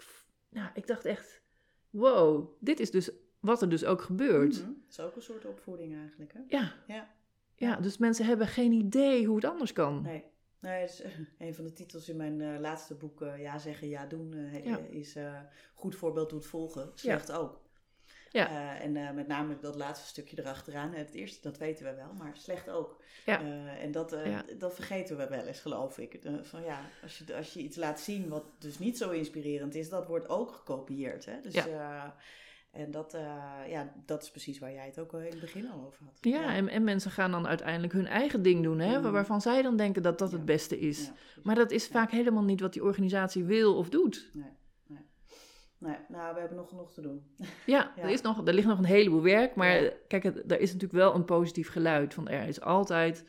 nou, 0.49 0.69
ik 0.73 0.87
dacht 0.87 1.05
echt, 1.05 1.41
wow, 1.89 2.47
dit 2.59 2.79
is 2.79 2.91
dus 2.91 3.11
wat 3.39 3.61
er 3.61 3.69
dus 3.69 3.85
ook 3.85 4.01
gebeurt. 4.01 4.53
Mhm. 4.61 4.65
Dat 4.67 4.89
is 4.89 4.99
ook 4.99 5.15
een 5.15 5.21
soort 5.21 5.45
opvoeding 5.45 5.95
eigenlijk, 5.95 6.33
hè? 6.33 6.39
Ja, 6.47 6.73
Ja. 6.87 7.09
ja, 7.55 7.75
dus 7.75 7.97
mensen 7.97 8.25
hebben 8.25 8.47
geen 8.47 8.71
idee 8.71 9.25
hoe 9.25 9.35
het 9.35 9.45
anders 9.45 9.73
kan. 9.73 10.01
Nee. 10.01 10.23
Nee, 10.59 10.83
is 10.83 11.03
een 11.37 11.55
van 11.55 11.63
de 11.63 11.73
titels 11.73 12.09
in 12.09 12.17
mijn 12.17 12.41
eh, 12.41 12.59
laatste 12.59 12.95
boek, 12.95 13.21
eh, 13.21 13.41
Ja 13.41 13.57
zeggen, 13.57 13.87
ja 13.89 14.05
doen, 14.05 14.33
eh, 14.33 14.65
Ja. 14.65 14.77
is 14.77 15.17
goed 15.73 15.95
voorbeeld 15.95 16.29
doet 16.29 16.45
volgen, 16.45 16.91
slecht 16.95 17.31
ook. 17.31 17.63
Ja. 18.35 18.49
Eh, 18.49 18.85
en 18.85 18.95
eh, 18.97 19.11
met 19.11 19.27
name 19.27 19.57
dat 19.61 19.75
laatste 19.75 20.07
stukje 20.07 20.39
erachteraan. 20.39 20.93
Het 20.93 21.13
eerste, 21.13 21.41
dat 21.41 21.57
weten 21.57 21.85
we 21.85 21.93
wel, 21.95 22.13
maar 22.17 22.31
slecht 22.37 22.69
ook. 22.69 23.03
Ja. 23.25 23.41
Eh, 23.41 23.83
en 23.83 23.91
dat, 23.91 24.13
eh, 24.13 24.25
Ja. 24.31 24.43
dat 24.57 24.73
vergeten 24.75 25.17
we 25.17 25.27
wel 25.27 25.45
eens, 25.45 25.59
geloof 25.59 25.97
ik. 25.97 26.13
Eh, 26.13 26.33
van 26.41 26.63
ja, 26.63 26.79
als 27.03 27.17
je, 27.17 27.35
als 27.35 27.53
je 27.53 27.59
iets 27.59 27.77
laat 27.77 27.99
zien 27.99 28.27
wat 28.29 28.43
dus 28.59 28.79
niet 28.79 28.97
zo 28.97 29.09
inspirerend 29.09 29.75
is, 29.75 29.89
dat 29.89 30.07
wordt 30.07 30.29
ook 30.29 30.51
gekopieerd. 30.51 31.25
Hè? 31.25 31.41
Dus, 31.41 31.53
Ja. 31.53 31.65
eh, 31.67 32.81
en 32.81 32.91
dat, 32.91 33.13
eh, 33.13 33.21
ja, 33.67 33.93
dat 34.05 34.23
is 34.23 34.31
precies 34.31 34.59
waar 34.59 34.71
jij 34.71 34.85
het 34.85 34.99
ook 34.99 35.13
al 35.13 35.19
in 35.19 35.31
het 35.31 35.39
begin 35.39 35.69
al 35.69 35.85
over 35.85 36.05
had. 36.05 36.17
Ja, 36.21 36.53
En, 36.53 36.67
en 36.69 36.83
mensen 36.83 37.11
gaan 37.11 37.31
dan 37.31 37.47
uiteindelijk 37.47 37.93
hun 37.93 38.07
eigen 38.07 38.41
ding 38.41 38.63
doen, 38.63 38.79
hè, 38.79 38.99
Mhm. 38.99 39.11
waarvan 39.11 39.41
zij 39.41 39.61
dan 39.61 39.77
denken 39.77 40.01
dat 40.03 40.19
dat 40.19 40.31
het 40.31 40.45
beste 40.45 40.79
is. 40.79 41.11
Maar 41.43 41.55
dat 41.55 41.71
is 41.71 41.87
vaak 41.87 42.11
helemaal 42.11 42.43
niet 42.43 42.59
wat 42.61 42.73
die 42.73 42.83
organisatie 42.83 43.43
wil 43.43 43.75
of 43.77 43.89
doet. 43.89 44.29
Nee, 44.33 44.49
nee. 45.85 45.97
Nou, 46.07 46.33
we 46.33 46.39
hebben 46.39 46.57
nog 46.57 46.69
genoeg 46.69 46.93
te 46.93 47.01
doen. 47.01 47.35
Ja, 47.65 47.93
Ja. 47.95 48.01
Er, 48.03 48.09
is 48.09 48.21
nog, 48.21 48.47
er 48.47 48.53
ligt 48.53 48.67
nog 48.67 48.77
een 48.77 48.85
heleboel 48.85 49.21
werk, 49.21 49.55
maar 49.55 49.83
Ja. 49.83 49.91
kijk, 50.07 50.23
het, 50.23 50.51
er 50.51 50.59
is 50.59 50.73
natuurlijk 50.73 50.99
wel 51.01 51.15
een 51.15 51.25
positief 51.25 51.69
geluid. 51.69 52.13
Van 52.13 52.27
er 52.27 52.47
is 52.47 52.61
altijd 52.61 53.25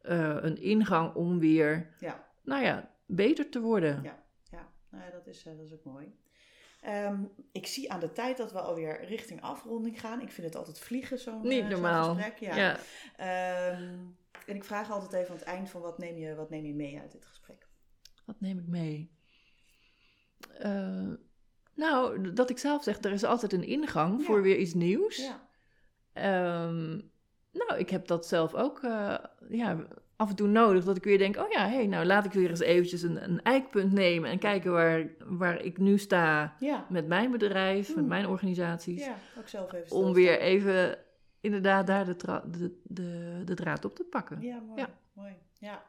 eh, 0.00 0.36
een 0.40 0.56
ingang 0.56 1.14
om 1.14 1.38
weer, 1.38 1.94
Ja, 1.98 2.28
nou 2.42 2.62
ja, 2.64 2.94
beter 3.06 3.48
te 3.48 3.60
worden. 3.60 4.02
Ja. 4.02 4.24
ja. 4.50 4.72
Nou, 4.90 5.04
ja, 5.04 5.10
dat, 5.10 5.26
is, 5.26 5.46
eh, 5.46 5.56
dat 5.56 5.64
is 5.66 5.72
ook 5.72 5.84
mooi. 5.84 6.14
Ehm, 6.80 7.24
ik 7.52 7.66
zie 7.66 7.92
aan 7.92 8.00
de 8.00 8.12
tijd 8.12 8.36
dat 8.36 8.52
we 8.52 8.60
alweer 8.60 9.04
richting 9.04 9.42
afronding 9.42 10.00
gaan. 10.00 10.20
Ik 10.20 10.30
vind 10.30 10.46
het 10.46 10.56
altijd 10.56 10.78
vliegen, 10.78 11.18
zo'n 11.18 11.40
Niet 11.42 11.50
eh, 11.52 11.58
zo'n 11.58 11.68
normaal. 11.70 12.14
gesprek. 12.14 12.38
Ja. 12.38 12.56
Ja. 12.56 12.78
Ehm, 13.16 13.98
en 14.46 14.56
ik 14.56 14.64
vraag 14.64 14.90
altijd 14.90 15.12
even 15.12 15.30
aan 15.30 15.36
het 15.38 15.46
eind 15.48 15.70
van 15.70 15.80
wat 15.80 15.98
neem 15.98 16.16
je, 16.16 16.34
wat 16.34 16.50
neem 16.50 16.64
je 16.64 16.74
mee 16.74 17.00
uit 17.00 17.12
dit 17.12 17.26
gesprek? 17.26 17.68
Wat 18.24 18.40
neem 18.40 18.58
ik 18.58 18.66
mee? 18.66 19.10
Eh, 20.58 21.12
nou, 21.82 22.32
dat 22.32 22.50
ik 22.50 22.58
zelf 22.58 22.82
zeg, 22.82 22.98
er 23.04 23.12
is 23.12 23.24
altijd 23.24 23.52
een 23.52 23.64
ingang 23.64 24.18
Ja. 24.18 24.24
voor 24.24 24.42
weer 24.42 24.56
iets 24.58 24.74
nieuws. 24.74 25.16
Ja, 25.16 25.40
Ehm, 26.12 26.88
nou, 27.52 27.74
ik 27.78 27.90
heb 27.90 28.06
dat 28.06 28.26
zelf 28.26 28.54
ook. 28.54 28.82
eh, 28.82 29.14
ja, 29.48 29.86
af 30.16 30.28
en 30.30 30.36
toe 30.36 30.48
nodig 30.48 30.84
dat 30.84 30.96
ik 30.96 31.04
weer 31.04 31.18
denk: 31.18 31.36
oh 31.36 31.50
ja, 31.50 31.68
hey, 31.68 31.86
nou 31.86 32.04
laat 32.04 32.24
ik 32.24 32.32
weer 32.32 32.50
eens 32.50 32.60
eventjes 32.60 33.02
een, 33.02 33.24
een 33.24 33.42
eikpunt 33.42 33.92
nemen 33.92 34.30
en 34.30 34.38
kijken 34.38 34.72
waar, 34.72 35.06
waar 35.24 35.60
ik 35.60 35.78
nu 35.78 35.98
sta 35.98 36.56
Ja. 36.58 36.86
met 36.88 37.06
mijn 37.06 37.30
bedrijf, 37.30 37.88
met 37.88 37.96
Hmm. 37.96 38.06
mijn 38.06 38.26
organisaties. 38.26 39.04
Ja, 39.04 39.16
ook 39.38 39.48
zelf 39.48 39.72
even 39.72 39.96
om 39.96 40.12
weer 40.12 40.40
even 40.40 40.98
inderdaad 41.40 41.86
daar 41.86 42.04
de, 42.04 42.16
de, 42.50 42.80
de, 42.84 43.42
de 43.44 43.54
draad 43.54 43.84
op 43.84 43.94
te 43.94 44.04
pakken. 44.04 44.40
Ja, 44.40 44.58
mooi. 44.60 44.80
Ja. 44.80 44.88
mooi. 45.12 45.32
Ja. 45.58 45.82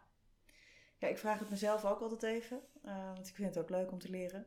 ja, 0.97 1.07
ik 1.07 1.17
vraag 1.17 1.39
het 1.39 1.49
mezelf 1.49 1.85
ook 1.85 1.99
altijd 1.99 2.23
even. 2.23 2.59
eh, 2.83 3.13
want 3.13 3.27
ik 3.27 3.35
vind 3.35 3.55
het 3.55 3.63
ook 3.63 3.69
leuk 3.69 3.91
om 3.91 3.99
te 3.99 4.09
leren. 4.09 4.45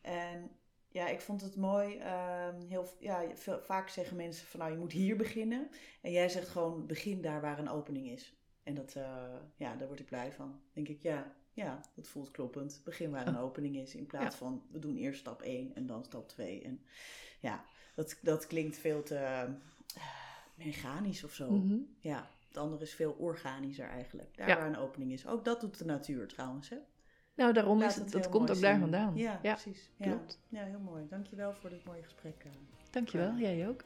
En 0.00 0.50
ja, 0.90 1.08
ik 1.08 1.20
vond 1.20 1.40
het 1.40 1.56
mooi. 1.56 1.96
ehm, 1.96 2.60
heel, 2.68 2.88
ja, 2.98 3.24
veel, 3.34 3.60
vaak 3.62 3.88
zeggen 3.88 4.16
mensen 4.16 4.46
van 4.46 4.60
nou, 4.60 4.72
je 4.72 4.78
moet 4.78 4.92
hier 4.92 5.16
beginnen. 5.16 5.68
En 6.00 6.10
jij 6.12 6.28
zegt 6.28 6.48
gewoon 6.48 6.86
begin 6.86 7.20
daar 7.22 7.40
waar 7.40 7.58
een 7.58 7.68
opening 7.70 8.08
is. 8.10 8.34
En 8.62 8.74
dat, 8.74 8.94
eh, 8.94 9.34
ja, 9.56 9.76
daar 9.76 9.86
word 9.88 10.00
ik 10.00 10.06
blij 10.06 10.32
van. 10.32 10.46
Dan 10.48 10.60
denk 10.72 10.88
ik, 10.88 11.02
ja, 11.02 11.34
ja, 11.52 11.80
dat 11.94 12.08
voelt 12.08 12.30
kloppend. 12.30 12.80
Begin 12.84 13.10
waar 13.10 13.26
een 13.26 13.38
opening 13.48 13.76
is. 13.76 13.94
In 13.94 14.06
plaats 14.06 14.36
van 14.36 14.62
we 14.70 14.78
doen 14.78 14.96
eerst 14.96 15.20
stap 15.20 15.42
1 15.42 15.74
en 15.74 15.86
dan 15.86 16.04
stap 16.04 16.28
2. 16.28 16.62
En 16.62 16.80
ja, 17.40 17.64
dat, 17.94 18.18
dat 18.22 18.46
klinkt 18.46 18.78
veel 18.78 19.02
te 19.02 19.14
eh, 19.16 19.48
mechanisch 20.54 21.24
of 21.24 21.32
zo. 21.32 21.50
Mhm. 21.50 21.78
Ja, 21.98 22.30
het 22.48 22.56
andere 22.56 22.82
is 22.82 22.94
veel 22.94 23.12
organischer 23.12 23.88
eigenlijk. 23.88 24.36
Daar 24.36 24.48
Ja. 24.48 24.56
waar 24.56 24.66
een 24.66 24.76
opening 24.76 25.12
is. 25.12 25.26
Ook 25.26 25.44
dat 25.44 25.60
doet 25.60 25.78
de 25.78 25.84
natuur 25.84 26.28
trouwens, 26.28 26.68
hè? 26.68 26.76
Nou, 27.40 27.52
daarom 27.52 27.78
Laat 27.78 27.90
is 27.90 27.94
het, 27.94 28.04
het 28.04 28.12
dat 28.12 28.28
komt 28.28 28.50
ook 28.50 28.60
daar 28.60 28.78
vandaan. 28.78 29.12
Ja, 29.16 29.38
ja. 29.42 29.52
precies. 29.52 29.90
Ja. 29.96 30.06
klopt. 30.06 30.38
Ja, 30.48 30.64
heel 30.64 30.78
mooi. 30.78 31.06
Dankjewel 31.08 31.52
voor 31.52 31.70
dit 31.70 31.84
mooie 31.84 32.02
gesprek. 32.02 32.44
eh. 32.44 32.50
Dankjewel, 32.90 33.34
jij 33.34 33.68
ook. 33.68 33.84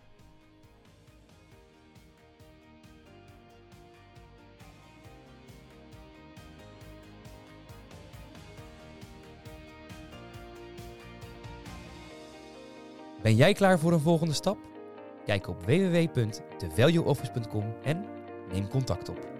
Ben 13.22 13.36
jij 13.36 13.52
klaar 13.52 13.78
voor 13.78 13.92
een 13.92 14.00
volgende 14.00 14.34
stap? 14.34 14.58
Kijk 15.24 15.48
op 15.48 15.64
www.thevalueoffice.com 15.64 17.74
en 17.82 18.04
neem 18.52 18.68
contact 18.68 19.08
op. 19.08 19.33